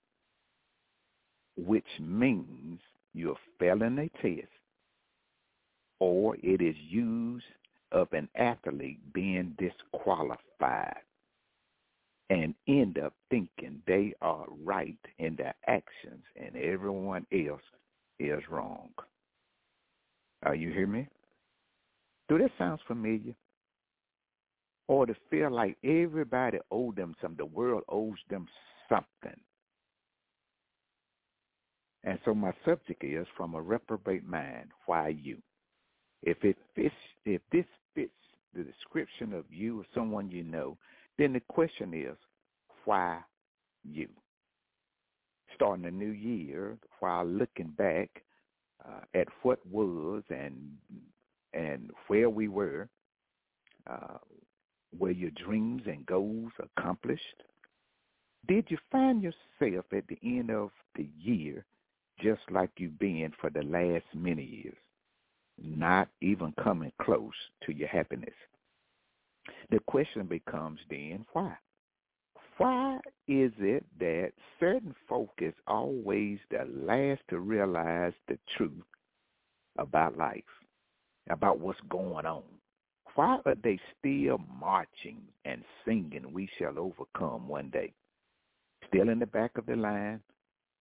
which 1.58 1.88
means 2.00 2.80
you're 3.14 3.38
failing 3.60 3.98
a 4.00 4.10
test 4.22 4.48
or 6.00 6.36
it 6.44 6.62
is 6.62 6.76
used 6.90 7.46
of 7.92 8.12
an 8.12 8.28
athlete 8.36 9.00
being 9.14 9.56
disqualified 9.58 10.98
and 12.30 12.54
end 12.68 12.98
up 12.98 13.14
thinking 13.30 13.82
they 13.88 14.14
are 14.22 14.46
right 14.64 14.98
in 15.20 15.36
their 15.36 15.54
actions 15.68 16.24
and 16.36 16.56
everyone 16.58 17.26
else 17.32 17.62
is 18.20 18.42
wrong. 18.50 18.90
Are 20.44 20.56
you 20.56 20.72
hear 20.72 20.88
me? 20.88 21.08
Do 22.28 22.38
that 22.40 22.52
sound 22.58 22.80
familiar? 22.88 23.36
Or 24.88 25.06
to 25.06 25.16
feel 25.30 25.52
like 25.52 25.78
everybody 25.84 26.60
owes 26.72 26.95
them 26.95 27.16
something, 27.22 27.38
the 27.38 27.45
world 27.45 27.84
owes 27.90 28.18
them 28.30 28.48
something. 28.88 29.40
And 32.04 32.20
so 32.24 32.36
my 32.36 32.52
subject 32.64 33.04
is 33.04 33.26
from 33.36 33.56
a 33.56 33.62
reprobate 33.62 34.28
mind, 34.28 34.70
why 34.86 35.10
you? 35.10 35.38
If 36.22 36.44
it 36.44 36.58
fits, 36.76 36.94
if 37.26 37.42
this 37.52 37.66
fits 37.95 38.12
the 38.54 38.64
description 38.64 39.34
of 39.34 39.45
you 39.50 39.80
or 39.82 39.86
someone 39.94 40.30
you 40.30 40.44
know, 40.44 40.78
then 41.18 41.34
the 41.34 41.42
question 41.50 41.94
is, 41.94 42.16
why 42.86 43.20
you? 43.84 44.08
Starting 45.56 45.86
a 45.86 45.92
new 45.92 46.12
year, 46.12 46.78
while 47.00 47.26
looking 47.26 47.70
back 47.78 48.10
uh, 48.88 49.02
at 49.16 49.28
what 49.42 49.60
was 49.66 50.22
and 50.30 50.56
and 51.56 51.92
where 52.08 52.30
we 52.30 52.48
were, 52.48 52.90
uh, 53.90 54.17
were 54.98 55.11
your 55.11 55.32
dreams 55.32 55.84
and 55.88 56.06
goals 56.06 56.51
accomplished? 56.59 57.43
Did 58.48 58.66
you 58.69 58.77
find 58.92 59.24
yourself 59.24 59.85
at 59.92 60.08
the 60.08 60.19
end 60.24 60.51
of 60.51 60.72
the 60.95 61.08
year 61.19 61.66
just 62.22 62.42
like 62.50 62.72
you've 62.77 63.00
been 63.00 63.32
for 63.40 63.50
the 63.50 63.64
last 63.64 64.06
many 64.14 64.43
years, 64.43 64.77
not 65.61 66.08
even 66.22 66.53
coming 66.64 66.92
close 67.01 67.34
to 67.66 67.74
your 67.74 67.88
happiness. 67.88 68.34
The 69.69 69.80
question 69.80 70.25
becomes 70.25 70.80
then, 70.90 71.25
why? 71.34 71.56
why 72.58 73.00
is 73.27 73.51
it 73.59 73.85
that 74.00 74.32
certain 74.59 74.95
folk 75.09 75.32
is 75.40 75.53
always 75.67 76.40
the 76.50 76.66
last 76.74 77.22
to 77.30 77.40
realize 77.40 78.14
the 78.27 78.40
truth 78.56 78.72
about 79.77 80.17
life, 80.17 80.43
about 81.30 81.60
what's 81.60 81.80
going 81.90 82.26
on? 82.26 82.44
Why 83.16 83.40
are 83.45 83.56
they 83.64 83.80
still 83.98 84.40
marching 84.60 85.22
and 85.45 85.64
singing, 85.86 86.34
We 86.34 86.50
shall 86.58 86.78
overcome 86.78 87.48
one 87.48 87.70
day? 87.70 87.94
Still 88.88 89.10
in 89.10 89.20
the 89.20 89.26
back 89.26 89.52
of 89.58 89.66
the 89.66 89.76
line 89.76 90.22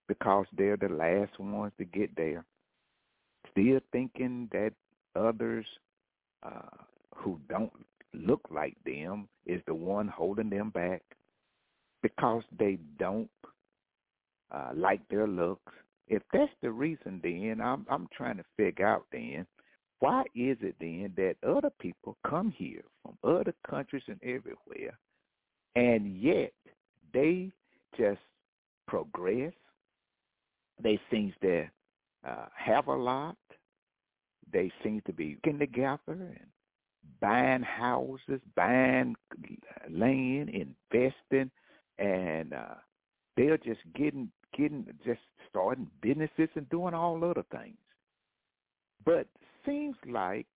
because 0.07 0.45
they're 0.57 0.77
the 0.77 0.89
last 0.89 1.39
ones 1.39 1.71
to 1.77 1.85
get 1.85 2.15
there. 2.15 2.45
Still 3.51 3.79
thinking 3.91 4.49
that 4.51 4.73
others 5.15 5.65
uh, 6.43 6.83
who 7.15 7.39
don't 7.49 7.71
look 8.13 8.41
like 8.51 8.75
them 8.85 9.27
is 9.45 9.61
the 9.65 9.73
one 9.73 10.07
holding 10.07 10.49
them 10.49 10.69
back 10.69 11.01
because 12.01 12.43
they 12.59 12.77
don't 12.99 13.29
uh, 14.51 14.71
like 14.75 15.01
their 15.09 15.27
looks. 15.27 15.73
If 16.07 16.21
that's 16.31 16.51
the 16.61 16.71
reason, 16.71 17.19
then 17.23 17.59
I'm 17.63 17.85
I'm 17.89 18.07
trying 18.15 18.37
to 18.37 18.45
figure 18.57 18.85
out 18.85 19.05
then 19.11 19.47
why 20.05 20.21
is 20.35 20.57
it 20.61 20.75
then 20.79 21.11
that 21.17 21.35
other 21.47 21.71
people 21.79 22.15
come 22.27 22.51
here 22.55 22.83
from 23.01 23.17
other 23.23 23.55
countries 23.67 24.03
and 24.07 24.19
everywhere, 24.21 24.99
and 25.75 26.21
yet 26.21 26.53
they 27.11 27.51
just 27.97 28.19
progress. 28.87 29.53
They 30.79 30.99
seem 31.09 31.33
to 31.41 31.65
uh, 32.27 32.45
have 32.55 32.87
a 32.87 32.93
lot. 32.93 33.35
They 34.53 34.71
seem 34.83 35.01
to 35.07 35.13
be 35.13 35.37
getting 35.43 35.57
together 35.57 35.99
and 36.07 36.47
buying 37.19 37.63
houses, 37.63 38.41
buying 38.55 39.15
land, 39.89 40.49
investing, 40.49 41.49
and 41.97 42.53
uh, 42.53 42.75
they're 43.37 43.57
just 43.57 43.81
getting 43.95 44.29
getting 44.55 44.85
just 45.03 45.21
starting 45.49 45.87
businesses 46.03 46.49
and 46.53 46.69
doing 46.69 46.93
all 46.93 47.23
other 47.23 47.45
things. 47.51 47.77
But 49.03 49.27
seems 49.65 49.95
like 50.07 50.47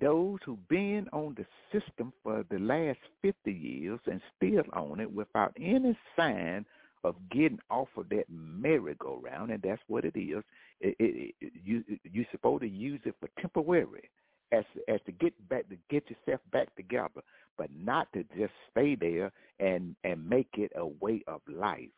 those 0.00 0.38
who've 0.44 0.68
been 0.68 1.08
on 1.12 1.36
the 1.36 1.46
system 1.72 2.12
for 2.22 2.44
the 2.50 2.58
last 2.58 2.98
50 3.22 3.52
years 3.52 4.00
and 4.06 4.20
still 4.36 4.62
on 4.72 5.00
it 5.00 5.12
without 5.12 5.52
any 5.60 5.96
sign 6.16 6.64
of 7.04 7.16
getting 7.30 7.58
off 7.70 7.88
of 7.96 8.08
that 8.10 8.24
merry-go-round, 8.30 9.50
and 9.50 9.62
that's 9.62 9.82
what 9.88 10.04
it 10.04 10.16
is. 10.16 10.42
It, 10.80 10.96
it, 10.98 11.34
it, 11.40 11.52
you, 11.64 11.82
you're 12.04 12.24
supposed 12.30 12.62
to 12.62 12.68
use 12.68 13.00
it 13.04 13.14
for 13.20 13.28
temporary, 13.40 14.08
as 14.52 14.64
as 14.86 15.00
to 15.06 15.12
get 15.12 15.32
back 15.48 15.68
to 15.70 15.76
get 15.90 16.04
yourself 16.10 16.40
back 16.52 16.74
together, 16.76 17.22
but 17.56 17.68
not 17.74 18.12
to 18.12 18.24
just 18.36 18.52
stay 18.70 18.94
there 18.94 19.32
and 19.58 19.96
and 20.04 20.28
make 20.28 20.48
it 20.54 20.70
a 20.76 20.86
way 20.86 21.22
of 21.26 21.40
life, 21.48 21.88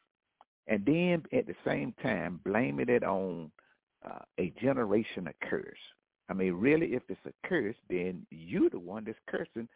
and 0.69 0.87
then 0.87 1.23
at 1.39 1.47
the 1.47 1.55
same 1.67 1.95
time 2.03 2.41
blaming 2.45 2.89
it 2.89 3.03
on 3.03 3.51
uh, 4.05 4.19
a 4.39 4.53
generation 4.61 5.27
of 5.29 5.35
curse. 5.49 5.79
I 6.29 6.33
mean, 6.33 6.55
really, 6.55 6.95
if 6.95 7.03
it's 7.09 7.21
a 7.27 7.49
curse, 7.49 7.77
then 7.89 8.27
you're 8.31 8.71
the 8.71 8.79
one 8.79 9.05
that's 9.05 9.19
cursing 9.29 9.69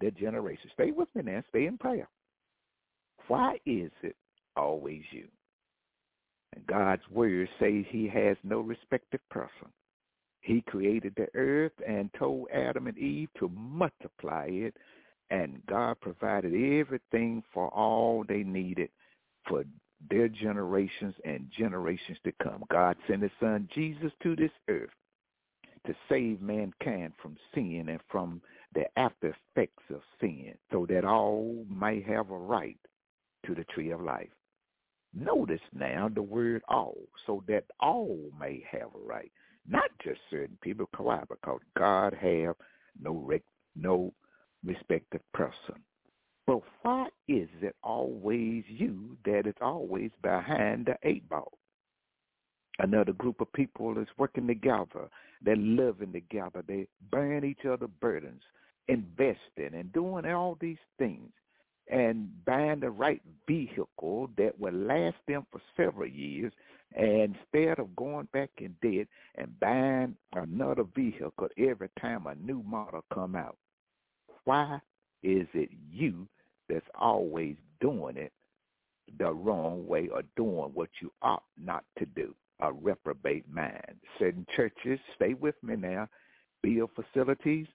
the 0.00 0.10
generation. 0.12 0.70
Stay 0.74 0.92
with 0.92 1.08
me 1.14 1.22
now. 1.22 1.42
Stay 1.48 1.66
in 1.66 1.78
prayer. 1.78 2.08
Why 3.28 3.58
is 3.66 3.90
it 4.02 4.16
always 4.56 5.02
you? 5.10 5.26
And 6.54 6.66
God's 6.66 7.02
word 7.10 7.48
says 7.58 7.84
he 7.88 8.08
has 8.08 8.36
no 8.44 8.60
respect 8.60 8.86
respective 9.12 9.28
person. 9.30 9.72
He 10.40 10.62
created 10.62 11.14
the 11.16 11.26
earth 11.34 11.72
and 11.86 12.08
told 12.16 12.46
Adam 12.54 12.86
and 12.86 12.96
Eve 12.96 13.28
to 13.38 13.48
multiply 13.48 14.46
it, 14.48 14.76
and 15.30 15.60
God 15.66 16.00
provided 16.00 16.54
everything 16.54 17.42
for 17.52 17.68
all 17.68 18.24
they 18.26 18.44
needed 18.44 18.90
for 19.48 19.64
their 20.10 20.28
generations 20.28 21.14
and 21.24 21.50
generations 21.56 22.18
to 22.24 22.32
come. 22.42 22.64
God 22.70 22.96
sent 23.08 23.22
his 23.22 23.32
son 23.40 23.68
Jesus 23.74 24.12
to 24.22 24.36
this 24.36 24.50
earth 24.68 24.90
to 25.86 25.94
save 26.08 26.40
mankind 26.40 27.12
from 27.22 27.36
sin 27.54 27.86
and 27.88 28.00
from 28.10 28.42
the 28.74 28.84
after 28.98 29.34
effects 29.56 29.84
of 29.90 30.00
sin 30.20 30.54
so 30.72 30.86
that 30.88 31.04
all 31.04 31.64
might 31.68 32.04
have 32.04 32.30
a 32.30 32.36
right 32.36 32.78
to 33.46 33.54
the 33.54 33.64
tree 33.64 33.90
of 33.90 34.00
life. 34.00 34.28
Notice 35.14 35.60
now 35.72 36.10
the 36.12 36.22
word 36.22 36.62
all, 36.68 36.98
so 37.26 37.42
that 37.48 37.64
all 37.80 38.18
may 38.38 38.62
have 38.70 38.88
a 38.94 38.98
right, 38.98 39.32
not 39.66 39.90
just 40.04 40.20
certain 40.30 40.58
people. 40.60 40.86
Because 40.92 41.60
God 41.78 42.12
have 42.14 42.56
no 43.00 43.14
rec- 43.14 43.42
no 43.74 44.12
respective 44.64 45.22
person. 45.32 45.82
But 46.46 46.60
why 46.82 47.08
is 47.28 47.48
it 47.60 47.74
always 47.82 48.64
you 48.68 49.16
that 49.24 49.46
is 49.46 49.54
always 49.60 50.10
behind 50.22 50.86
the 50.86 50.96
eight 51.02 51.28
ball? 51.28 51.58
Another 52.78 53.12
group 53.12 53.40
of 53.40 53.52
people 53.52 53.98
is 53.98 54.06
working 54.18 54.46
together. 54.46 55.08
They're 55.42 55.56
living 55.56 56.12
together. 56.12 56.62
They're 56.66 56.86
bearing 57.10 57.44
each 57.44 57.64
other 57.64 57.88
burdens, 57.88 58.42
investing 58.88 59.74
and 59.74 59.92
doing 59.92 60.26
all 60.26 60.56
these 60.60 60.78
things 60.98 61.32
and 61.88 62.28
buying 62.44 62.80
the 62.80 62.90
right 62.90 63.22
vehicle 63.46 64.30
that 64.36 64.58
will 64.58 64.74
last 64.74 65.16
them 65.26 65.46
for 65.50 65.60
several 65.76 66.08
years 66.08 66.52
instead 66.96 67.78
of 67.78 67.94
going 67.96 68.28
back 68.32 68.50
in 68.58 68.74
debt 68.82 69.06
and 69.36 69.58
buying 69.60 70.16
another 70.34 70.84
vehicle 70.94 71.48
every 71.58 71.90
time 72.00 72.26
a 72.26 72.34
new 72.36 72.62
model 72.64 73.04
come 73.12 73.36
out. 73.36 73.56
Why 74.44 74.80
is 75.22 75.46
it 75.54 75.70
you 75.90 76.28
that's 76.68 76.86
always 76.94 77.56
doing 77.80 78.16
it 78.16 78.32
the 79.18 79.32
wrong 79.32 79.86
way 79.86 80.08
or 80.08 80.22
doing 80.36 80.70
what 80.74 80.90
you 81.00 81.12
ought 81.22 81.44
not 81.62 81.84
to 81.98 82.06
do? 82.06 82.34
A 82.60 82.72
reprobate 82.72 83.48
mind. 83.52 83.96
Certain 84.18 84.46
churches, 84.56 84.98
stay 85.14 85.34
with 85.34 85.54
me 85.62 85.76
now, 85.76 86.08
build 86.62 86.90
facilities 86.94 87.66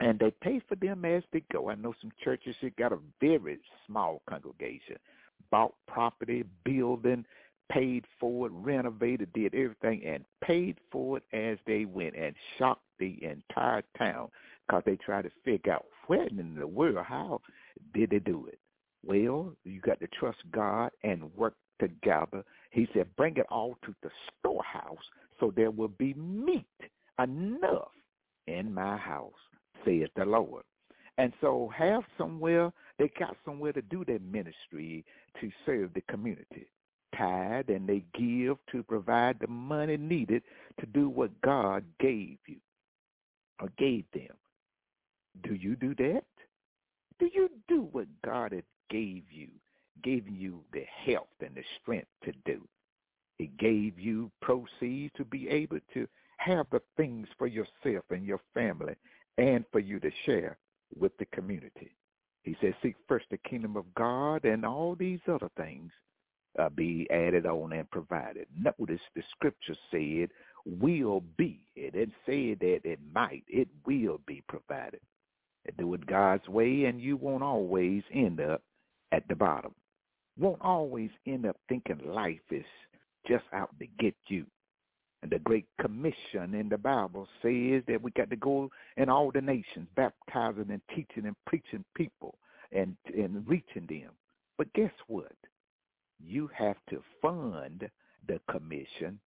and 0.00 0.18
they 0.18 0.30
pay 0.42 0.60
for 0.68 0.74
them 0.76 1.04
as 1.04 1.22
they 1.32 1.42
go. 1.52 1.70
I 1.70 1.74
know 1.76 1.94
some 2.00 2.12
churches 2.22 2.56
that 2.62 2.76
got 2.76 2.92
a 2.92 2.98
very 3.20 3.58
small 3.86 4.22
congregation, 4.28 4.96
bought 5.50 5.74
property, 5.86 6.44
building, 6.64 7.24
paid 7.70 8.04
for 8.20 8.46
it, 8.46 8.52
renovated, 8.54 9.32
did 9.32 9.54
everything, 9.54 10.04
and 10.04 10.24
paid 10.42 10.78
for 10.90 11.18
it 11.18 11.24
as 11.32 11.58
they 11.66 11.84
went 11.84 12.16
and 12.16 12.34
shocked 12.58 12.82
the 12.98 13.18
entire 13.22 13.82
town 13.96 14.28
because 14.66 14.82
they 14.84 14.96
tried 14.96 15.22
to 15.22 15.30
figure 15.44 15.72
out 15.72 15.86
where 16.06 16.26
in 16.26 16.54
the 16.58 16.66
world, 16.66 17.04
how 17.06 17.40
did 17.94 18.10
they 18.10 18.18
do 18.18 18.46
it? 18.46 18.58
Well, 19.04 19.54
you 19.64 19.80
got 19.80 20.00
to 20.00 20.08
trust 20.18 20.38
God 20.52 20.90
and 21.02 21.34
work 21.36 21.54
together. 21.80 22.44
He 22.70 22.88
said, 22.94 23.14
bring 23.16 23.36
it 23.36 23.46
all 23.50 23.76
to 23.84 23.94
the 24.02 24.10
storehouse 24.38 25.04
so 25.40 25.52
there 25.54 25.70
will 25.70 25.88
be 25.88 26.14
meat 26.14 26.66
enough 27.22 27.88
in 28.46 28.72
my 28.72 28.96
house 28.96 29.32
saith 29.84 30.10
the 30.16 30.24
Lord. 30.24 30.64
And 31.18 31.32
so 31.40 31.70
have 31.76 32.02
somewhere, 32.18 32.72
they 32.98 33.10
got 33.18 33.36
somewhere 33.44 33.72
to 33.72 33.82
do 33.82 34.04
their 34.04 34.18
ministry 34.18 35.04
to 35.40 35.50
serve 35.64 35.94
the 35.94 36.02
community. 36.02 36.68
Tithe 37.16 37.70
and 37.70 37.88
they 37.88 38.04
give 38.18 38.56
to 38.72 38.82
provide 38.82 39.38
the 39.40 39.46
money 39.46 39.96
needed 39.96 40.42
to 40.80 40.86
do 40.86 41.08
what 41.08 41.40
God 41.42 41.84
gave 42.00 42.38
you 42.46 42.56
or 43.60 43.68
gave 43.78 44.04
them. 44.12 44.34
Do 45.44 45.54
you 45.54 45.76
do 45.76 45.94
that? 45.96 46.24
Do 47.18 47.30
you 47.32 47.50
do 47.68 47.88
what 47.92 48.06
God 48.24 48.52
had 48.52 48.64
gave 48.90 49.24
you, 49.30 49.48
gave 50.02 50.28
you 50.28 50.60
the 50.72 50.84
health 51.06 51.28
and 51.40 51.54
the 51.54 51.64
strength 51.80 52.08
to 52.24 52.32
do? 52.44 52.66
He 53.38 53.48
gave 53.58 53.98
you 53.98 54.30
proceeds 54.40 55.12
to 55.16 55.24
be 55.24 55.48
able 55.48 55.80
to 55.94 56.06
have 56.38 56.66
the 56.70 56.82
things 56.96 57.26
for 57.38 57.46
yourself 57.46 58.04
and 58.10 58.24
your 58.24 58.40
family 58.52 58.94
and 59.38 59.64
for 59.72 59.80
you 59.80 59.98
to 60.00 60.10
share 60.24 60.58
with 60.98 61.16
the 61.18 61.26
community. 61.26 61.96
He 62.42 62.56
says, 62.60 62.74
seek 62.82 62.96
first 63.08 63.26
the 63.30 63.38
kingdom 63.38 63.76
of 63.76 63.92
God 63.94 64.44
and 64.44 64.64
all 64.64 64.94
these 64.94 65.20
other 65.26 65.50
things 65.56 65.90
uh, 66.58 66.68
be 66.68 67.08
added 67.10 67.46
on 67.46 67.72
and 67.72 67.90
provided. 67.90 68.46
Notice 68.56 69.00
the 69.14 69.22
scripture 69.30 69.76
said 69.90 70.28
will 70.64 71.22
be. 71.36 71.60
It 71.74 71.94
didn't 71.94 72.14
say 72.26 72.54
that 72.54 72.80
it 72.84 73.00
might. 73.12 73.44
It 73.48 73.68
will 73.86 74.20
be 74.26 74.42
provided. 74.48 75.00
Do 75.78 75.94
it 75.94 76.06
God's 76.06 76.46
way 76.48 76.84
and 76.84 77.00
you 77.00 77.16
won't 77.16 77.42
always 77.42 78.02
end 78.12 78.40
up 78.40 78.62
at 79.12 79.26
the 79.28 79.34
bottom. 79.34 79.74
Won't 80.38 80.60
always 80.60 81.10
end 81.26 81.46
up 81.46 81.56
thinking 81.68 82.00
life 82.04 82.40
is 82.50 82.64
just 83.26 83.44
out 83.52 83.70
to 83.78 83.86
get 83.98 84.14
you. 84.26 84.46
And 85.22 85.32
the 85.32 85.38
Great 85.38 85.66
Commission 85.80 86.54
in 86.54 86.68
the 86.68 86.76
Bible 86.76 87.26
says 87.40 87.82
that 87.88 88.00
we 88.02 88.10
got 88.10 88.28
to 88.28 88.36
go 88.36 88.70
in 88.98 89.08
all 89.08 89.30
the 89.32 89.40
nations, 89.40 89.88
baptizing 89.96 90.70
and 90.70 90.82
teaching 90.90 91.24
and 91.26 91.36
preaching 91.46 91.84
people 91.96 92.34
and, 92.72 92.96
and 93.16 93.46
reaching 93.48 93.86
them. 93.88 94.10
But 94.58 94.72
guess 94.74 94.92
what? 95.06 95.32
You 96.22 96.50
have 96.54 96.76
to 96.90 97.02
fund 97.22 97.88
the 98.28 98.38
commission 98.50 99.18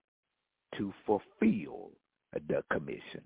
to 0.77 0.93
fulfill 1.07 1.93
the 2.49 2.63
commission. 2.71 3.23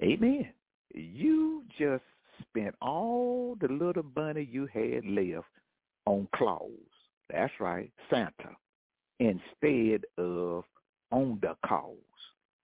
Amen. 0.00 0.48
You 0.94 1.64
just 1.78 2.04
spent 2.40 2.74
all 2.80 3.56
the 3.60 3.68
little 3.68 4.04
money 4.14 4.48
you 4.50 4.66
had 4.66 5.04
left 5.06 5.46
on 6.06 6.28
clothes. 6.34 6.70
That's 7.30 7.52
right, 7.60 7.90
Santa, 8.10 8.56
instead 9.20 10.04
of 10.18 10.64
on 11.10 11.38
the 11.40 11.56
cause. 11.66 11.96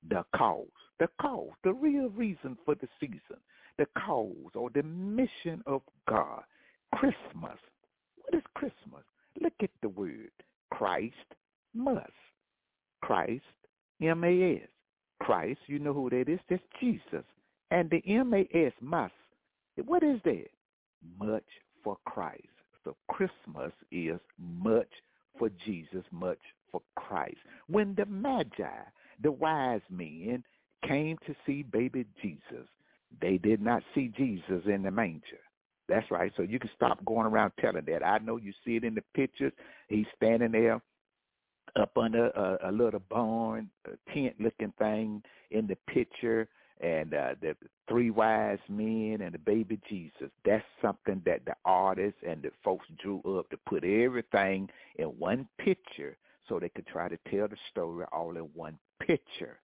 The 0.09 0.25
cause. 0.35 0.67
The 0.99 1.09
cause. 1.21 1.51
The 1.65 1.73
real 1.73 2.09
reason 2.11 2.57
for 2.65 2.75
the 2.75 2.89
season. 3.01 3.41
The 3.79 3.87
cause 3.97 4.53
or 4.55 4.71
the 4.71 4.83
mission 4.83 5.63
of 5.67 5.83
God. 6.09 6.43
Christmas. 6.95 7.59
What 8.17 8.35
is 8.35 8.43
Christmas? 8.55 9.05
Look 9.41 9.55
at 9.63 9.71
the 9.83 9.89
word. 9.89 10.31
Christ 10.71 11.15
must. 11.75 12.11
Christ, 13.01 13.45
M-A-S. 14.03 14.69
Christ, 15.21 15.61
you 15.67 15.79
know 15.79 15.93
who 15.93 16.11
that 16.11 16.29
is? 16.29 16.41
That's 16.49 16.63
Jesus. 16.81 17.25
And 17.71 17.91
the 17.91 18.03
M-A-S, 18.07 18.73
must. 18.81 19.13
What 19.85 20.03
is 20.03 20.21
that? 20.25 20.47
Much 21.19 21.45
for 21.85 21.97
Christ. 22.07 22.43
So 22.85 22.97
Christmas 23.09 23.73
is 23.93 24.19
much 24.39 24.89
for 25.39 25.51
Jesus, 25.65 26.05
much 26.11 26.39
for 26.73 26.81
Christ. 26.97 27.37
When 27.69 27.95
the 27.95 28.07
Magi, 28.07 28.83
the 29.23 29.33
wise 29.33 29.83
men, 29.91 30.43
came 30.87 31.19
to 31.27 31.35
see 31.45 31.63
baby 31.63 32.07
Jesus, 32.23 32.67
they 33.21 33.39
did 33.39 33.61
not 33.61 33.83
see 33.95 34.13
Jesus 34.17 34.63
in 34.67 34.83
the 34.83 34.91
manger. 34.91 35.41
That's 35.89 36.11
right. 36.11 36.33
So 36.37 36.43
you 36.43 36.59
can 36.59 36.71
stop 36.77 37.03
going 37.05 37.27
around 37.27 37.53
telling 37.59 37.85
that. 37.87 38.05
I 38.05 38.19
know 38.19 38.37
you 38.37 38.53
see 38.65 38.77
it 38.77 38.85
in 38.85 38.95
the 38.95 39.03
pictures. 39.15 39.53
He's 39.89 40.07
standing 40.17 40.53
there 40.53 40.81
up 41.77 41.97
under 41.97 42.29
a, 42.29 42.69
a 42.69 42.73
little 42.73 43.03
barn, 43.09 43.71
a 43.87 44.13
tent-looking 44.13 44.73
thing 44.79 45.23
in 45.51 45.67
the 45.67 45.77
picture, 45.93 46.49
and 46.81 47.15
uh, 47.15 47.35
the 47.41 47.57
three 47.89 48.11
wise 48.11 48.59
men 48.69 49.19
and 49.21 49.35
the 49.35 49.39
baby 49.39 49.81
Jesus. 49.89 50.31
That's 50.45 50.65
something 50.81 51.23
that 51.27 51.45
the 51.45 51.55
artists 51.65 52.21
and 52.27 52.43
the 52.43 52.51
folks 52.63 52.87
drew 53.03 53.21
up 53.39 53.51
to 53.51 53.57
put 53.67 53.85
everything 53.85 54.69
in 54.97 55.07
one 55.07 55.49
picture 55.59 56.17
so 56.49 56.59
they 56.59 56.69
could 56.69 56.87
try 56.87 57.09
to 57.09 57.19
tell 57.31 57.49
the 57.49 57.57
story 57.71 58.05
all 58.13 58.37
in 58.37 58.45
one 58.55 58.79
picture. 59.01 59.59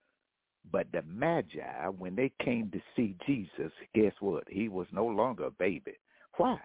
But 0.72 0.86
the 0.92 1.02
Magi, 1.02 1.88
when 1.98 2.16
they 2.16 2.32
came 2.42 2.70
to 2.70 2.80
see 2.96 3.16
Jesus, 3.26 3.72
guess 3.94 4.12
what? 4.20 4.44
He 4.48 4.68
was 4.68 4.86
no 4.92 5.06
longer 5.06 5.44
a 5.44 5.50
baby. 5.50 5.92
Why? 6.36 6.58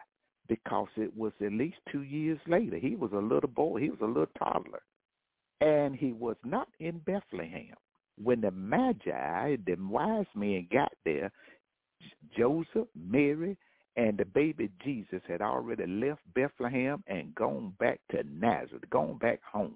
Because 0.48 0.88
it 0.96 1.16
was 1.16 1.34
at 1.46 1.52
least 1.52 1.78
two 1.92 2.04
years 2.04 2.40
later. 2.48 2.78
He 2.78 2.96
was 2.96 3.12
a 3.14 3.18
little 3.18 3.50
boy. 3.50 3.82
He 3.82 3.90
was 3.90 4.00
a 4.02 4.06
little 4.06 4.26
toddler. 4.38 4.82
And 5.62 5.96
he 5.96 6.14
was 6.14 6.38
not 6.46 6.70
in 6.80 7.00
Bethlehem. 7.00 7.76
When 8.22 8.42
the 8.42 8.52
Magi, 8.52 9.58
the 9.66 9.76
wise 9.80 10.26
men 10.36 10.68
got 10.72 10.92
there, 11.06 11.32
Joseph, 12.38 12.88
Mary, 12.96 13.58
and 13.96 14.18
the 14.18 14.26
baby 14.26 14.70
Jesus 14.84 15.22
had 15.28 15.42
already 15.42 15.86
left 15.86 16.22
Bethlehem 16.34 17.04
and 17.08 17.36
gone 17.36 17.74
back 17.80 18.00
to 18.12 18.24
Nazareth, 18.24 18.90
gone 18.90 19.18
back 19.18 19.42
home. 19.44 19.76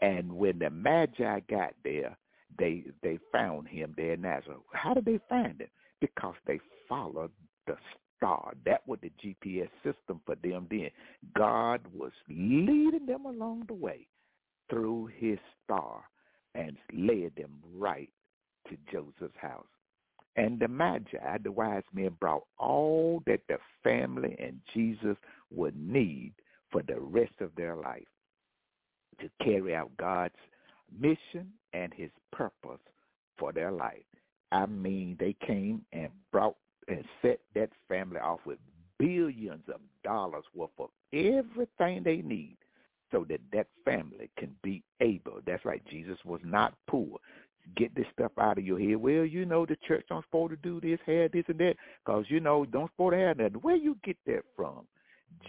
And 0.00 0.32
when 0.32 0.58
the 0.58 0.70
Magi 0.70 1.40
got 1.50 1.74
there, 1.84 2.16
they 2.58 2.84
they 3.02 3.18
found 3.32 3.68
him 3.68 3.94
there 3.96 4.12
in 4.12 4.22
Nazareth. 4.22 4.60
How 4.72 4.94
did 4.94 5.04
they 5.04 5.18
find 5.28 5.60
him? 5.60 5.68
Because 6.00 6.34
they 6.46 6.60
followed 6.88 7.32
the 7.66 7.76
star. 8.16 8.54
That 8.64 8.86
was 8.86 8.98
the 9.02 9.12
GPS 9.22 9.68
system 9.82 10.20
for 10.24 10.36
them 10.36 10.66
then. 10.70 10.90
God 11.36 11.80
was 11.92 12.12
leading 12.28 13.06
them 13.06 13.26
along 13.26 13.64
the 13.66 13.74
way 13.74 14.06
through 14.70 15.10
his 15.18 15.38
star 15.64 16.04
and 16.54 16.76
led 16.92 17.32
them 17.36 17.52
right 17.76 18.10
to 18.68 18.76
Joseph's 18.92 19.36
house. 19.36 19.66
And 20.36 20.58
the 20.58 20.68
Magi, 20.68 21.38
the 21.42 21.52
wise 21.52 21.84
men, 21.92 22.16
brought 22.20 22.44
all 22.58 23.22
that 23.26 23.40
the 23.48 23.58
family 23.82 24.36
and 24.40 24.60
Jesus 24.72 25.16
would 25.50 25.76
need 25.76 26.32
for 26.70 26.82
the 26.82 26.98
rest 26.98 27.34
of 27.40 27.54
their 27.56 27.76
life 27.76 28.06
to 29.20 29.30
carry 29.44 29.74
out 29.74 29.96
God's 29.96 30.34
mission 30.98 31.52
and 31.72 31.92
his 31.94 32.10
purpose 32.32 32.80
for 33.38 33.52
their 33.52 33.70
life. 33.70 34.04
I 34.50 34.66
mean, 34.66 35.16
they 35.20 35.36
came 35.46 35.84
and 35.92 36.08
brought 36.32 36.56
and 36.88 37.04
set 37.22 37.40
that 37.54 37.70
family 37.88 38.18
off 38.18 38.40
with 38.44 38.58
billions 38.98 39.62
of 39.68 39.80
dollars 40.02 40.44
worth 40.54 40.70
of 40.78 40.90
everything 41.12 42.02
they 42.04 42.22
need 42.22 42.56
so 43.14 43.24
that 43.28 43.40
that 43.52 43.68
family 43.84 44.28
can 44.36 44.54
be 44.62 44.82
able. 45.00 45.38
That's 45.46 45.64
right. 45.64 45.82
Jesus 45.88 46.18
was 46.24 46.40
not 46.44 46.74
poor. 46.88 47.18
Get 47.76 47.94
this 47.94 48.06
stuff 48.12 48.32
out 48.38 48.58
of 48.58 48.64
your 48.64 48.78
head. 48.78 48.96
Well, 48.96 49.24
you 49.24 49.46
know 49.46 49.64
the 49.64 49.76
church 49.86 50.04
don't 50.08 50.24
supposed 50.24 50.50
to 50.50 50.56
do 50.56 50.80
this, 50.80 50.98
have 51.06 51.32
this 51.32 51.44
and 51.48 51.58
that, 51.60 51.76
because 52.04 52.24
you 52.28 52.40
know 52.40 52.64
don't 52.66 52.90
supposed 52.90 53.14
to 53.14 53.18
have 53.18 53.38
that. 53.38 53.62
Where 53.62 53.76
you 53.76 53.96
get 54.04 54.16
that 54.26 54.42
from? 54.56 54.86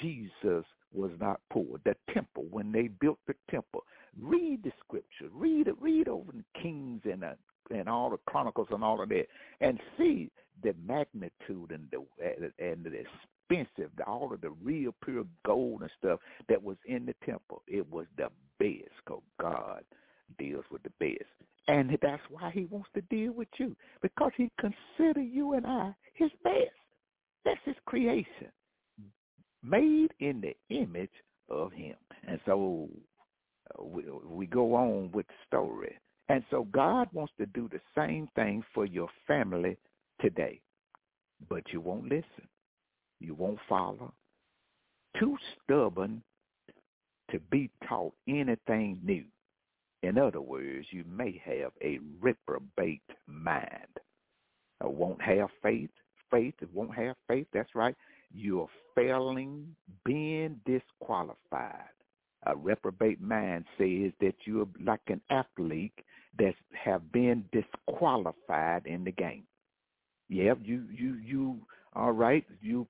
Jesus 0.02 0.64
was 0.96 1.12
not 1.20 1.42
poor. 1.52 1.80
The 1.84 1.96
temple, 2.14 2.46
when 2.50 2.72
they 2.72 2.88
built 2.88 3.20
the 3.28 3.36
temple, 3.50 3.84
read 4.20 4.64
the 4.64 4.72
scripture, 4.86 5.30
read 5.34 5.68
it, 5.68 5.76
read 5.80 6.08
over 6.08 6.32
the 6.32 6.62
Kings 6.62 7.02
and 7.06 7.24
uh, 7.24 7.34
and 7.72 7.90
all 7.90 8.12
the 8.12 8.18
Chronicles 8.28 8.68
and 8.72 8.84
all 8.84 9.02
of 9.02 9.10
that, 9.10 9.26
and 9.62 9.80
see 9.98 10.32
the 10.64 10.76
magnitude 10.86 11.72
and 11.72 11.88
the 11.92 12.52
and 12.60 12.86
the 12.86 13.04
expensive, 13.50 13.92
all 14.08 14.34
of 14.34 14.42
the 14.42 14.52
real 14.64 14.94
pure 15.04 15.26
gold 15.46 15.82
and 15.82 15.92
stuff 15.98 16.20
that 16.50 16.62
was 16.62 16.78
in 16.86 17.06
the 17.06 17.16
temple. 17.26 17.62
It 17.68 17.90
was 17.92 18.06
the 18.18 18.30
best 18.60 18.92
because 19.04 19.24
God 19.40 19.84
deals 20.38 20.66
with 20.72 20.84
the 20.84 20.92
best. 21.00 21.30
And 21.68 21.98
that's 22.02 22.22
why 22.30 22.52
he 22.52 22.66
wants 22.66 22.90
to 22.94 23.02
deal 23.02 23.32
with 23.34 23.48
you 23.58 23.76
because 24.02 24.32
he 24.38 24.52
consider 24.60 25.22
you 25.22 25.54
and 25.54 25.66
I 25.66 25.96
his 26.14 26.30
best. 26.44 26.70
That's 27.44 27.60
his 27.66 27.76
creation, 27.86 28.52
made 29.66 30.12
in 30.20 30.42
the 30.42 30.56
image 30.76 31.10
of 31.50 31.72
him. 31.72 31.96
And 32.28 32.40
so 32.46 32.90
uh, 33.78 33.84
we, 33.84 34.48
go 34.48 34.76
on 34.76 35.12
with 35.12 35.28
the 35.28 35.34
story. 35.48 35.98
And 36.30 36.44
so 36.50 36.68
God 36.72 37.08
wants 37.14 37.34
to 37.38 37.46
do 37.48 37.70
the 37.72 37.82
same 37.96 38.28
thing 38.36 38.64
for 38.74 38.86
your 38.86 39.10
family 39.28 39.78
today, 40.22 40.62
but 41.50 41.64
you 41.72 41.82
won't 41.82 42.06
listen. 42.06 42.48
You 43.20 43.36
won't 43.36 43.60
follow. 43.70 44.14
Too 45.20 45.38
stubborn 45.64 46.24
to 47.32 47.40
be 47.52 47.70
taught 47.88 48.14
anything 48.28 49.00
new. 49.04 49.24
In 50.04 50.18
other 50.18 50.42
words, 50.42 50.88
you 50.92 51.04
may 51.08 51.42
have 51.46 51.72
a 51.82 52.00
reprobate 52.20 53.02
mind. 53.28 53.70
I 54.82 54.88
won't 54.88 55.22
have 55.22 55.50
faith. 55.64 55.90
Faith, 56.32 56.56
it 56.62 56.70
won't 56.74 56.94
have 56.96 57.16
faith. 57.28 57.48
That's 57.54 57.74
right. 57.76 57.96
You're 58.34 58.70
failing, 58.96 59.76
being 60.04 60.60
disqualified. 60.66 61.90
A 62.48 62.56
reprobate 62.56 63.22
mind 63.22 63.66
says 63.78 64.12
that 64.22 64.36
you're 64.46 64.68
like 64.84 65.02
an 65.08 65.22
athlete 65.30 65.94
that 66.38 66.54
have 66.72 67.12
been 67.12 67.46
disqualified 67.52 68.86
in 68.86 69.04
the 69.04 69.12
game. 69.12 69.44
Yeah, 70.30 70.54
you 70.64 70.86
you 70.92 71.16
you 71.16 71.60
all 71.94 72.12
right, 72.12 72.46
you 72.62 72.88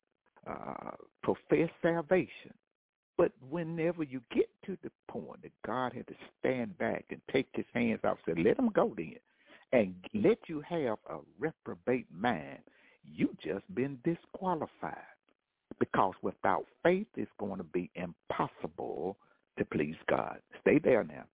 uh, 0.47 0.91
profess 1.21 1.69
salvation. 1.81 2.53
But 3.17 3.31
whenever 3.49 4.03
you 4.03 4.21
get 4.33 4.49
to 4.65 4.77
the 4.83 4.91
point 5.07 5.41
that 5.43 5.51
God 5.65 5.93
had 5.93 6.07
to 6.07 6.15
stand 6.39 6.77
back 6.77 7.05
and 7.09 7.21
take 7.31 7.47
his 7.53 7.65
hands 7.73 8.01
off, 8.03 8.17
say, 8.25 8.33
let 8.35 8.59
him 8.59 8.69
go 8.69 8.93
then, 8.97 9.15
and 9.71 9.95
let 10.13 10.37
you 10.47 10.61
have 10.61 10.97
a 11.09 11.19
reprobate 11.39 12.07
mind, 12.11 12.59
you 13.05 13.29
just 13.41 13.63
been 13.73 13.97
disqualified. 14.03 14.95
Because 15.79 16.13
without 16.21 16.65
faith, 16.83 17.07
it's 17.15 17.31
going 17.39 17.57
to 17.57 17.63
be 17.63 17.89
impossible 17.95 19.17
to 19.57 19.65
please 19.65 19.95
God. 20.09 20.39
Stay 20.61 20.79
there 20.79 21.03
now. 21.03 21.25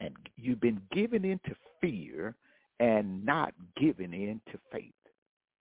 And 0.00 0.14
you've 0.36 0.60
been 0.60 0.80
given 0.92 1.24
into 1.24 1.54
fear 1.80 2.34
and 2.80 3.24
not 3.24 3.54
given 3.76 4.12
into 4.12 4.58
faith 4.72 4.92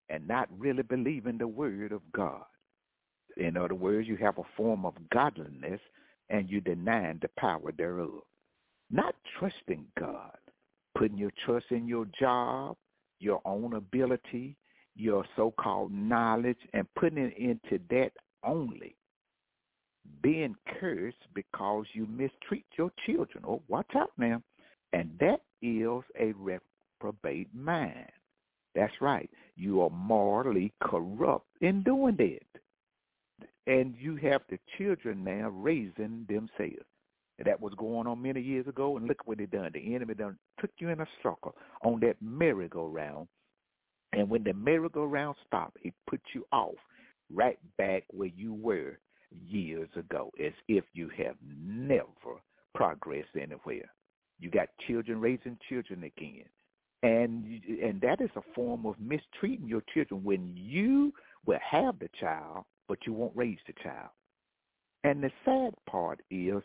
and 0.09 0.27
not 0.27 0.49
really 0.57 0.83
believing 0.83 1.37
the 1.37 1.47
word 1.47 1.91
of 1.91 2.01
God. 2.11 2.43
In 3.37 3.57
other 3.57 3.75
words, 3.75 4.07
you 4.07 4.15
have 4.17 4.37
a 4.37 4.43
form 4.55 4.85
of 4.85 4.93
godliness 5.11 5.79
and 6.29 6.49
you 6.49 6.61
denying 6.61 7.19
the 7.21 7.29
power 7.37 7.71
thereof. 7.77 8.21
Not 8.91 9.15
trusting 9.39 9.85
God, 9.99 10.37
putting 10.95 11.17
your 11.17 11.31
trust 11.45 11.65
in 11.71 11.87
your 11.87 12.05
job, 12.19 12.77
your 13.19 13.41
own 13.45 13.73
ability, 13.73 14.55
your 14.95 15.25
so-called 15.35 15.91
knowledge, 15.91 16.57
and 16.73 16.87
putting 16.95 17.17
it 17.17 17.37
into 17.37 17.83
that 17.89 18.11
only. 18.43 18.95
Being 20.21 20.55
cursed 20.79 21.17
because 21.33 21.85
you 21.93 22.05
mistreat 22.07 22.65
your 22.77 22.91
children. 23.05 23.43
Oh, 23.47 23.61
watch 23.67 23.89
out 23.95 24.11
now. 24.17 24.41
And 24.91 25.11
that 25.19 25.41
is 25.61 26.03
a 26.19 26.33
reprobate 26.37 27.53
mind. 27.55 28.11
That's 28.75 28.93
right. 29.01 29.29
You 29.55 29.81
are 29.81 29.89
morally 29.89 30.73
corrupt 30.83 31.47
in 31.61 31.83
doing 31.83 32.17
that. 32.17 32.61
And 33.65 33.95
you 33.97 34.17
have 34.17 34.41
the 34.49 34.59
children 34.77 35.23
now 35.23 35.49
raising 35.49 36.25
themselves. 36.27 36.85
That 37.43 37.59
was 37.59 37.73
going 37.77 38.07
on 38.07 38.21
many 38.21 38.41
years 38.41 38.67
ago, 38.67 38.97
and 38.97 39.07
look 39.07 39.25
what 39.25 39.39
they 39.39 39.47
done. 39.47 39.71
The 39.73 39.95
enemy 39.95 40.13
done 40.13 40.37
took 40.59 40.69
you 40.77 40.89
in 40.89 41.01
a 41.01 41.07
circle 41.23 41.55
on 41.83 41.99
that 42.01 42.17
merry-go-round. 42.21 43.27
And 44.13 44.29
when 44.29 44.43
the 44.43 44.53
merry-go-round 44.53 45.35
stopped, 45.45 45.77
it 45.83 45.93
put 46.07 46.21
you 46.33 46.45
off 46.51 46.75
right 47.33 47.59
back 47.77 48.03
where 48.11 48.29
you 48.35 48.53
were 48.53 48.99
years 49.49 49.89
ago, 49.95 50.31
as 50.43 50.53
if 50.67 50.83
you 50.93 51.09
have 51.17 51.35
never 51.65 52.39
progressed 52.75 53.35
anywhere. 53.35 53.91
You 54.39 54.49
got 54.51 54.69
children 54.87 55.19
raising 55.19 55.57
children 55.67 56.03
again. 56.03 56.45
And 57.01 57.61
and 57.83 57.99
that 58.01 58.21
is 58.21 58.29
a 58.35 58.41
form 58.55 58.85
of 58.85 58.95
mistreating 58.99 59.67
your 59.67 59.83
children 59.93 60.23
when 60.23 60.53
you 60.55 61.11
will 61.45 61.59
have 61.69 61.99
the 61.99 62.09
child, 62.19 62.63
but 62.87 62.99
you 63.05 63.13
won't 63.13 63.35
raise 63.35 63.57
the 63.67 63.73
child. 63.83 64.09
And 65.03 65.21
the 65.21 65.31
sad 65.43 65.73
part 65.89 66.21
is 66.31 66.63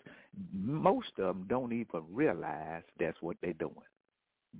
most 0.52 1.09
of 1.18 1.35
them 1.35 1.47
don't 1.49 1.73
even 1.73 2.02
realize 2.12 2.85
that's 3.01 3.20
what 3.20 3.36
they're 3.43 3.52
doing. 3.55 3.75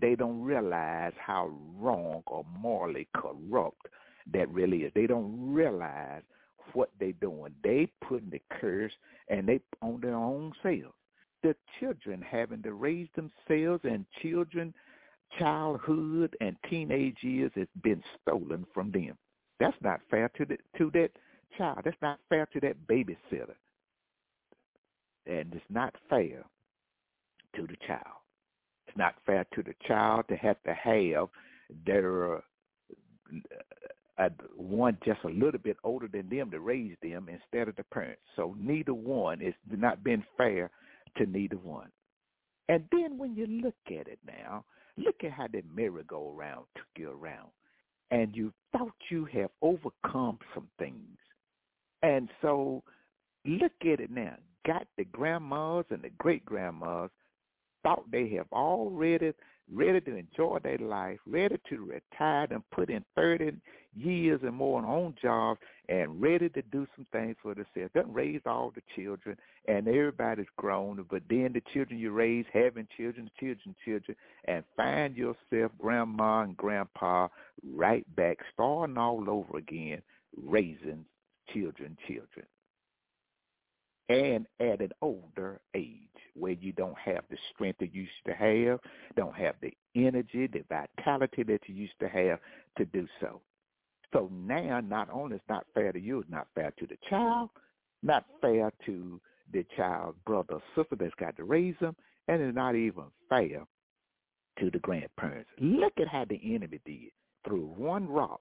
They 0.01 0.15
don't 0.15 0.43
realize 0.43 1.13
how 1.19 1.51
wrong 1.77 2.23
or 2.27 2.45
morally 2.59 3.09
corrupt 3.17 3.89
that 4.33 4.49
really 4.51 4.79
is. 4.79 4.93
They 4.95 5.07
don't 5.07 5.53
realize 5.53 6.23
what 6.73 6.91
they're 7.01 7.13
doing. 7.13 7.55
They 7.63 7.91
putting 8.07 8.31
the 8.31 8.43
curse 8.61 8.93
and 9.29 9.49
they 9.49 9.61
on 9.81 10.01
their 10.01 10.15
own 10.15 10.53
selves. 10.63 10.95
The 11.43 11.55
children 11.79 12.23
having 12.23 12.63
to 12.63 12.73
raise 12.73 13.09
themselves 13.15 13.85
and 13.85 14.05
children 14.21 14.75
childhood 15.39 16.37
and 16.41 16.57
teenage 16.69 17.19
years 17.23 17.53
has 17.55 17.69
been 17.83 18.03
stolen 18.21 18.67
from 18.73 18.91
them. 18.91 19.17
That's 19.61 19.77
not 19.83 20.01
fair 20.11 20.31
to 20.37 20.45
the, 20.45 20.57
to 20.79 20.91
that 20.95 21.11
child. 21.57 21.81
That's 21.85 21.97
not 22.03 22.19
fair 22.29 22.47
to 22.53 22.61
that 22.61 22.77
babysitter. 22.87 23.55
And 25.27 25.53
it's 25.53 25.65
not 25.69 25.95
fair 26.09 26.45
to 27.57 27.63
the 27.63 27.77
child. 27.87 28.19
It's 28.89 28.97
not 28.97 29.15
fair 29.27 29.47
to 29.55 29.63
the 29.63 29.75
child 29.87 30.25
to 30.29 30.37
have 30.37 30.63
to 30.63 30.73
have 30.73 31.29
their 31.85 32.37
uh, 34.19 34.29
one 34.57 34.97
just 35.05 35.21
a 35.25 35.29
little 35.29 35.61
bit 35.61 35.77
older 35.85 36.09
than 36.09 36.29
them 36.31 36.51
to 36.51 36.61
raise 36.61 36.97
them 37.03 37.29
instead 37.29 37.69
of 37.69 37.77
the 37.77 37.85
parents. 37.85 38.23
So 38.35 38.57
neither 38.59 38.95
one 38.95 39.43
is 39.43 39.55
not 39.71 40.03
been 40.03 40.25
fair 40.37 40.71
to 41.19 41.27
neither 41.27 41.57
one. 41.57 41.91
And 42.71 42.85
then 42.91 43.19
when 43.19 43.35
you 43.35 43.47
look 43.47 43.75
at 43.87 44.09
it 44.09 44.19
now, 44.27 44.65
look 44.97 45.17
at 45.23 45.33
how 45.33 45.47
the 45.49 45.63
merry-go-round 45.75 46.65
took 46.75 46.87
you 46.97 47.11
around. 47.11 47.51
And 48.11 48.35
you 48.35 48.53
thought 48.73 48.95
you 49.11 49.27
have 49.27 49.51
overcome 49.61 50.39
some 50.55 50.69
things. 50.79 51.19
And 52.03 52.29
so 52.41 52.83
look 53.45 53.73
at 53.83 54.01
it 54.01 54.11
now. 54.11 54.37
Got 54.67 54.87
the 54.97 55.05
grandmas 55.05 55.85
and 55.91 56.03
the 56.03 56.11
great-grandmas 56.19 57.11
thought 57.89 58.11
they 58.11 58.29
have 58.29 58.47
already 58.53 59.33
ready 59.73 60.01
to 60.01 60.17
enjoy 60.17 60.59
their 60.63 60.79
life, 60.79 61.19
ready 61.27 61.57
to 61.69 61.85
retire 61.85 62.47
and 62.51 62.63
put 62.71 62.91
in 62.91 63.05
30 63.17 63.53
years 63.97 64.41
and 64.43 64.55
more 64.55 64.85
on 64.85 65.15
jobs 65.21 65.61
and 65.89 66.21
ready 66.21 66.49
to 66.49 66.63
do 66.63 66.87
some 66.97 67.07
things 67.13 67.37
for 67.43 67.55
themselves. 67.55 67.93
Doesn't 67.95 68.13
raise 68.13 68.41
all 68.47 68.73
the 68.75 68.83
children 68.97 69.37
and 69.67 69.89
everybody's 69.89 70.47
grown, 70.57 71.05
but 71.11 71.23
then 71.29 71.53
the 71.53 71.63
children 71.73 71.99
you 71.99 72.11
raise, 72.11 72.47
having 72.53 72.89
children, 72.97 73.31
children, 73.39 73.75
children, 73.85 74.17
and 74.45 74.65
find 74.77 75.17
yourself 75.17 75.73
grandma 75.79 76.43
and 76.43 76.57
grandpa 76.57 77.29
right 77.75 78.05
back, 78.17 78.39
starting 78.53 78.99
all 78.99 79.29
over 79.29 79.59
again, 79.59 80.03
raising 80.37 81.05
children, 81.53 81.97
children 82.07 82.47
and 84.09 84.47
at 84.61 84.81
an 84.81 84.93
older 85.03 85.61
age 85.75 86.03
where 86.35 86.53
you 86.53 86.73
don't 86.73 86.99
have 86.99 87.25
the 87.31 87.37
strength 87.53 87.79
that 87.81 87.95
you 87.95 88.03
used 88.03 88.13
to 88.27 88.33
have, 88.33 88.81
don't 89.17 89.35
have 89.35 89.57
the 89.61 89.73
energy, 89.95 90.47
the 90.47 90.65
vitality 90.69 91.43
that 91.43 91.61
you 91.67 91.75
used 91.75 91.99
to 92.01 92.09
have 92.09 92.39
to 92.77 92.85
do 92.87 93.07
so. 93.21 93.41
So 94.13 94.31
now, 94.33 94.81
not 94.81 95.11
only 95.13 95.37
it's 95.37 95.45
not 95.49 95.67
fair 95.75 95.93
to 95.93 96.01
you, 96.01 96.21
it's 96.21 96.31
not 96.31 96.49
fair 96.55 96.73
to 96.79 96.87
the 96.87 96.97
child, 97.11 97.51
not 98.03 98.25
fair 98.41 98.73
to 98.87 99.21
the 99.53 99.65
child's 99.77 100.19
brother 100.25 100.55
or 100.55 100.63
sister 100.75 100.97
that's 100.97 101.15
got 101.17 101.37
to 101.37 101.45
raise 101.45 101.75
them, 101.81 101.97
and 102.29 102.41
it's 102.41 102.57
not 102.57 102.75
even 102.75 103.05
fair 103.29 103.67
to 104.59 104.71
the 104.71 104.79
grandparents. 104.79 105.51
Look 105.61 105.95
at 106.01 106.09
how 106.09 106.25
the 106.25 106.41
enemy 106.55 106.81
did 106.87 107.11
threw 107.47 107.67
one 107.77 108.09
rock 108.09 108.41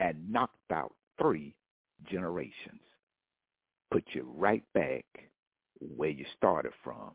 and 0.00 0.30
knocked 0.30 0.72
out 0.72 0.94
three 1.20 1.54
generations 2.10 2.80
put 3.96 4.04
you 4.12 4.30
right 4.36 4.62
back 4.74 5.06
where 5.80 6.10
you 6.10 6.26
started 6.36 6.72
from 6.84 7.12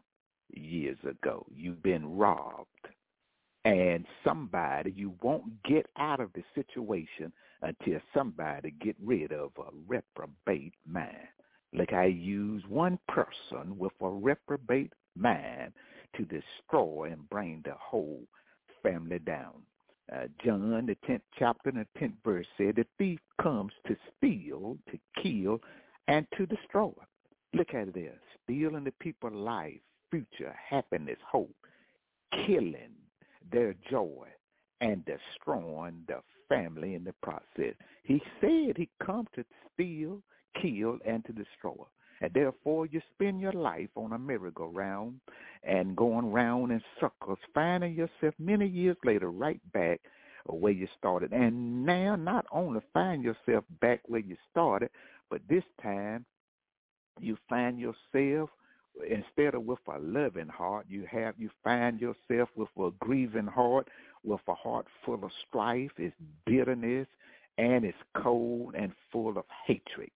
years 0.51 0.97
ago. 1.07 1.45
You've 1.55 1.83
been 1.83 2.17
robbed. 2.17 2.87
And 3.65 4.03
somebody, 4.23 4.91
you 4.95 5.13
won't 5.21 5.61
get 5.61 5.85
out 5.99 6.19
of 6.19 6.31
the 6.33 6.41
situation 6.55 7.31
until 7.61 7.99
somebody 8.15 8.73
get 8.83 8.95
rid 8.99 9.31
of 9.31 9.51
a 9.59 9.69
reprobate 9.87 10.73
mind. 10.87 11.27
Like 11.71 11.93
I 11.93 12.05
use 12.05 12.63
one 12.67 12.97
person 13.07 13.77
with 13.77 13.93
a 14.01 14.09
reprobate 14.09 14.93
mind 15.15 15.73
to 16.17 16.23
destroy 16.23 17.09
and 17.11 17.29
bring 17.29 17.61
the 17.63 17.75
whole 17.79 18.23
family 18.81 19.19
down. 19.19 19.61
Uh, 20.11 20.25
John, 20.43 20.87
the 20.87 20.97
10th 21.07 21.21
chapter 21.37 21.69
and 21.69 21.77
the 21.77 21.99
10th 21.99 22.15
verse 22.25 22.47
said, 22.57 22.77
the 22.77 22.85
thief 22.97 23.19
comes 23.39 23.71
to 23.87 23.95
steal, 24.17 24.77
to 24.89 25.21
kill, 25.21 25.61
and 26.07 26.25
to 26.37 26.45
destroy. 26.45 26.91
Look 27.53 27.73
at 27.73 27.89
it 27.89 27.93
there, 27.93 28.19
stealing 28.43 28.83
the 28.83 28.93
people's 28.99 29.33
life, 29.33 29.79
future, 30.09 30.55
happiness, 30.69 31.17
hope, 31.29 31.55
killing 32.45 32.93
their 33.51 33.75
joy, 33.89 34.27
and 34.79 35.03
destroying 35.05 36.03
the 36.07 36.21
family 36.49 36.95
in 36.95 37.03
the 37.03 37.13
process. 37.21 37.75
He 38.03 38.21
said 38.39 38.77
he 38.77 38.89
come 39.05 39.27
to 39.35 39.43
steal, 39.73 40.21
kill, 40.61 40.97
and 41.05 41.23
to 41.25 41.33
destroy. 41.33 41.85
And 42.21 42.33
therefore 42.33 42.85
you 42.85 43.01
spend 43.13 43.41
your 43.41 43.53
life 43.53 43.89
on 43.95 44.13
a 44.13 44.19
merry-go-round 44.19 45.19
and 45.63 45.95
going 45.95 46.31
round 46.31 46.71
in 46.71 46.81
circles, 46.99 47.39
finding 47.53 47.93
yourself 47.93 48.35
many 48.37 48.67
years 48.67 48.97
later 49.03 49.31
right 49.31 49.61
back 49.73 50.01
where 50.45 50.71
you 50.71 50.87
started. 50.97 51.31
And 51.31 51.85
now 51.85 52.15
not 52.15 52.45
only 52.51 52.81
find 52.93 53.23
yourself 53.23 53.63
back 53.79 54.01
where 54.05 54.21
you 54.21 54.37
started, 54.51 54.89
but 55.31 55.41
this 55.49 55.63
time, 55.81 56.25
you 57.19 57.37
find 57.49 57.79
yourself 57.79 58.49
instead 59.09 59.55
of 59.55 59.63
with 59.63 59.79
a 59.87 59.97
loving 59.99 60.49
heart, 60.49 60.85
you 60.89 61.05
have 61.09 61.35
you 61.37 61.49
find 61.63 61.99
yourself 61.99 62.49
with 62.55 62.69
a 62.77 62.91
grieving 62.99 63.47
heart, 63.47 63.87
with 64.23 64.41
a 64.49 64.53
heart 64.53 64.85
full 65.05 65.23
of 65.23 65.31
strife, 65.47 65.91
it's 65.97 66.15
bitterness, 66.45 67.07
and 67.57 67.85
it's 67.85 67.97
cold 68.21 68.75
and 68.77 68.91
full 69.11 69.37
of 69.37 69.45
hatred. 69.65 70.11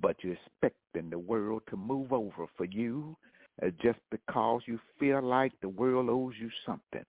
But 0.00 0.16
you're 0.22 0.34
expecting 0.34 1.10
the 1.10 1.18
world 1.18 1.62
to 1.70 1.76
move 1.76 2.12
over 2.12 2.46
for 2.56 2.64
you 2.64 3.16
uh, 3.62 3.68
just 3.80 4.00
because 4.10 4.62
you 4.66 4.80
feel 4.98 5.22
like 5.22 5.52
the 5.62 5.68
world 5.68 6.10
owes 6.10 6.34
you 6.40 6.50
something, 6.66 7.04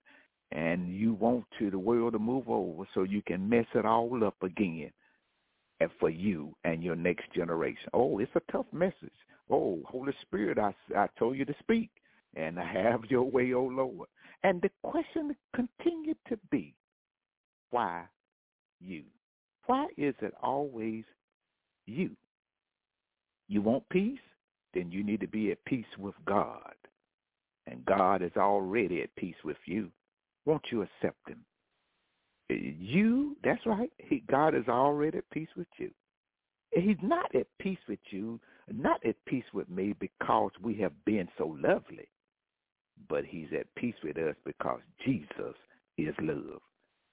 and 0.51 0.95
you 0.95 1.15
want 1.15 1.45
to 1.57 1.71
the 1.71 1.79
world 1.79 2.13
to 2.13 2.19
move 2.19 2.47
over 2.47 2.83
so 2.93 3.01
you 3.01 3.23
can 3.23 3.49
mess 3.49 3.65
it 3.73 3.85
all 3.85 4.23
up 4.23 4.41
again 4.43 4.91
and 5.79 5.89
for 5.99 6.09
you 6.09 6.55
and 6.63 6.83
your 6.83 6.95
next 6.95 7.31
generation. 7.33 7.89
Oh, 7.93 8.19
it's 8.19 8.31
a 8.35 8.51
tough 8.51 8.67
message. 8.71 9.11
Oh, 9.49 9.81
Holy 9.85 10.13
Spirit, 10.21 10.57
I, 10.57 10.73
I 10.95 11.07
told 11.19 11.37
you 11.37 11.45
to 11.45 11.55
speak 11.59 11.89
and 12.35 12.57
have 12.57 13.01
your 13.09 13.23
way, 13.23 13.53
oh 13.53 13.65
Lord. 13.65 14.07
And 14.43 14.61
the 14.61 14.69
question 14.83 15.35
continued 15.55 16.17
to 16.29 16.37
be, 16.51 16.75
why 17.71 18.03
you? 18.79 19.03
Why 19.65 19.87
is 19.97 20.13
it 20.21 20.33
always 20.41 21.03
you? 21.85 22.11
You 23.47 23.61
want 23.61 23.87
peace? 23.89 24.19
Then 24.73 24.91
you 24.91 25.03
need 25.03 25.21
to 25.21 25.27
be 25.27 25.51
at 25.51 25.63
peace 25.65 25.85
with 25.97 26.15
God. 26.25 26.73
And 27.67 27.83
God 27.85 28.21
is 28.21 28.31
already 28.37 29.01
at 29.01 29.15
peace 29.15 29.35
with 29.43 29.57
you. 29.65 29.89
Won't 30.45 30.65
you 30.71 30.83
accept 30.83 31.27
him? 31.27 31.43
You, 32.49 33.35
that's 33.43 33.65
right. 33.65 33.91
He, 33.97 34.23
God 34.29 34.55
is 34.55 34.67
already 34.67 35.17
at 35.17 35.29
peace 35.31 35.49
with 35.57 35.67
you. 35.77 35.91
He's 36.71 36.97
not 37.01 37.33
at 37.33 37.47
peace 37.59 37.79
with 37.87 37.99
you, 38.09 38.39
not 38.71 39.03
at 39.05 39.15
peace 39.25 39.45
with 39.53 39.69
me 39.69 39.95
because 39.99 40.51
we 40.61 40.75
have 40.75 40.91
been 41.05 41.27
so 41.37 41.55
lovely, 41.59 42.07
but 43.09 43.25
he's 43.25 43.47
at 43.57 43.73
peace 43.75 43.95
with 44.03 44.17
us 44.17 44.35
because 44.45 44.81
Jesus 45.05 45.55
is 45.97 46.13
love. 46.21 46.61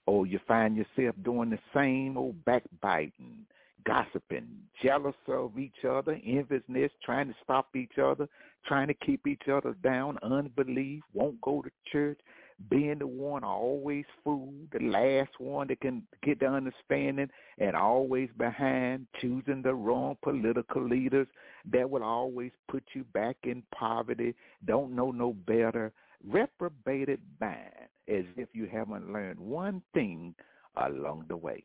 Or 0.07 0.27
you 0.27 0.41
find 0.49 0.77
yourself 0.77 1.15
doing 1.23 1.51
the 1.51 1.59
same 1.73 2.17
old 2.17 2.45
backbiting, 2.45 3.47
gossiping, 3.87 4.49
jealous 4.83 5.15
of 5.29 5.59
each 5.59 5.85
other, 5.89 6.19
enviousness, 6.27 6.91
trying 7.05 7.29
to 7.29 7.35
stop 7.45 7.75
each 7.77 7.99
other, 8.03 8.29
trying 8.67 8.89
to 8.89 8.95
keep 8.95 9.27
each 9.27 9.49
other 9.53 9.75
down, 9.83 10.19
unbelief, 10.23 11.03
won't 11.13 11.41
go 11.41 11.63
to 11.63 11.71
church, 11.91 12.19
being 12.69 12.99
the 12.99 13.07
one 13.07 13.45
always 13.45 14.05
fool, 14.23 14.53
the 14.73 14.85
last 14.85 15.31
one 15.39 15.69
that 15.69 15.81
can 15.81 16.03
get 16.23 16.41
the 16.41 16.47
understanding, 16.47 17.29
and 17.59 17.77
always 17.77 18.29
behind, 18.39 19.07
choosing 19.21 19.63
the 19.63 19.75
wrong 19.75 20.17
political 20.23 20.87
leaders 20.87 21.27
that 21.71 21.89
will 21.89 22.03
always 22.03 22.53
put 22.71 22.83
you 22.95 23.05
back 23.13 23.37
in 23.45 23.63
poverty, 23.75 24.35
don't 24.65 24.95
know 24.95 25.11
no 25.11 25.33
better, 25.33 25.93
reprobated 26.27 27.21
mind, 27.41 27.89
as 28.09 28.25
if 28.37 28.49
you 28.53 28.67
haven't 28.67 29.13
learned 29.13 29.39
one 29.39 29.83
thing 29.95 30.35
along 30.77 31.25
the 31.29 31.37
way. 31.37 31.65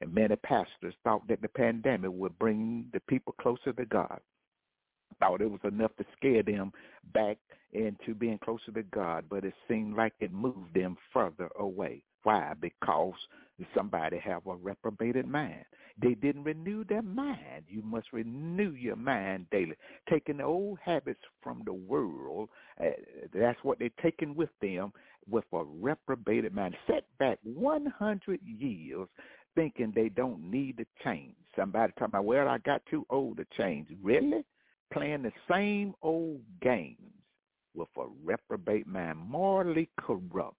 And 0.00 0.12
many 0.12 0.36
pastors 0.36 0.94
thought 1.04 1.26
that 1.28 1.40
the 1.40 1.48
pandemic 1.48 2.10
would 2.12 2.38
bring 2.38 2.86
the 2.92 3.00
people 3.00 3.34
closer 3.40 3.72
to 3.72 3.84
God. 3.86 4.20
Thought 5.20 5.40
it 5.40 5.50
was 5.50 5.60
enough 5.64 5.94
to 5.98 6.04
scare 6.16 6.42
them 6.42 6.72
back 7.12 7.38
into 7.72 8.14
being 8.14 8.38
closer 8.38 8.72
to 8.72 8.82
God, 8.84 9.24
but 9.28 9.44
it 9.44 9.54
seemed 9.68 9.96
like 9.96 10.12
it 10.20 10.32
moved 10.32 10.74
them 10.74 10.96
further 11.12 11.48
away. 11.58 12.02
Why? 12.22 12.54
Because 12.60 13.14
somebody 13.74 14.18
have 14.18 14.46
a 14.46 14.54
reprobated 14.54 15.26
mind. 15.26 15.64
They 16.00 16.14
didn't 16.14 16.44
renew 16.44 16.84
their 16.84 17.02
mind. 17.02 17.64
You 17.68 17.82
must 17.82 18.12
renew 18.12 18.72
your 18.72 18.96
mind 18.96 19.46
daily. 19.50 19.74
Taking 20.10 20.38
the 20.38 20.44
old 20.44 20.78
habits 20.84 21.20
from 21.42 21.62
the 21.64 21.72
world, 21.72 22.48
uh, 22.80 22.90
that's 23.32 23.62
what 23.62 23.78
they're 23.78 23.90
taking 24.02 24.34
with 24.34 24.50
them 24.60 24.92
with 25.28 25.44
a 25.52 25.62
reprobated 25.64 26.52
mind. 26.52 26.76
Set 26.86 27.04
back 27.18 27.38
100 27.44 28.40
years 28.42 29.08
thinking 29.54 29.92
they 29.94 30.08
don't 30.08 30.50
need 30.50 30.76
to 30.78 30.86
change. 31.04 31.34
Somebody 31.56 31.92
talking 31.92 32.06
about, 32.06 32.24
well, 32.24 32.48
I 32.48 32.58
got 32.58 32.82
too 32.90 33.06
old 33.10 33.36
to 33.36 33.46
change. 33.56 33.88
Really? 34.02 34.44
Playing 34.94 35.22
the 35.22 35.32
same 35.50 35.92
old 36.02 36.40
games 36.62 36.98
with 37.74 37.88
a 37.98 38.04
reprobate 38.24 38.86
mind, 38.86 39.18
morally 39.18 39.90
corrupt, 40.00 40.56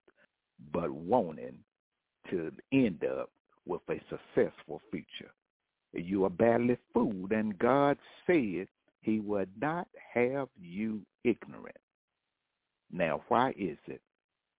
but 0.73 0.91
wanting 0.91 1.57
to 2.29 2.51
end 2.73 3.05
up 3.05 3.29
with 3.65 3.81
a 3.89 4.01
successful 4.09 4.81
future. 4.91 5.31
You 5.93 6.25
are 6.25 6.29
badly 6.29 6.77
fooled, 6.93 7.31
and 7.31 7.57
God 7.57 7.97
said 8.27 8.67
he 9.01 9.21
would 9.21 9.49
not 9.61 9.87
have 10.13 10.49
you 10.61 11.01
ignorant. 11.23 11.77
Now, 12.91 13.21
why 13.29 13.53
is 13.57 13.77
it 13.87 14.01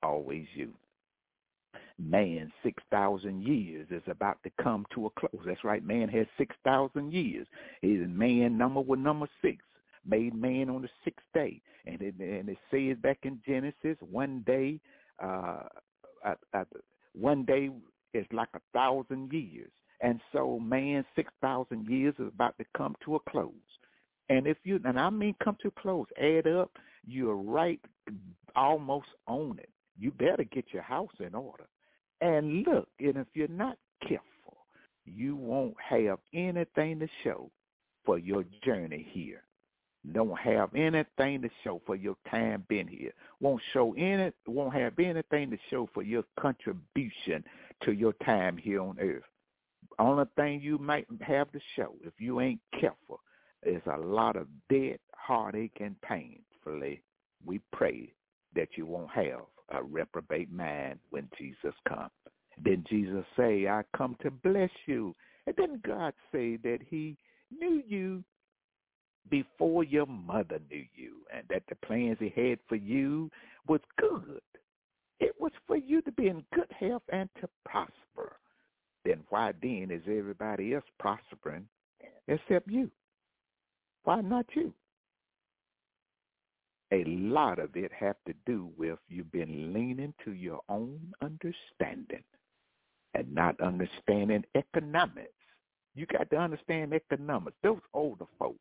always 0.03 0.47
you? 0.55 0.73
Man, 1.99 2.53
6,000 2.63 3.43
years 3.43 3.87
is 3.91 4.03
about 4.07 4.39
to 4.45 4.51
come 4.63 4.87
to 4.95 5.07
a 5.07 5.11
close. 5.11 5.43
That's 5.47 5.65
right, 5.65 5.85
man 5.85 6.09
has 6.09 6.27
6,000 6.39 7.13
years. 7.13 7.47
His 7.83 8.01
man 8.07 8.57
number 8.57 8.81
was 8.81 8.99
number 8.99 9.27
six, 9.43 9.59
made 10.07 10.35
man 10.35 10.71
on 10.71 10.83
the 10.83 10.89
sixth 11.05 11.27
day. 11.35 11.61
And 11.87 12.01
it, 12.01 12.15
and 12.19 12.49
it 12.49 12.59
says 12.71 12.97
back 13.03 13.19
in 13.23 13.41
Genesis, 13.47 13.97
one 14.01 14.43
day, 14.47 14.81
uh, 15.23 15.63
at, 16.25 16.39
at, 16.55 16.69
one 17.15 17.45
day 17.45 17.71
is 18.15 18.27
like 18.33 18.49
a 18.55 18.61
thousand 18.73 19.33
years. 19.33 19.71
And 20.01 20.21
so 20.33 20.59
man, 20.59 21.05
6,000 21.15 21.89
years 21.89 22.15
is 22.19 22.29
about 22.29 22.57
to 22.59 22.65
come 22.77 22.95
to 23.05 23.17
a 23.17 23.31
close. 23.31 23.53
And 24.29 24.47
if 24.47 24.59
you, 24.65 24.81
and 24.85 24.99
I 24.99 25.11
mean 25.11 25.35
come 25.43 25.57
to 25.63 25.69
a 25.69 25.81
close, 25.81 26.07
add 26.21 26.47
up, 26.47 26.71
you're 27.07 27.37
right 27.37 27.81
almost 28.55 29.07
on 29.27 29.59
it. 29.59 29.71
You 29.99 30.11
better 30.11 30.45
get 30.45 30.67
your 30.73 30.83
house 30.83 31.13
in 31.21 31.35
order. 31.35 31.67
And 32.21 32.65
look, 32.67 32.89
and 32.99 33.17
if 33.17 33.27
you're 33.35 33.49
not 33.49 33.79
careful, 34.03 34.27
you 35.05 35.37
won't 35.37 35.77
have 35.89 36.19
anything 36.35 36.99
to 36.99 37.09
show 37.23 37.51
for 38.05 38.19
your 38.19 38.45
journey 38.65 39.07
here. 39.13 39.43
Don't 40.13 40.39
have 40.39 40.75
anything 40.75 41.43
to 41.43 41.51
show 41.65 41.83
for 41.85 41.97
your 41.97 42.17
time 42.31 42.65
being 42.69 42.87
here. 42.87 43.13
Won't 43.41 43.63
show 43.73 43.95
any 43.95 44.33
won't 44.47 44.75
have 44.75 44.99
anything 44.99 45.51
to 45.51 45.59
show 45.71 45.89
for 45.93 46.03
your 46.03 46.25
contribution 46.39 47.45
to 47.83 47.93
your 47.93 48.13
time 48.25 48.57
here 48.57 48.81
on 48.81 48.99
earth. 49.01 49.25
Only 49.99 50.25
thing 50.37 50.61
you 50.61 50.79
might 50.79 51.07
have 51.21 51.51
to 51.53 51.61
show, 51.75 51.95
if 52.03 52.13
you 52.19 52.41
ain't 52.41 52.61
careful, 52.79 53.21
is 53.65 53.83
a 53.93 53.99
lot 53.99 54.37
of 54.37 54.47
dead 54.69 54.99
heartache 55.15 55.79
and 55.81 56.01
painfully 56.03 57.03
we 57.45 57.61
pray 57.73 58.13
that 58.55 58.69
you 58.77 58.87
won't 58.87 59.11
have 59.11 59.41
a 59.71 59.83
reprobate 59.83 60.53
mind 60.53 60.99
when 61.11 61.29
Jesus 61.39 61.75
comes. 61.89 62.11
Then 62.63 62.85
Jesus 62.89 63.25
say, 63.37 63.69
I 63.69 63.83
come 63.97 64.17
to 64.23 64.31
bless 64.31 64.71
you. 64.87 65.15
And 65.47 65.55
then 65.57 65.81
God 65.87 66.15
say 66.33 66.57
that 66.59 66.79
he 66.89 67.17
knew 67.57 67.83
you 67.87 68.25
before 69.31 69.85
your 69.85 70.07
mother 70.07 70.61
knew 70.71 70.85
you 70.95 71.15
and 71.35 71.45
that 71.49 71.63
the 71.69 71.77
plans 71.87 72.19
he 72.21 72.33
had 72.35 72.59
for 72.69 72.77
you 72.77 73.31
was 73.67 73.81
good. 73.99 74.41
It 75.19 75.35
was 75.39 75.53
for 75.67 75.77
you 75.77 76.03
to 76.03 76.13
be 76.13 76.29
in 76.29 76.45
good 76.55 76.71
health 76.79 77.03
and 77.11 77.29
to 77.41 77.49
prosper. 77.65 78.37
Then 79.05 79.21
why 79.31 79.53
then 79.63 79.89
is 79.91 80.03
everybody 80.07 80.75
else 80.75 80.85
prospering 80.99 81.67
except 82.29 82.69
you? 82.69 82.91
Why 84.05 84.21
not 84.21 84.47
you? 84.55 84.73
a 86.93 87.05
lot 87.05 87.59
of 87.59 87.71
it 87.75 87.91
have 87.93 88.17
to 88.27 88.35
do 88.47 88.71
with 88.77 88.99
you've 89.09 89.33
been 89.33 89.73
leaning 89.73 90.15
to 90.25 90.33
your 90.33 90.61
own 90.69 91.01
understanding 91.21 92.23
and 93.15 93.35
not 93.35 93.61
understanding 93.61 94.45
economics. 94.55 95.31
You 95.95 96.07
got 96.07 96.31
to 96.31 96.37
understand 96.37 96.93
economics. 96.93 97.57
Those 97.63 97.81
older 97.93 98.27
folks, 98.39 98.59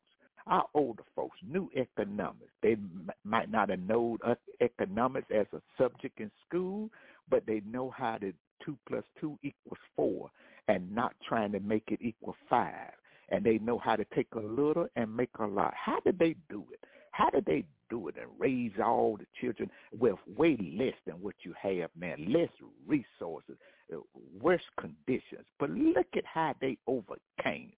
our 0.48 0.66
older 0.74 1.04
folks 1.16 1.38
knew 1.48 1.70
economics. 1.76 2.54
They 2.62 2.78
might 3.24 3.50
not 3.50 3.70
have 3.70 3.80
known 3.80 4.20
economics 4.62 5.28
as 5.36 5.48
a 5.54 5.62
subject 5.78 6.20
in 6.20 6.32
school, 6.48 6.90
but 7.30 7.46
they 7.46 7.62
know 7.66 7.90
how 7.90 8.18
to 8.18 8.34
two 8.64 8.78
plus 8.88 9.04
two 9.20 9.38
equals 9.44 9.80
four 9.96 10.30
and 10.68 10.94
not 10.94 11.16
trying 11.28 11.52
to 11.52 11.60
make 11.60 11.84
it 11.88 12.00
equal 12.02 12.36
five. 12.50 12.92
And 13.30 13.44
they 13.44 13.58
know 13.58 13.80
how 13.80 13.96
to 13.96 14.06
take 14.16 14.28
a 14.36 14.40
little 14.40 14.88
and 14.96 15.16
make 15.16 15.30
a 15.40 15.46
lot. 15.46 15.74
How 15.76 16.00
did 16.02 16.20
they 16.20 16.36
do 16.50 16.66
it? 16.72 16.80
How 17.12 17.30
did 17.30 17.46
they 17.46 17.64
do 17.90 18.08
it 18.08 18.16
and 18.18 18.30
raise 18.38 18.74
all 18.84 19.18
the 19.18 19.26
children 19.42 19.70
with 19.98 20.16
way 20.38 20.58
less 20.78 20.94
than 21.08 21.16
what 21.22 21.36
you 21.44 21.54
have 21.60 21.90
now, 22.00 22.14
less 22.20 22.50
resources, 22.86 23.58
uh, 23.94 23.98
worse 24.40 24.62
conditions? 24.80 25.46
But 25.60 25.72
look 25.72 26.08
at 26.16 26.26
how 26.26 26.56
they 26.62 26.78
overcame. 26.88 27.72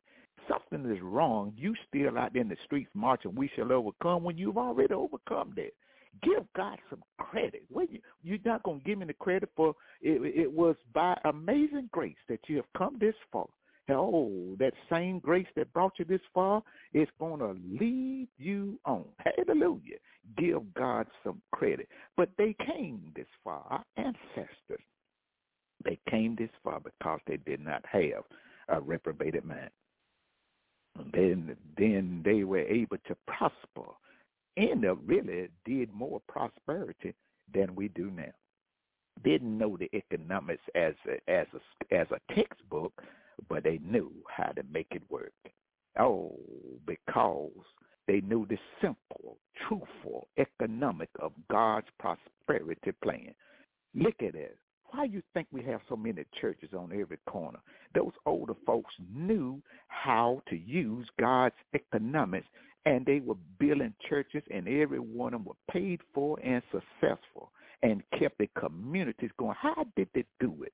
Something 0.50 0.90
is 0.92 1.02
wrong. 1.02 1.54
You 1.56 1.76
still 1.88 2.18
out 2.18 2.36
in 2.36 2.48
the 2.48 2.58
streets 2.66 2.90
marching, 2.94 3.36
we 3.36 3.50
shall 3.56 3.72
overcome 3.72 4.24
when 4.24 4.38
you've 4.38 4.58
already 4.58 4.94
overcome 4.94 5.54
that. 5.56 5.74
Give 6.24 6.44
God 6.56 6.80
some 6.90 7.04
credit. 7.20 7.64
You, 7.70 8.00
you're 8.24 8.40
not 8.46 8.64
going 8.64 8.80
to 8.80 8.86
give 8.86 8.98
me 8.98 9.06
the 9.06 9.14
credit 9.14 9.50
for 9.56 9.76
it, 10.02 10.22
it 10.36 10.52
was 10.52 10.76
by 10.94 11.20
amazing 11.26 11.90
grace 11.92 12.16
that 12.28 12.40
you 12.48 12.56
have 12.58 12.66
come 12.78 12.98
this 13.00 13.16
far. 13.32 13.48
Oh, 13.90 14.56
that 14.60 14.74
same 14.92 15.20
grace 15.20 15.48
that 15.56 15.72
brought 15.72 15.94
you 15.98 16.06
this 16.06 16.22
far 16.34 16.62
is 16.94 17.08
going 17.20 17.40
to 17.40 17.56
lead 17.80 18.28
you 18.38 18.80
on. 18.86 19.06
Hallelujah. 19.20 19.98
Give 20.38 20.74
God 20.74 21.08
some 21.24 21.42
credit. 21.54 21.88
But 22.18 22.30
they 22.38 22.54
came 22.66 23.14
this 23.16 23.28
far, 23.44 23.64
our 23.70 23.86
ancestors. 23.96 24.84
They 25.86 26.00
came 26.10 26.36
this 26.36 26.50
far 26.64 26.82
because 26.82 27.20
they 27.28 27.38
did 27.38 27.62
not 27.62 27.86
have 27.86 28.24
a 28.68 28.82
reprobated 28.82 29.46
mind. 29.46 29.70
Then, 31.14 31.56
then 31.78 32.22
they 32.26 32.44
were 32.44 32.60
able 32.60 32.98
to 33.08 33.16
prosper 33.28 33.92
and 34.58 34.84
they 34.84 34.90
really 35.06 35.50
did 35.66 35.94
more 35.94 36.20
prosperity 36.28 37.14
than 37.54 37.76
we 37.76 37.90
do 37.90 38.12
now. 38.12 38.34
Didn't 39.24 39.58
know 39.58 39.78
the 39.78 39.90
economics 39.96 40.64
as 40.76 40.94
a, 41.08 41.32
as 41.32 41.48
a, 41.54 41.96
as 41.96 42.08
a 42.12 42.34
textbook, 42.34 42.94
but 43.48 43.64
they 43.64 43.80
knew 43.84 44.12
how 44.28 44.52
to 44.52 44.64
make 44.72 44.88
it 44.92 45.04
work. 45.10 45.34
Oh, 46.00 46.36
because 46.86 47.52
they 48.08 48.22
knew 48.22 48.46
the 48.48 48.58
simple, 48.82 49.38
truthful 49.68 50.28
economic 50.38 51.10
of 51.20 51.34
God's 51.52 51.88
prosperity 52.00 52.92
plan. 53.04 53.34
Look 53.96 54.16
at 54.20 54.36
it. 54.36 54.58
Why 54.92 55.06
you 55.06 55.22
think 55.34 55.48
we 55.52 55.64
have 55.64 55.82
so 55.90 55.96
many 55.96 56.24
churches 56.40 56.70
on 56.78 56.92
every 56.94 57.18
corner? 57.28 57.60
Those 57.94 58.14
older 58.26 58.54
folks 58.66 58.94
knew 59.14 59.62
how 59.90 60.42
to 60.50 60.56
use 60.56 61.08
God's 61.20 61.56
economics, 61.74 62.48
and 62.86 63.06
they 63.06 63.20
were 63.20 63.36
building 63.60 63.94
churches, 64.10 64.44
and 64.50 64.68
every 64.68 65.00
one 65.00 65.34
of 65.34 65.44
them 65.44 65.46
were 65.46 65.74
paid 65.74 66.00
for 66.14 66.40
and 66.40 66.62
successful, 66.72 67.52
and 67.84 68.02
kept 68.18 68.38
the 68.38 68.50
communities 68.58 69.32
going. 69.38 69.56
How 69.60 69.86
did 69.96 70.08
they 70.14 70.26
do 70.40 70.64
it? 70.64 70.74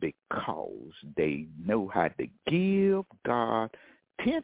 because 0.00 0.92
they 1.16 1.46
know 1.64 1.90
how 1.92 2.08
to 2.08 2.26
give 2.50 3.04
God 3.26 3.70
10% 4.26 4.42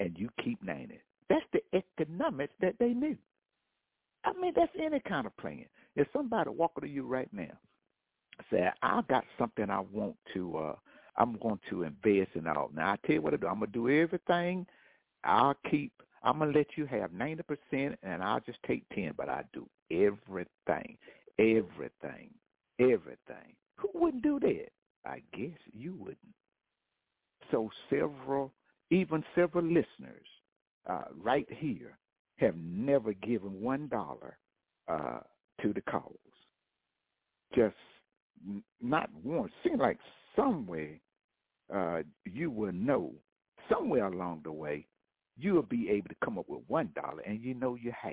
and 0.00 0.16
you 0.18 0.28
keep 0.42 0.62
90. 0.62 1.00
That's 1.28 1.44
the 1.52 1.60
economics 1.74 2.54
that 2.60 2.74
they 2.78 2.88
knew. 2.88 3.16
I 4.24 4.32
mean, 4.40 4.52
that's 4.54 4.72
any 4.80 5.00
kind 5.00 5.26
of 5.26 5.36
plan. 5.36 5.64
If 5.96 6.08
somebody 6.12 6.50
walk 6.50 6.80
to 6.80 6.88
you 6.88 7.06
right 7.06 7.28
now, 7.32 7.52
say, 8.50 8.68
I 8.82 9.02
got 9.08 9.24
something 9.38 9.70
I 9.70 9.80
want 9.80 10.16
to, 10.34 10.56
uh, 10.56 10.74
I'm 11.16 11.38
going 11.38 11.60
to 11.70 11.82
invest 11.82 12.30
in 12.34 12.46
all. 12.46 12.70
Now, 12.74 12.92
I 12.92 12.96
tell 13.06 13.16
you 13.16 13.22
what 13.22 13.34
I 13.34 13.36
do. 13.36 13.46
I'm 13.46 13.58
going 13.60 13.72
to 13.72 13.78
do 13.78 13.88
everything. 13.88 14.66
I'll 15.24 15.56
keep, 15.70 15.92
I'm 16.22 16.38
going 16.38 16.52
to 16.52 16.58
let 16.58 16.68
you 16.76 16.86
have 16.86 17.10
90% 17.10 17.96
and 18.02 18.22
I'll 18.22 18.40
just 18.40 18.58
take 18.66 18.84
10, 18.94 19.12
but 19.16 19.28
I 19.28 19.42
do 19.52 19.68
everything, 19.90 20.96
everything, 21.38 22.30
everything. 22.78 23.54
Who 23.76 23.90
wouldn't 23.94 24.22
do 24.22 24.38
that? 24.40 24.68
I 25.04 25.22
guess 25.36 25.58
you 25.72 25.94
wouldn't. 25.94 26.18
So 27.50 27.70
several, 27.88 28.52
even 28.90 29.24
several 29.34 29.64
listeners 29.64 30.26
uh, 30.88 31.04
right 31.22 31.46
here 31.50 31.98
have 32.40 32.56
never 32.56 33.12
given 33.14 33.60
one 33.60 33.88
dollar 33.88 34.38
uh, 34.88 35.20
to 35.62 35.72
the 35.72 35.82
cause. 35.82 36.14
Just 37.54 37.74
not 38.80 39.10
once. 39.22 39.52
Seems 39.62 39.80
like 39.80 39.98
somewhere 40.34 40.98
uh, 41.74 42.02
you 42.24 42.50
will 42.50 42.72
know 42.72 43.12
somewhere 43.68 44.06
along 44.06 44.40
the 44.44 44.52
way 44.52 44.86
you 45.36 45.54
will 45.54 45.62
be 45.62 45.88
able 45.90 46.08
to 46.08 46.16
come 46.24 46.38
up 46.38 46.48
with 46.48 46.60
one 46.68 46.90
dollar, 46.94 47.20
and 47.20 47.40
you 47.40 47.54
know 47.54 47.74
you 47.74 47.92
have. 48.00 48.12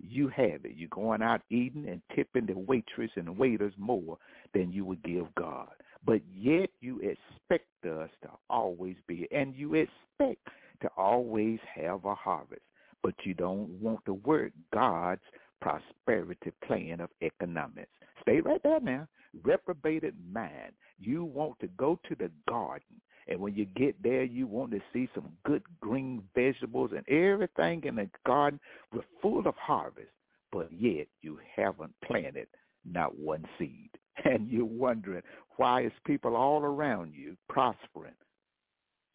You 0.00 0.28
have 0.28 0.64
it. 0.64 0.72
You're 0.76 0.88
going 0.88 1.22
out 1.22 1.42
eating 1.50 1.86
and 1.88 2.02
tipping 2.14 2.46
the 2.46 2.58
waitress 2.58 3.10
and 3.16 3.38
waiters 3.38 3.72
more 3.76 4.18
than 4.52 4.72
you 4.72 4.84
would 4.84 5.02
give 5.02 5.26
God. 5.36 5.68
But 6.04 6.20
yet 6.34 6.70
you 6.80 7.00
expect 7.00 7.68
us 7.86 8.10
to 8.22 8.30
always 8.50 8.96
be, 9.06 9.28
and 9.30 9.54
you 9.54 9.74
expect 9.74 10.48
to 10.82 10.88
always 10.96 11.58
have 11.74 12.04
a 12.04 12.14
harvest. 12.14 12.62
But 13.04 13.14
you 13.22 13.34
don't 13.34 13.68
want 13.80 14.04
to 14.06 14.14
work 14.14 14.50
God's 14.72 15.22
prosperity 15.60 16.50
plan 16.66 17.00
of 17.00 17.10
economics. 17.22 17.90
Stay 18.22 18.40
right 18.40 18.60
there 18.64 18.80
now. 18.80 19.06
Reprobated 19.44 20.14
mind. 20.32 20.72
You 20.98 21.24
want 21.24 21.60
to 21.60 21.68
go 21.68 22.00
to 22.08 22.16
the 22.16 22.30
garden 22.48 23.00
and 23.26 23.40
when 23.40 23.54
you 23.54 23.64
get 23.64 24.00
there, 24.02 24.24
you 24.24 24.46
want 24.46 24.70
to 24.72 24.80
see 24.92 25.08
some 25.14 25.30
good 25.44 25.62
green 25.80 26.22
vegetables 26.34 26.90
and 26.94 27.08
everything 27.08 27.82
in 27.84 27.96
the 27.96 28.10
garden 28.26 28.60
was 28.92 29.04
full 29.22 29.46
of 29.46 29.54
harvest. 29.56 30.10
But 30.52 30.68
yet 30.72 31.06
you 31.22 31.38
haven't 31.56 31.94
planted 32.04 32.48
not 32.84 33.18
one 33.18 33.44
seed. 33.58 33.90
And 34.24 34.48
you're 34.48 34.64
wondering 34.64 35.22
why 35.56 35.82
is 35.82 35.92
people 36.06 36.36
all 36.36 36.62
around 36.62 37.14
you 37.14 37.36
prospering 37.48 38.14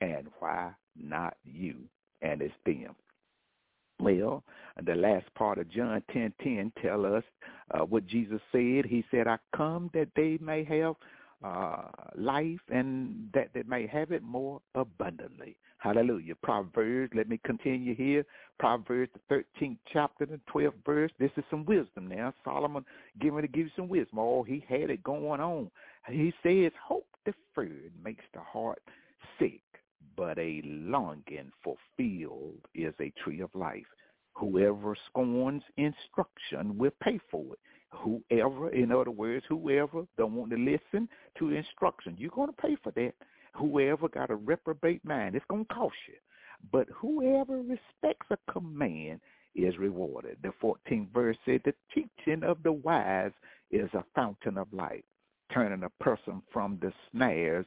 and 0.02 0.28
why 0.40 0.72
not 0.98 1.38
you 1.46 1.76
and 2.22 2.42
it's 2.42 2.54
them. 2.66 2.96
Well, 4.00 4.44
the 4.86 4.96
last 4.96 5.34
part 5.36 5.58
of 5.58 5.70
John 5.70 6.02
10:10 6.14 6.34
10, 6.42 6.72
tell 6.82 7.06
us 7.06 7.24
uh, 7.72 7.80
what 7.80 8.08
Jesus 8.08 8.42
said. 8.52 8.86
He 8.86 9.04
said, 9.12 9.28
"I 9.28 9.38
come 9.56 9.90
that 9.94 10.08
they 10.16 10.38
may 10.42 10.64
have 10.64 10.96
uh, 11.44 11.84
life 12.16 12.60
and 12.70 13.30
that 13.34 13.50
they 13.54 13.64
may 13.64 13.88
have 13.88 14.12
it 14.12 14.24
more 14.24 14.62
abundantly. 14.76 15.56
Hallelujah. 15.78 16.36
Proverbs, 16.36 17.14
let 17.16 17.30
me 17.30 17.40
continue 17.46 17.96
here. 17.96 18.26
Proverbs, 18.60 19.12
the 19.30 19.44
13th 19.62 19.78
chapter, 19.92 20.26
the 20.26 20.40
12th 20.54 20.74
verse. 20.86 21.12
This 21.20 21.32
is 21.38 21.46
some 21.50 21.64
wisdom 21.66 22.08
now. 22.08 22.34
Solomon 22.44 22.84
giving 23.22 23.42
to 23.42 23.48
give 23.48 23.68
you 23.68 23.72
some 23.78 23.88
wisdom. 23.88 24.20
Oh, 24.20 24.44
he 24.44 24.66
had 24.68 24.90
it 24.90 25.02
going 25.04 25.40
on. 25.40 25.72
He 26.10 26.34
says, 26.44 26.74
hope 26.86 27.08
deferred 27.24 27.94
makes 28.04 28.26
the 28.34 28.42
heart 28.42 28.82
sick, 29.40 29.62
but 30.16 30.38
a 30.38 30.62
longing 30.66 31.52
fulfilled 31.64 32.62
is 32.76 32.94
a 33.00 33.14
tree 33.24 33.42
of 33.42 33.54
life. 33.56 33.86
Whoever 34.36 34.96
scorns 35.10 35.64
instruction 35.78 36.78
will 36.78 36.92
pay 37.02 37.20
for 37.30 37.44
it 37.54 37.60
whoever, 37.92 38.70
in 38.70 38.92
other 38.92 39.12
words, 39.12 39.46
whoever 39.50 40.06
don't 40.18 40.34
want 40.34 40.52
to 40.52 40.58
listen 40.58 41.08
to 41.38 41.52
instruction, 41.52 42.16
you're 42.18 42.30
going 42.32 42.50
to 42.50 42.62
pay 42.62 42.78
for 42.84 42.92
that. 42.94 43.14
Whoever 43.56 44.08
got 44.08 44.30
a 44.30 44.36
reprobate 44.36 45.04
mind, 45.04 45.36
it's 45.36 45.46
going 45.50 45.66
to 45.66 45.74
cost 45.74 45.96
you. 46.08 46.16
But 46.72 46.88
whoever 46.96 47.58
respects 47.58 48.28
a 48.30 48.52
command 48.52 49.22
is 49.56 49.78
rewarded. 49.78 50.38
The 50.44 50.54
14th 50.62 51.12
verse 51.14 51.38
said, 51.46 51.62
the 51.66 51.74
teaching 51.94 52.44
of 52.44 52.62
the 52.64 52.74
wise 52.74 53.32
is 53.72 53.90
a 53.94 54.04
fountain 54.14 54.58
of 54.58 54.72
life, 54.72 55.04
turning 55.54 55.84
a 55.84 56.04
person 56.04 56.42
from 56.52 56.80
the 56.82 56.92
snares 57.12 57.66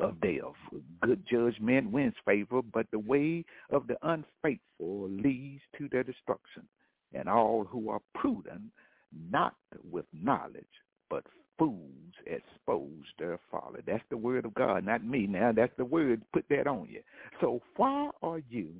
of 0.00 0.20
death. 0.20 0.54
Good 1.02 1.24
judgment 1.30 1.90
wins 1.90 2.14
favor, 2.24 2.62
but 2.62 2.86
the 2.90 2.98
way 2.98 3.44
of 3.70 3.86
the 3.86 3.96
unfaithful 4.02 5.08
leads 5.08 5.62
to 5.78 5.88
their 5.90 6.04
destruction. 6.04 6.66
And 7.12 7.28
all 7.28 7.64
who 7.64 7.90
are 7.90 8.00
prudent 8.14 8.62
not 9.30 9.54
with 9.90 10.06
knowledge, 10.12 10.64
but 11.08 11.24
fools 11.58 12.14
expose 12.26 13.04
their 13.18 13.38
folly. 13.50 13.80
That's 13.86 14.02
the 14.10 14.16
word 14.16 14.44
of 14.44 14.54
God, 14.54 14.84
not 14.84 15.04
me. 15.04 15.26
Now 15.26 15.52
that's 15.52 15.72
the 15.76 15.84
word. 15.84 16.22
Put 16.32 16.44
that 16.50 16.66
on 16.66 16.88
you. 16.90 17.00
So 17.40 17.60
why 17.76 18.10
are 18.22 18.40
you 18.50 18.70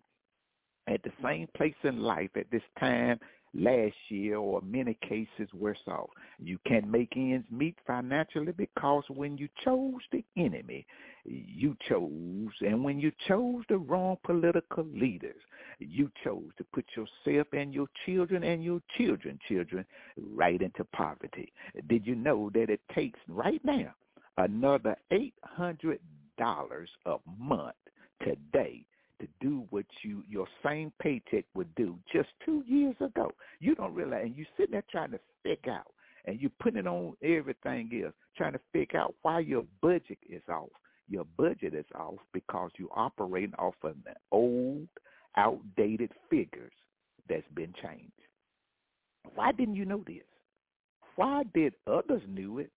at 0.89 1.03
the 1.03 1.13
same 1.23 1.49
place 1.57 1.75
in 1.85 2.01
life 2.01 2.31
at 2.37 2.51
this 2.51 2.63
time 2.79 3.19
last 3.55 3.94
year 4.08 4.36
or 4.36 4.60
many 4.62 4.97
cases 5.08 5.49
worse 5.55 5.78
off. 5.86 6.10
You 6.39 6.58
can't 6.66 6.89
make 6.89 7.12
ends 7.16 7.47
meet 7.50 7.76
financially 7.86 8.52
because 8.52 9.05
when 9.08 9.39
you 9.39 9.49
chose 9.65 10.00
the 10.12 10.24
enemy, 10.36 10.86
you 11.24 11.76
chose, 11.89 12.52
and 12.60 12.84
when 12.84 12.99
you 12.99 13.12
chose 13.26 13.62
the 13.68 13.78
wrong 13.78 14.16
political 14.24 14.84
leaders, 14.84 15.41
you 15.78 16.10
chose 16.23 16.50
to 16.58 16.65
put 16.73 16.84
yourself 16.97 17.47
and 17.52 17.73
your 17.73 17.86
children 18.07 18.44
and 18.44 18.62
your 18.62 18.81
children, 18.97 19.39
children, 19.49 19.84
right 20.34 20.60
into 20.60 20.84
poverty. 20.84 21.52
Did 21.89 22.07
you 22.07 22.15
know 22.15 22.50
that 22.55 22.70
it 22.70 22.81
takes 22.94 23.18
right 23.28 23.65
now 23.65 23.94
another 24.36 24.97
$800 25.12 25.99
a 27.07 27.16
month 27.39 27.74
today 28.23 28.84
to 29.20 29.28
do 29.41 29.65
what 29.70 29.86
you 30.02 30.23
your 30.28 30.47
same 30.65 30.93
paycheck 31.01 31.44
would 31.55 31.73
do 31.75 31.99
just 32.12 32.28
two 32.44 32.62
years 32.67 32.97
ago. 33.01 33.31
You 33.60 33.75
don't 33.75 33.94
realize, 33.94 34.25
and 34.25 34.36
you 34.36 34.44
sitting 34.57 34.73
there 34.73 34.84
trying 34.91 35.12
to 35.12 35.20
figure 35.43 35.73
out, 35.73 35.93
and 36.25 36.41
you 36.41 36.51
putting 36.60 36.81
it 36.81 36.86
on 36.86 37.15
everything 37.23 37.91
else, 38.05 38.15
trying 38.36 38.52
to 38.52 38.60
figure 38.73 39.01
out 39.01 39.15
why 39.23 39.41
your 39.41 39.65
budget 39.81 40.18
is 40.28 40.43
off. 40.49 40.70
Your 41.09 41.25
budget 41.36 41.75
is 41.75 41.84
off 41.94 42.18
because 42.33 42.70
you 42.78 42.89
operating 42.94 43.55
off 43.59 43.75
of 43.83 43.97
the 44.05 44.15
old, 44.33 44.89
outdated 45.36 46.10
figures 46.31 46.73
that's 47.28 47.49
been 47.55 47.73
changed. 47.83 48.12
Why 49.34 49.52
didn't 49.52 49.76
you 49.76 49.84
know 49.84 50.02
this? 50.07 50.23
Why 51.17 51.44
did 51.55 51.75
others 51.86 52.23
knew 52.28 52.59
it 52.59 52.73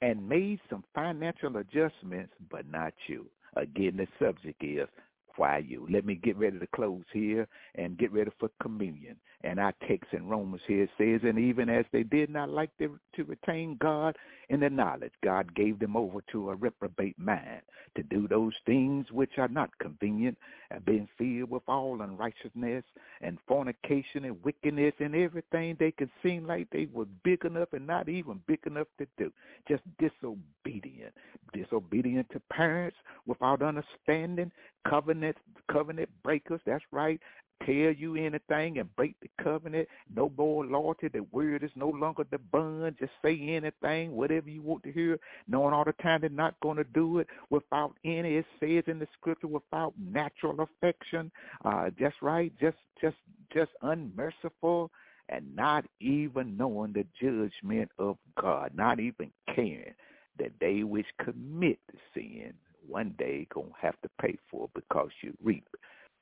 and 0.00 0.28
made 0.28 0.60
some 0.70 0.84
financial 0.94 1.56
adjustments, 1.56 2.32
but 2.50 2.70
not 2.70 2.92
you? 3.06 3.26
Again, 3.56 3.96
the 3.96 4.06
subject 4.18 4.62
is 4.62 4.88
why 5.36 5.58
you. 5.58 5.86
Let 5.90 6.04
me 6.04 6.14
get 6.14 6.36
ready 6.36 6.58
to 6.58 6.66
close 6.68 7.04
here 7.12 7.48
and 7.74 7.98
get 7.98 8.12
ready 8.12 8.30
for 8.38 8.50
communion. 8.60 9.16
And 9.44 9.58
our 9.58 9.74
text 9.88 10.12
in 10.12 10.28
Romans 10.28 10.62
here 10.66 10.88
says, 10.98 11.20
and 11.24 11.38
even 11.38 11.68
as 11.68 11.84
they 11.92 12.04
did 12.04 12.30
not 12.30 12.48
like 12.48 12.70
to 12.78 12.98
retain 13.24 13.76
God 13.80 14.16
in 14.52 14.60
the 14.60 14.68
knowledge, 14.68 15.14
God 15.24 15.54
gave 15.54 15.78
them 15.78 15.96
over 15.96 16.20
to 16.30 16.50
a 16.50 16.54
reprobate 16.54 17.18
mind 17.18 17.62
to 17.96 18.02
do 18.02 18.28
those 18.28 18.52
things 18.66 19.06
which 19.10 19.38
are 19.38 19.48
not 19.48 19.70
convenient, 19.78 20.36
and 20.70 20.84
being 20.84 21.08
filled 21.16 21.50
with 21.50 21.62
all 21.68 22.02
unrighteousness 22.02 22.84
and 23.22 23.38
fornication 23.48 24.26
and 24.26 24.44
wickedness 24.44 24.92
and 25.00 25.16
everything 25.16 25.74
they 25.78 25.90
could 25.90 26.10
seem 26.22 26.46
like 26.46 26.68
they 26.70 26.86
were 26.92 27.06
big 27.24 27.44
enough 27.46 27.72
and 27.72 27.86
not 27.86 28.10
even 28.10 28.40
big 28.46 28.60
enough 28.66 28.88
to 28.98 29.06
do. 29.16 29.32
Just 29.66 29.82
disobedient. 29.98 31.14
Disobedient 31.54 32.28
to 32.30 32.40
parents 32.52 32.96
without 33.26 33.62
understanding, 33.62 34.52
covenant 34.86 35.36
covenant 35.70 36.10
breakers, 36.22 36.60
that's 36.66 36.84
right 36.90 37.20
tell 37.66 37.74
you 37.74 38.16
anything 38.16 38.78
and 38.78 38.94
break 38.96 39.16
the 39.20 39.30
covenant. 39.42 39.88
No 40.14 40.32
more 40.36 40.66
loyalty. 40.66 41.08
The 41.08 41.24
word 41.32 41.64
is 41.64 41.70
no 41.76 41.88
longer 41.88 42.24
the 42.30 42.38
bond. 42.38 42.96
Just 42.98 43.12
say 43.24 43.38
anything, 43.40 44.12
whatever 44.12 44.50
you 44.50 44.62
want 44.62 44.82
to 44.84 44.92
hear, 44.92 45.18
knowing 45.48 45.74
all 45.74 45.84
the 45.84 45.94
time 46.02 46.22
they're 46.22 46.30
not 46.30 46.60
going 46.60 46.76
to 46.78 46.84
do 46.84 47.18
it 47.18 47.28
without 47.50 47.94
any. 48.04 48.36
It 48.36 48.46
says 48.60 48.84
in 48.86 48.98
the 48.98 49.08
scripture 49.14 49.48
without 49.48 49.94
natural 49.98 50.60
affection. 50.60 51.30
Uh, 51.64 51.90
just 51.98 52.16
right. 52.22 52.52
Just 52.60 52.78
just 53.00 53.16
just 53.52 53.70
unmerciful 53.82 54.90
and 55.28 55.54
not 55.56 55.84
even 56.00 56.56
knowing 56.56 56.92
the 56.92 57.06
judgment 57.20 57.90
of 57.98 58.18
God. 58.40 58.72
Not 58.74 59.00
even 59.00 59.30
caring 59.54 59.94
that 60.38 60.52
they 60.60 60.82
which 60.82 61.06
commit 61.24 61.78
the 61.92 61.98
sin 62.14 62.54
one 62.86 63.14
day 63.18 63.46
gonna 63.54 63.68
have 63.80 64.00
to 64.02 64.10
pay 64.20 64.36
for 64.50 64.68
because 64.74 65.10
you 65.22 65.32
reap 65.42 65.66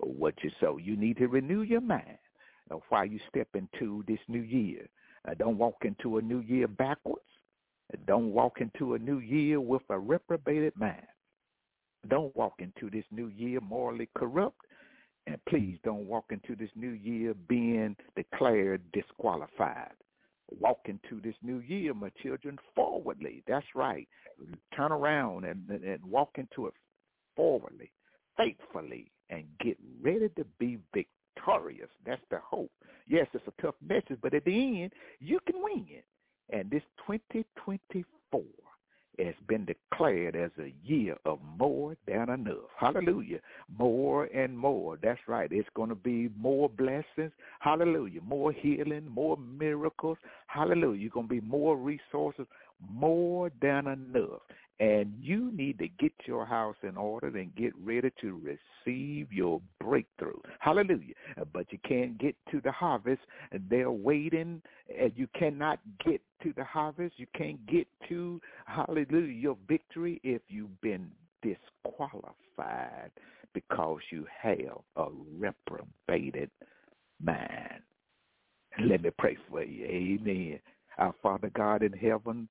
what 0.02 0.34
you 0.42 0.50
sow. 0.60 0.76
You 0.76 0.96
need 0.96 1.18
to 1.18 1.26
renew 1.28 1.62
your 1.62 1.80
mind 1.80 2.18
while 2.88 3.06
you 3.06 3.18
step 3.28 3.48
into 3.54 4.04
this 4.06 4.18
new 4.28 4.40
year. 4.40 4.88
Uh, 5.28 5.34
don't 5.34 5.58
walk 5.58 5.76
into 5.82 6.18
a 6.18 6.22
new 6.22 6.40
year 6.40 6.68
backwards. 6.68 7.24
Uh, 7.92 7.98
don't 8.06 8.32
walk 8.32 8.60
into 8.60 8.94
a 8.94 8.98
new 8.98 9.18
year 9.18 9.60
with 9.60 9.82
a 9.90 9.98
reprobated 9.98 10.72
mind. 10.76 11.06
Don't 12.08 12.34
walk 12.34 12.54
into 12.58 12.90
this 12.90 13.04
new 13.10 13.26
year 13.28 13.60
morally 13.60 14.08
corrupt. 14.16 14.60
And 15.26 15.38
please 15.48 15.78
don't 15.84 16.06
walk 16.06 16.26
into 16.30 16.56
this 16.56 16.70
new 16.74 16.92
year 16.92 17.34
being 17.48 17.94
declared 18.16 18.80
disqualified. 18.92 19.92
Walk 20.58 20.80
into 20.86 21.20
this 21.22 21.36
new 21.42 21.58
year, 21.58 21.94
my 21.94 22.10
children, 22.22 22.58
forwardly. 22.74 23.44
That's 23.46 23.66
right. 23.74 24.08
Turn 24.74 24.90
around 24.90 25.44
and, 25.44 25.68
and 25.70 26.04
walk 26.04 26.30
into 26.36 26.66
it 26.66 26.74
forwardly, 27.36 27.92
faithfully, 28.36 29.12
and 29.31 29.44
get 29.60 29.78
ready 30.02 30.28
to 30.36 30.44
be 30.59 30.78
victorious. 30.92 31.89
That's 32.05 32.23
the 32.31 32.39
hope. 32.44 32.70
Yes, 33.09 33.26
it's 33.33 33.44
a 33.47 33.62
tough 33.62 33.75
message, 33.86 34.18
but 34.23 34.34
at 34.34 34.44
the 34.44 34.83
end, 34.83 34.92
you 35.18 35.41
can 35.47 35.62
win. 35.62 35.86
And 36.50 36.70
this 36.70 36.83
2024 37.07 38.42
has 39.18 39.34
been 39.49 39.67
declared 39.67 40.36
as 40.36 40.50
a 40.59 40.73
year 40.84 41.17
of 41.25 41.39
more 41.59 41.97
than 42.07 42.31
enough. 42.31 42.70
Hallelujah. 42.78 43.39
More 43.78 44.25
and 44.25 44.57
more. 44.57 44.99
That's 45.02 45.20
right. 45.26 45.50
It's 45.52 45.68
going 45.75 45.91
to 45.91 45.94
be 45.94 46.31
more 46.39 46.68
blessings. 46.68 47.33
Hallelujah. 47.60 48.20
More 48.23 48.52
healing, 48.52 49.09
more 49.09 49.36
miracles. 49.36 50.18
Hallelujah. 50.47 51.00
You're 51.00 51.10
going 51.10 51.28
to 51.28 51.34
be 51.34 51.41
more 51.41 51.76
resources, 51.76 52.47
more 52.89 53.50
than 53.60 53.86
enough. 53.86 54.41
And 54.78 55.12
you 55.20 55.52
need 55.52 55.78
to 55.81 55.89
get 55.89 56.12
your 56.25 56.47
house 56.47 56.76
in 56.83 56.97
order 56.97 57.26
and 57.26 57.55
get 57.55 57.75
ready 57.84 58.10
to 58.23 58.41
receive 58.86 59.31
your 59.31 59.60
breakthrough. 59.78 60.39
Hallelujah. 60.59 61.12
Uh, 61.39 61.44
but 61.52 61.70
you 61.70 61.78
can't 61.86 62.17
get 62.17 62.34
to 62.50 62.62
the 62.62 62.73
harvest. 62.73 63.20
They're 63.68 63.91
waiting. 63.91 64.62
And 64.99 65.12
you 65.15 65.28
cannot 65.39 65.81
get 66.02 66.23
to 66.42 66.55
the 66.57 66.65
harvest. 66.65 67.18
You 67.18 67.26
can't 67.36 67.65
get 67.67 67.86
to, 68.09 68.41
hallelujah, 68.65 69.34
your 69.34 69.59
victory 69.68 70.18
if 70.25 70.41
you've 70.49 70.81
been 70.81 71.10
disqualified 71.42 73.10
because 73.52 73.99
you 74.10 74.26
have 74.41 74.81
a 74.97 75.07
reprobated 75.39 76.50
mind. 77.23 77.83
Let 78.83 79.02
me 79.02 79.10
pray 79.18 79.36
for 79.50 79.62
you. 79.62 79.84
Amen. 79.84 80.60
Our 80.99 81.15
Father 81.23 81.50
God 81.55 81.83
in 81.83 81.92
heaven, 81.92 82.49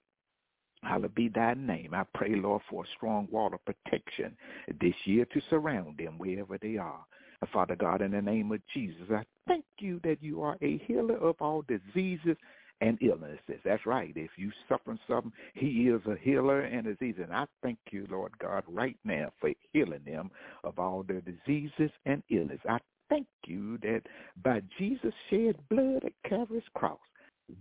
Hallowed 0.84 1.16
be 1.16 1.28
thy 1.28 1.54
name. 1.56 1.94
I 1.94 2.04
pray, 2.14 2.36
Lord, 2.36 2.62
for 2.70 2.84
a 2.84 2.88
strong 2.96 3.28
wall 3.32 3.54
of 3.54 3.66
protection 3.66 4.36
this 4.80 4.96
year 5.06 5.26
to 5.26 5.42
surround 5.50 5.98
them 5.98 6.18
wherever 6.18 6.58
they 6.58 6.78
are. 6.78 7.06
Father 7.54 7.76
God, 7.76 8.02
in 8.02 8.12
the 8.12 8.22
name 8.22 8.52
of 8.52 8.60
Jesus, 8.74 9.10
I 9.12 9.24
thank 9.48 9.66
you 9.80 10.00
that 10.04 10.22
you 10.22 10.42
are 10.42 10.58
a 10.62 10.78
healer 10.80 11.18
of 11.18 11.36
all 11.40 11.64
diseases 11.64 12.36
and 12.82 12.98
illnesses. 13.02 13.60
That's 13.64 13.86
right. 13.86 14.14
If 14.16 14.32
you 14.38 14.52
suffer 14.68 14.98
something, 15.08 15.32
he 15.54 15.90
is 15.90 16.02
a 16.06 16.16
healer 16.22 16.62
and 16.62 16.86
disease. 16.86 17.16
And 17.22 17.34
I 17.34 17.46
thank 17.62 17.80
you, 17.92 18.08
Lord 18.10 18.38
God, 18.40 18.64
right 18.68 18.98
now 19.04 19.32
for 19.40 19.52
healing 19.74 20.04
them 20.06 20.32
of 20.64 20.80
all 20.80 21.04
their 21.04 21.22
diseases 21.22 21.92
and 22.06 22.24
illness. 22.30 22.60
I 22.68 22.80
thank 23.10 23.28
you 23.46 23.78
that 23.80 24.02
by 24.44 24.62
Jesus' 24.78 25.14
shed 25.30 25.56
blood 25.70 26.04
at 26.06 26.30
Calvary's 26.30 26.64
cross, 26.74 27.00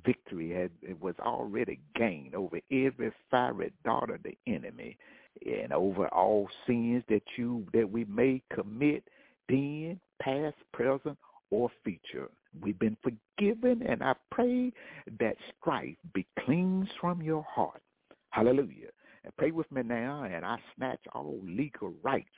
victory 0.04 0.50
had 0.50 0.70
it 0.82 1.00
was 1.00 1.14
already 1.20 1.80
gained 1.96 2.34
over 2.34 2.60
every 2.70 3.12
fiery 3.30 3.72
dart 3.84 4.10
of 4.10 4.22
the 4.22 4.36
enemy 4.46 4.96
and 5.44 5.72
over 5.72 6.08
all 6.08 6.48
sins 6.66 7.02
that 7.08 7.22
you 7.36 7.66
that 7.72 7.88
we 7.90 8.04
may 8.04 8.42
commit 8.52 9.04
then 9.48 9.98
past 10.20 10.56
present 10.72 11.16
or 11.50 11.70
future. 11.84 12.28
We've 12.60 12.78
been 12.78 12.96
forgiven 13.02 13.82
and 13.86 14.02
i 14.02 14.14
pray 14.30 14.72
that 15.20 15.36
strife 15.60 15.96
be 16.14 16.26
cleansed 16.40 16.90
from 17.00 17.22
your 17.22 17.44
heart. 17.44 17.82
Hallelujah. 18.30 18.90
And 19.24 19.36
pray 19.36 19.50
with 19.50 19.70
me 19.70 19.82
now 19.82 20.24
and 20.24 20.44
i 20.44 20.58
snatch 20.76 21.00
all 21.14 21.38
legal 21.44 21.92
rights 22.02 22.28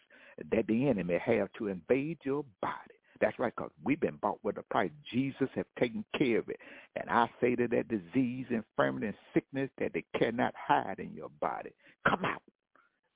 that 0.50 0.66
the 0.66 0.88
enemy 0.88 1.18
have 1.24 1.48
to 1.58 1.68
invade 1.68 2.18
your 2.24 2.44
body 2.60 2.99
that's 3.20 3.38
right, 3.38 3.52
because 3.54 3.70
we've 3.84 4.00
been 4.00 4.16
bought 4.16 4.38
with 4.42 4.56
a 4.58 4.62
price. 4.62 4.90
Jesus 5.12 5.48
have 5.54 5.66
taken 5.78 6.04
care 6.16 6.38
of 6.38 6.48
it. 6.48 6.58
And 6.96 7.08
I 7.10 7.28
say 7.40 7.54
to 7.56 7.68
that 7.68 7.88
disease, 7.88 8.46
infirmity, 8.50 9.08
and 9.08 9.16
sickness 9.34 9.70
that 9.78 9.92
they 9.92 10.04
cannot 10.18 10.54
hide 10.56 10.98
in 10.98 11.12
your 11.14 11.30
body. 11.40 11.70
Come 12.08 12.24
out. 12.24 12.42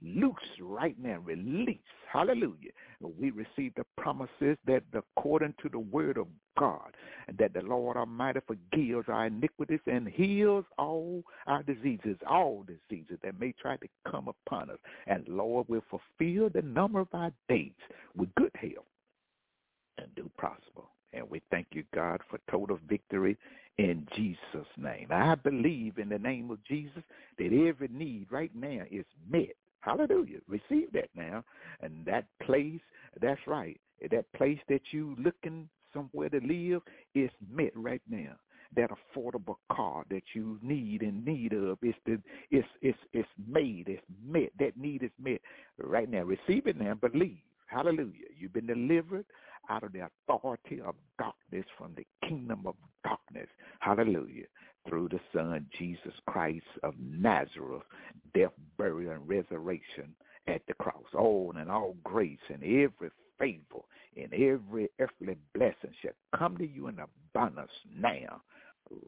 Loose 0.03 0.35
right 0.61 0.97
now. 1.03 1.21
Release. 1.25 1.79
Hallelujah. 2.13 2.71
We 3.01 3.31
receive 3.31 3.75
the 3.75 3.87
promises 3.97 4.59
that 4.67 4.83
according 4.93 5.55
to 5.63 5.71
the 5.71 5.79
word 5.79 6.19
of 6.19 6.27
God, 6.59 6.95
that 7.39 7.55
the 7.55 7.63
Lord 7.63 7.97
Almighty 7.97 8.41
forgives 8.47 9.09
our 9.09 9.27
iniquities 9.27 9.81
and 9.87 10.07
heals 10.07 10.67
all 10.79 11.23
our 11.47 11.63
diseases, 11.63 12.17
all 12.29 12.65
diseases 12.67 13.19
that 13.25 13.41
may 13.41 13.53
try 13.53 13.77
to 13.79 13.89
come 14.09 14.29
upon 14.29 14.71
us. 14.71 14.79
And 15.07 15.27
Lord 15.27 15.69
will 15.69 15.83
fulfill 15.89 16.51
the 16.51 16.63
number 16.63 17.01
of 17.01 17.09
our 17.15 17.33
days 17.49 17.73
with 18.15 18.35
good 18.35 18.53
health 18.55 18.87
and 19.99 20.15
do 20.15 20.31
prosper. 20.37 20.83
And 21.13 21.29
we 21.31 21.41
thank 21.51 21.69
you, 21.73 21.85
God, 21.95 22.21
for 22.29 22.39
total 22.51 22.79
victory 22.89 23.37
in 23.79 24.07
Jesus' 24.17 24.67
name. 24.77 25.09
I 25.11 25.35
believe 25.37 25.99
in 25.99 26.09
the 26.09 26.19
name 26.19 26.51
of 26.51 26.63
Jesus 26.65 27.03
that 27.39 27.67
every 27.69 27.89
need 27.89 28.27
right 28.31 28.55
now 28.55 28.83
is 28.91 29.05
met. 29.31 29.55
Hallelujah. 29.81 30.39
Receive 30.49 30.93
that 30.93 31.11
now. 31.15 31.45
And 31.81 32.05
that 32.07 32.27
place, 32.43 32.81
that's 33.21 33.41
right, 33.47 33.81
that 34.11 34.33
place 34.33 34.59
that 34.69 34.81
you 34.93 35.15
looking 35.19 35.69
somewhere 35.93 36.29
to 36.31 36.41
live 36.41 36.83
is 37.15 37.31
met 37.53 37.73
right 37.77 38.03
now. 38.09 38.33
That 38.77 38.91
affordable 38.91 39.57
car 39.71 40.05
that 40.11 40.23
you 40.35 40.59
need 40.61 41.03
and 41.03 41.25
need 41.25 41.53
of 41.53 41.79
is 41.81 41.95
the 42.07 42.21
it's 42.51 42.67
it's 42.83 42.99
it's 43.13 43.29
made, 43.47 43.89
it's 43.89 44.03
met. 44.27 44.51
That 44.59 44.77
need 44.77 45.05
is 45.05 45.13
met 45.23 45.41
right 45.79 46.11
now. 46.11 46.25
Receive 46.25 46.67
it 46.67 46.81
now, 46.81 46.95
believe. 46.95 47.39
Hallelujah. 47.67 48.27
You've 48.37 48.53
been 48.53 48.67
delivered 48.67 49.27
out 49.69 49.83
of 49.83 49.93
the 49.93 50.09
authority 50.29 50.81
of 50.81 50.95
darkness 51.19 51.67
from 51.79 51.95
the 51.97 52.07
kingdom 52.27 52.63
of 52.67 52.75
darkness. 53.05 53.49
Hallelujah. 53.81 54.47
Through 54.89 55.09
the 55.09 55.21
Son, 55.33 55.67
Jesus 55.79 56.13
Christ 56.29 56.65
of 56.83 56.95
Nazareth, 56.99 57.83
death, 58.35 58.53
burial, 58.77 59.13
and 59.13 59.29
resurrection 59.29 60.15
at 60.47 60.63
the 60.69 60.75
cross. 60.75 61.05
Oh, 61.15 61.53
and 61.57 61.71
all 61.71 61.97
grace 62.05 62.39
and 62.53 62.63
every 62.63 63.11
favor 63.39 63.83
and 64.17 64.33
every 64.33 64.91
earthly 65.01 65.37
blessing 65.55 65.93
shall 66.03 66.39
come 66.39 66.57
to 66.59 66.67
you 66.67 66.89
in 66.89 66.99
abundance 66.99 67.71
now 67.97 68.43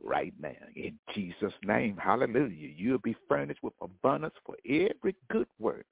right 0.02 0.33
now. 0.41 0.55
In 0.75 0.99
Jesus' 1.15 1.52
name, 1.65 1.97
hallelujah. 2.02 2.70
You'll 2.76 2.99
be 2.99 3.17
furnished 3.28 3.62
with 3.62 3.75
abundance 3.81 4.35
for 4.44 4.57
every 4.67 5.15
good 5.31 5.47
work 5.59 5.86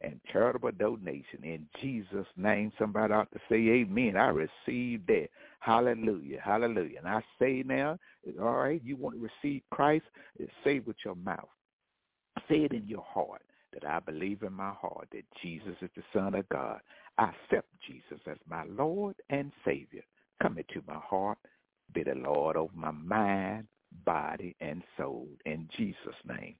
and 0.00 0.20
charitable 0.32 0.72
donation. 0.72 1.42
In 1.42 1.66
Jesus' 1.80 2.26
name, 2.36 2.72
somebody 2.78 3.12
ought 3.12 3.30
to 3.32 3.40
say 3.48 3.56
amen. 3.56 4.16
I 4.16 4.28
receive 4.28 5.06
that. 5.06 5.28
Hallelujah. 5.60 6.40
Hallelujah. 6.44 6.98
And 6.98 7.08
I 7.08 7.22
say 7.38 7.62
now, 7.66 7.98
all 8.40 8.54
right, 8.54 8.80
you 8.84 8.96
want 8.96 9.16
to 9.16 9.28
receive 9.42 9.62
Christ, 9.70 10.04
say 10.64 10.80
with 10.80 10.96
your 11.04 11.16
mouth. 11.16 11.48
Say 12.48 12.64
it 12.64 12.72
in 12.72 12.86
your 12.86 13.02
heart 13.02 13.42
that 13.72 13.84
I 13.84 13.98
believe 14.00 14.42
in 14.42 14.52
my 14.52 14.72
heart 14.72 15.08
that 15.12 15.24
Jesus 15.42 15.74
is 15.82 15.90
the 15.96 16.02
Son 16.12 16.34
of 16.34 16.48
God. 16.48 16.80
I 17.18 17.30
accept 17.30 17.68
Jesus 17.86 18.20
as 18.26 18.38
my 18.48 18.64
Lord 18.64 19.16
and 19.30 19.52
Savior. 19.64 20.02
Come 20.40 20.58
into 20.58 20.82
my 20.86 20.98
heart. 20.98 21.38
Be 21.92 22.04
the 22.04 22.14
Lord 22.14 22.56
over 22.56 22.72
my 22.74 22.92
mind, 22.92 23.66
body, 24.04 24.54
and 24.60 24.82
soul. 24.96 25.28
In 25.46 25.68
Jesus' 25.76 25.96
name, 26.26 26.54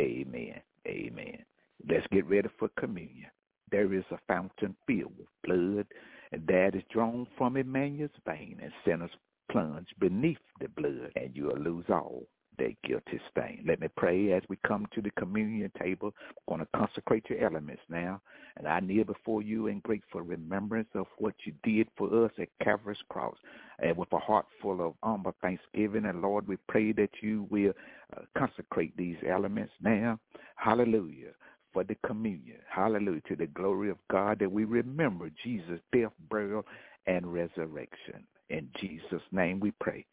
amen. 0.00 0.60
Amen. 0.86 1.44
Let's 1.86 2.06
get 2.10 2.26
ready 2.26 2.48
for 2.58 2.68
communion. 2.78 3.30
There 3.70 3.92
is 3.92 4.04
a 4.10 4.18
fountain 4.26 4.74
filled 4.86 5.12
with 5.18 5.28
blood, 5.44 5.86
and 6.32 6.46
that 6.46 6.74
is 6.74 6.82
drawn 6.90 7.26
from 7.36 7.56
Emmanuel's 7.56 8.10
vein, 8.26 8.58
and 8.62 8.72
sinners 8.84 9.10
plunge 9.50 9.88
beneath 9.98 10.38
the 10.60 10.68
blood, 10.68 11.12
and 11.16 11.36
you 11.36 11.44
will 11.44 11.58
lose 11.58 11.84
all 11.88 12.26
their 12.58 12.72
guilty 12.84 13.20
stain. 13.30 13.64
Let 13.66 13.80
me 13.80 13.88
pray 13.96 14.32
as 14.32 14.42
we 14.48 14.58
come 14.66 14.86
to 14.92 15.00
the 15.00 15.12
communion 15.12 15.70
table. 15.80 16.12
I'm 16.48 16.56
going 16.56 16.60
to 16.60 16.78
consecrate 16.78 17.30
your 17.30 17.44
elements 17.44 17.82
now, 17.88 18.20
and 18.56 18.66
I 18.66 18.80
kneel 18.80 19.04
before 19.04 19.42
you 19.42 19.68
in 19.68 19.78
grateful 19.80 20.22
remembrance 20.22 20.88
of 20.94 21.06
what 21.18 21.34
you 21.44 21.52
did 21.62 21.88
for 21.96 22.24
us 22.24 22.32
at 22.38 22.48
Calvary's 22.62 22.98
cross, 23.08 23.36
and 23.78 23.96
with 23.96 24.12
a 24.12 24.18
heart 24.18 24.46
full 24.60 24.84
of 24.84 24.94
humble 25.02 25.34
thanksgiving. 25.40 26.06
And 26.06 26.20
Lord, 26.20 26.48
we 26.48 26.56
pray 26.68 26.92
that 26.92 27.10
you 27.22 27.46
will 27.50 27.72
uh, 28.16 28.22
consecrate 28.36 28.96
these 28.96 29.16
elements 29.26 29.72
now. 29.80 30.18
Hallelujah 30.56 31.32
for 31.72 31.84
the 31.84 31.96
communion. 32.06 32.58
Hallelujah. 32.68 33.20
To 33.28 33.36
the 33.36 33.46
glory 33.48 33.90
of 33.90 33.98
God 34.10 34.38
that 34.40 34.50
we 34.50 34.64
remember 34.64 35.30
Jesus' 35.42 35.80
death, 35.92 36.12
burial, 36.30 36.64
and 37.06 37.32
resurrection. 37.32 38.24
In 38.50 38.68
Jesus' 38.80 39.22
name 39.32 39.60
we 39.60 39.72
pray. 39.80 40.04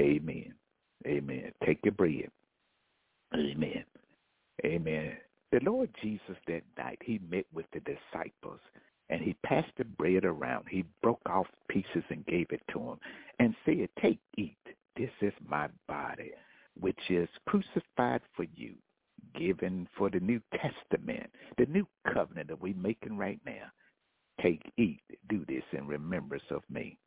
Amen. 0.00 0.54
Amen. 1.06 1.52
Take 1.64 1.80
your 1.84 1.92
bread. 1.92 2.30
Amen. 3.34 3.84
Amen. 4.64 5.16
The 5.52 5.60
Lord 5.64 5.90
Jesus 6.02 6.36
that 6.46 6.62
night, 6.78 6.98
he 7.04 7.20
met 7.30 7.46
with 7.52 7.66
the 7.72 7.80
disciples 7.80 8.60
and 9.08 9.20
he 9.20 9.34
passed 9.44 9.72
the 9.76 9.84
bread 9.84 10.24
around. 10.24 10.66
He 10.70 10.84
broke 11.02 11.20
off 11.26 11.46
pieces 11.68 12.04
and 12.10 12.24
gave 12.26 12.46
it 12.50 12.62
to 12.72 12.78
them 12.78 12.98
and 13.38 13.54
said, 13.64 13.88
take, 14.00 14.20
eat. 14.36 14.56
This 14.96 15.10
is 15.20 15.32
my 15.48 15.68
body, 15.88 16.32
which 16.78 17.00
is 17.08 17.28
crucified 17.46 18.20
for 18.36 18.44
you 18.54 18.74
given 19.38 19.88
for 19.96 20.10
the 20.10 20.20
New 20.20 20.40
Testament, 20.54 21.30
the 21.58 21.66
new 21.66 21.86
covenant 22.12 22.48
that 22.48 22.60
we're 22.60 22.74
making 22.74 23.16
right 23.16 23.40
now. 23.44 23.70
Take, 24.42 24.62
eat, 24.78 25.02
do 25.28 25.44
this 25.46 25.62
in 25.72 25.86
remembrance 25.86 26.44
of 26.50 26.62
me. 26.70 26.98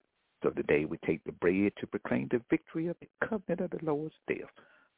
So 0.44 0.50
today 0.50 0.86
we 0.86 0.98
take 1.06 1.24
the 1.24 1.32
bread 1.32 1.72
to 1.80 1.88
proclaim 1.88 2.28
the 2.30 2.42
victory 2.50 2.88
of 2.88 2.98
the 3.00 3.08
covenant 3.28 3.62
of 3.62 3.72
the 3.72 3.86
Lord's 3.86 4.14
death 4.28 4.52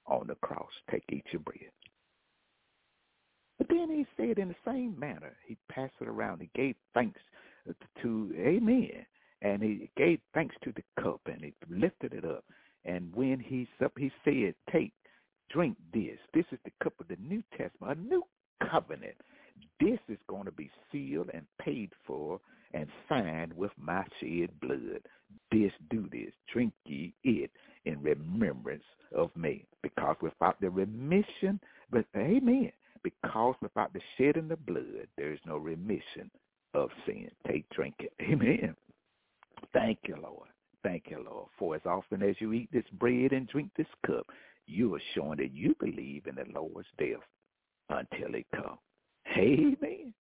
on 0.08 0.28
the 0.28 0.36
cross. 0.36 0.72
Take, 0.92 1.04
eat 1.12 1.26
your 1.32 1.42
bread. 1.42 1.72
But 3.58 3.68
then 3.70 3.90
he 3.90 4.06
said 4.18 4.38
in 4.38 4.50
the 4.50 4.56
same 4.66 5.00
manner, 5.00 5.36
he 5.45 5.58
passed 5.70 5.94
it 6.02 6.08
around. 6.08 6.42
He 6.42 6.50
gave 6.56 6.76
thanks 6.94 7.20
to, 8.02 8.34
amen. 8.38 9.06
And 9.42 9.64
he 9.64 9.90
gave 9.95 10.20
thanks 10.34 10.56
to 10.64 10.74
the 10.76 10.84
cup 11.02 11.22
and 11.26 11.42
he 11.42 11.54
lifted 11.70 12.14
it 12.14 12.26
up. 12.26 12.44
And 12.84 13.14
when 13.16 13.40
he, 13.40 13.68
he 13.98 14.12
said, 14.24 14.56
take, 14.72 14.94
drink 15.50 15.78
this. 15.94 16.18
This 16.34 16.46
is 16.52 16.60
the 16.66 16.72
cup 16.84 16.94
of 17.00 17.08
the 17.08 17.18
New 17.22 17.44
Testament, 17.58 18.00
a 18.00 18.02
new 18.02 18.24
covenant. 18.70 19.16
This 19.80 20.00
is 20.10 20.18
going 20.28 20.46
to 20.46 20.52
be 20.52 20.72
sealed 20.92 21.30
and 21.34 21.46
paid 21.62 21.92
for 22.06 22.40
and 22.74 22.88
signed 23.08 23.54
with 23.54 23.72
my 23.78 24.04
shed 24.20 24.50
blood. 24.62 25.02
This, 25.52 25.72
do 25.90 26.08
this, 26.12 26.34
drink 26.52 26.74
ye 26.86 27.14
it 27.24 27.52
in 27.86 28.02
remembrance 28.02 28.84
of 29.16 29.36
me. 29.36 29.66
Because 29.82 30.16
without 30.22 30.60
the 30.62 30.70
remission 30.70 31.60
But 31.92 32.06
amen. 32.16 32.72
Because 33.04 33.56
without 33.62 33.94
the 33.94 34.02
shedding 34.18 34.52
of 34.52 34.66
blood, 34.66 35.08
there 35.18 35.32
is 35.32 35.40
no 35.46 35.58
remission 35.58 36.32
of 36.74 36.90
sin. 37.06 37.30
Take, 37.48 37.70
drink 37.70 37.96
it. 38.00 38.14
Amen. 38.22 38.76
Thank 39.74 40.00
you, 40.08 40.16
Lord. 40.22 40.50
Thank 40.84 41.06
you, 41.10 41.24
Lord. 41.24 41.48
For 41.58 41.76
as 41.76 41.82
often 41.86 42.24
as 42.24 42.36
you 42.40 42.54
eat 42.54 42.70
this 42.72 42.86
bread 42.94 43.32
and 43.32 43.48
drink 43.48 43.72
this 43.78 43.88
cup, 44.06 44.26
you 44.68 44.95
are 44.95 45.02
showing 45.14 45.38
that 45.38 45.53
you 45.53 45.76
believe 45.80 46.27
in 46.27 46.35
the 46.35 46.45
Lord's 46.53 46.88
death 46.98 47.24
until 47.90 48.35
it 48.35 48.45
comes. 48.56 48.80
Amen. 49.38 50.14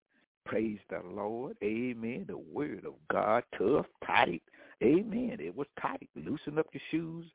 Praise 0.45 0.79
the 0.89 1.01
Lord. 1.03 1.57
Amen. 1.63 2.25
The 2.27 2.37
word 2.37 2.85
of 2.85 2.93
God, 3.11 3.43
tough, 3.57 3.87
tight. 4.05 4.43
Amen. 4.83 5.37
It 5.39 5.55
was 5.55 5.67
tight. 5.81 6.09
Loosen 6.15 6.59
up 6.59 6.67
your 6.71 6.81
shoes. 6.91 7.25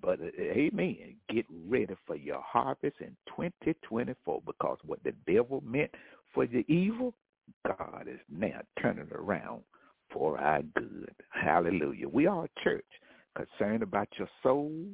But 0.00 0.20
uh, 0.20 0.30
amen. 0.40 1.16
Get 1.28 1.44
ready 1.68 1.94
for 2.06 2.16
your 2.16 2.42
harvest 2.42 2.96
in 3.00 3.16
2024 3.28 4.42
because 4.46 4.78
what 4.84 5.00
the 5.04 5.12
devil 5.30 5.62
meant 5.64 5.90
for 6.34 6.46
the 6.46 6.64
evil, 6.68 7.14
God 7.66 8.06
is 8.08 8.20
now 8.30 8.60
turning 8.80 9.08
around 9.12 9.62
for 10.12 10.38
our 10.38 10.62
good. 10.74 11.14
Hallelujah. 11.30 12.08
We 12.08 12.26
are 12.26 12.44
a 12.44 12.60
church 12.64 12.84
concerned 13.36 13.82
about 13.82 14.08
your 14.18 14.28
soul 14.42 14.86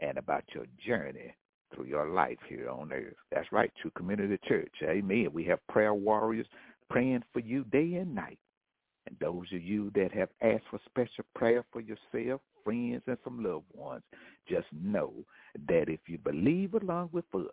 and 0.00 0.18
about 0.18 0.44
your 0.54 0.66
journey 0.84 1.34
through 1.74 1.86
your 1.86 2.08
life 2.08 2.38
here 2.48 2.68
on 2.68 2.92
earth. 2.92 3.14
That's 3.32 3.50
right, 3.52 3.72
True 3.80 3.92
Community 3.96 4.38
Church. 4.46 4.74
Amen. 4.82 5.28
We 5.32 5.44
have 5.44 5.64
prayer 5.68 5.94
warriors 5.94 6.46
praying 6.88 7.22
for 7.32 7.40
you 7.40 7.64
day 7.64 7.94
and 7.94 8.14
night. 8.14 8.38
And 9.06 9.16
those 9.20 9.46
of 9.52 9.62
you 9.62 9.90
that 9.94 10.12
have 10.12 10.28
asked 10.42 10.64
for 10.70 10.80
special 10.86 11.24
prayer 11.34 11.64
for 11.72 11.80
yourself, 11.80 12.40
friends, 12.64 13.02
and 13.06 13.16
some 13.24 13.42
loved 13.42 13.64
ones, 13.72 14.02
just 14.48 14.66
know 14.72 15.12
that 15.68 15.88
if 15.88 16.00
you 16.06 16.18
believe 16.18 16.74
along 16.74 17.10
with 17.12 17.24
us, 17.34 17.46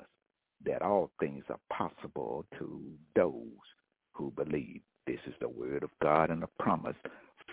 that 0.66 0.82
all 0.82 1.12
things 1.20 1.44
are 1.50 1.60
possible 1.72 2.46
to 2.58 2.82
those 3.16 3.44
who 4.14 4.32
believe. 4.32 4.82
This 5.06 5.20
is 5.28 5.34
the 5.40 5.48
word 5.48 5.84
of 5.84 5.92
God 6.02 6.32
and 6.32 6.44
a 6.44 6.50
promise 6.60 6.96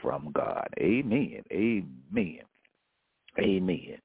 from 0.02 0.32
God. 0.34 0.68
Amen. 0.80 1.42
Amen. 1.52 2.40
Amen. 3.38 3.98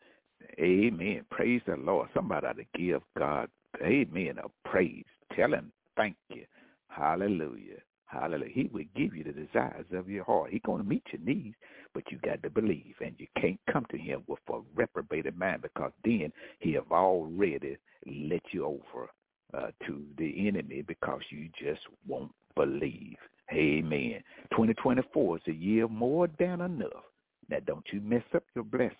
Amen. 0.59 1.25
Praise 1.29 1.61
the 1.67 1.75
Lord. 1.75 2.09
Somebody 2.13 2.47
ought 2.47 2.57
to 2.57 2.65
give 2.75 3.01
God, 3.17 3.49
amen, 3.83 4.37
a 4.43 4.69
praise. 4.69 5.05
Tell 5.35 5.53
him 5.53 5.71
thank 5.95 6.15
you. 6.29 6.45
Hallelujah. 6.87 7.79
Hallelujah. 8.05 8.51
He 8.53 8.69
will 8.73 8.85
give 8.95 9.15
you 9.15 9.23
the 9.23 9.31
desires 9.31 9.85
of 9.93 10.09
your 10.09 10.23
heart. 10.23 10.51
He's 10.51 10.61
going 10.65 10.81
to 10.81 10.89
meet 10.89 11.03
your 11.13 11.21
needs, 11.21 11.55
but 11.93 12.03
you 12.11 12.17
got 12.19 12.41
to 12.41 12.49
believe. 12.49 12.95
And 13.01 13.13
you 13.19 13.27
can't 13.39 13.59
come 13.71 13.85
to 13.91 13.97
him 13.97 14.23
with 14.27 14.39
a 14.51 14.59
reprobated 14.75 15.37
mind 15.37 15.61
because 15.61 15.91
then 16.03 16.31
he 16.59 16.73
have 16.73 16.91
already 16.91 17.77
let 18.07 18.41
you 18.51 18.65
over 18.65 19.09
uh, 19.53 19.67
to 19.85 20.03
the 20.17 20.47
enemy 20.47 20.81
because 20.81 21.21
you 21.29 21.49
just 21.49 21.81
won't 22.07 22.31
believe. 22.55 23.17
Amen. 23.53 24.23
2024 24.51 25.37
is 25.37 25.43
a 25.47 25.51
year 25.53 25.87
more 25.87 26.27
than 26.39 26.61
enough. 26.61 27.03
Now, 27.49 27.57
don't 27.65 27.85
you 27.91 28.01
mess 28.01 28.23
up 28.35 28.43
your 28.55 28.63
blessing. 28.63 28.95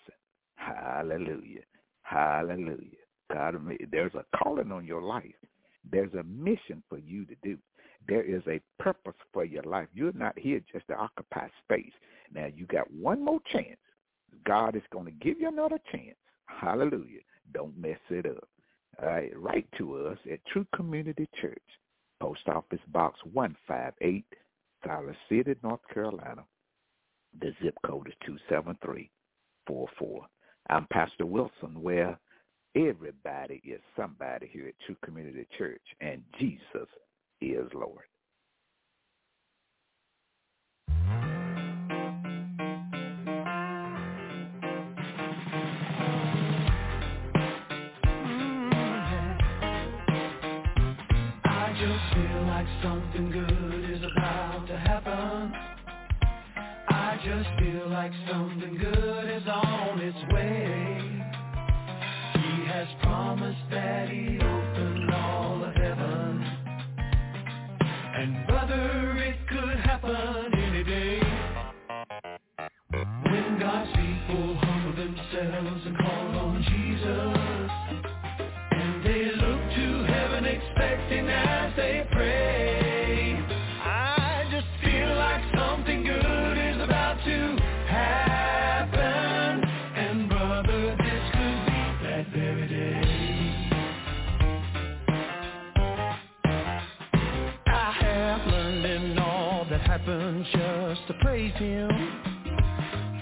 Hallelujah. 0.60 1.62
Hallelujah. 2.02 2.98
God, 3.32 3.56
there's 3.90 4.14
a 4.14 4.24
calling 4.36 4.72
on 4.72 4.84
your 4.84 5.02
life. 5.02 5.34
There's 5.90 6.12
a 6.14 6.22
mission 6.24 6.82
for 6.88 6.98
you 6.98 7.24
to 7.26 7.34
do. 7.42 7.56
There 8.08 8.22
is 8.22 8.42
a 8.46 8.60
purpose 8.78 9.14
for 9.32 9.44
your 9.44 9.62
life. 9.62 9.88
You're 9.94 10.12
not 10.12 10.38
here 10.38 10.60
just 10.72 10.86
to 10.88 10.94
occupy 10.94 11.48
space. 11.64 11.92
Now 12.32 12.46
you 12.54 12.66
got 12.66 12.90
one 12.92 13.24
more 13.24 13.40
chance. 13.52 13.78
God 14.44 14.76
is 14.76 14.82
going 14.92 15.06
to 15.06 15.12
give 15.12 15.40
you 15.40 15.48
another 15.48 15.78
chance. 15.90 16.16
Hallelujah. 16.46 17.20
Don't 17.52 17.76
mess 17.78 17.98
it 18.10 18.26
up. 18.26 18.48
All 19.02 19.08
right, 19.08 19.32
write 19.36 19.66
to 19.78 20.08
us 20.08 20.18
at 20.30 20.44
True 20.46 20.66
Community 20.74 21.28
Church, 21.40 21.62
Post 22.20 22.48
Office 22.48 22.80
Box 22.88 23.18
158, 23.32 24.24
Siler 24.84 25.16
City, 25.28 25.54
North 25.62 25.80
Carolina. 25.92 26.44
The 27.40 27.54
zip 27.62 27.78
code 27.86 28.08
is 28.08 28.14
27344. 28.26 30.26
I'm 30.68 30.86
Pastor 30.92 31.26
Wilson, 31.26 31.80
where 31.80 32.18
everybody 32.76 33.60
is 33.64 33.80
somebody 33.96 34.48
here 34.52 34.68
at 34.68 34.74
True 34.86 34.96
Community 35.04 35.46
Church, 35.56 35.82
and 36.00 36.22
Jesus 36.38 36.88
is 37.40 37.66
Lord. 37.74 38.04
Like 58.00 58.12
something 58.30 58.78
good 58.78 59.30
is 59.30 59.46
on 59.46 60.00
its 60.00 60.16
way. 60.32 61.02
He 62.32 62.66
has 62.66 62.88
promised 63.02 63.60
that 63.70 64.08
he'd 64.08 64.39
him. 101.60 101.90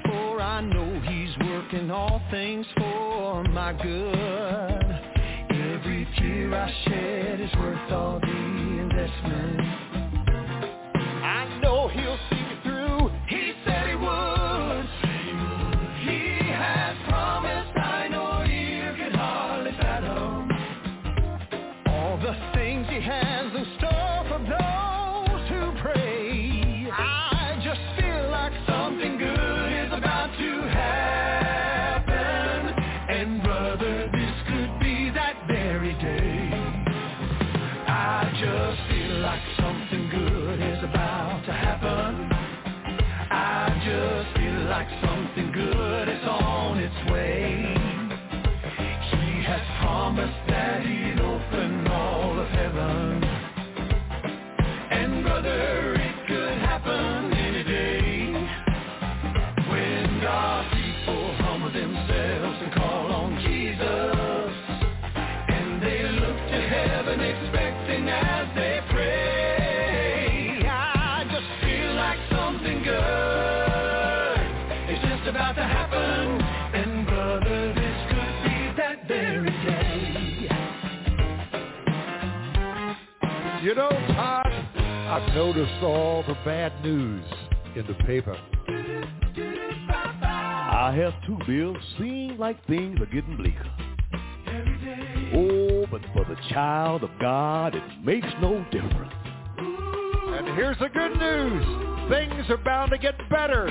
For 0.06 0.40
I 0.40 0.60
know 0.60 1.00
he's 1.00 1.36
working 1.48 1.90
all 1.90 2.22
things 2.30 2.66
for 2.76 3.42
my 3.44 3.72
good. 3.72 4.84
Every 5.50 6.06
tear 6.16 6.54
I 6.54 6.72
shed 6.84 7.40
is 7.40 7.50
worth 7.56 7.92
all 7.92 8.20
I've 85.18 85.34
noticed 85.34 85.82
all 85.82 86.22
the 86.28 86.34
bad 86.44 86.72
news 86.84 87.24
in 87.74 87.84
the 87.88 87.94
paper. 88.04 88.36
I 90.30 90.94
have 90.94 91.12
two 91.26 91.36
bills. 91.44 91.76
Seem 91.98 92.38
like 92.38 92.64
things 92.68 93.00
are 93.00 93.06
getting 93.06 93.36
bleaker. 93.36 93.68
Oh, 95.34 95.86
but 95.90 96.02
But 96.02 96.12
for 96.14 96.24
the 96.24 96.40
child 96.50 97.02
of 97.02 97.10
God, 97.20 97.74
it 97.74 97.82
makes 98.04 98.28
no 98.40 98.64
difference. 98.70 99.12
And 99.58 100.56
here's 100.56 100.78
the 100.78 100.88
good 100.88 101.16
news. 101.18 101.64
Things 102.08 102.48
are 102.48 102.58
bound 102.58 102.92
to 102.92 102.98
get 102.98 103.16
better. 103.28 103.66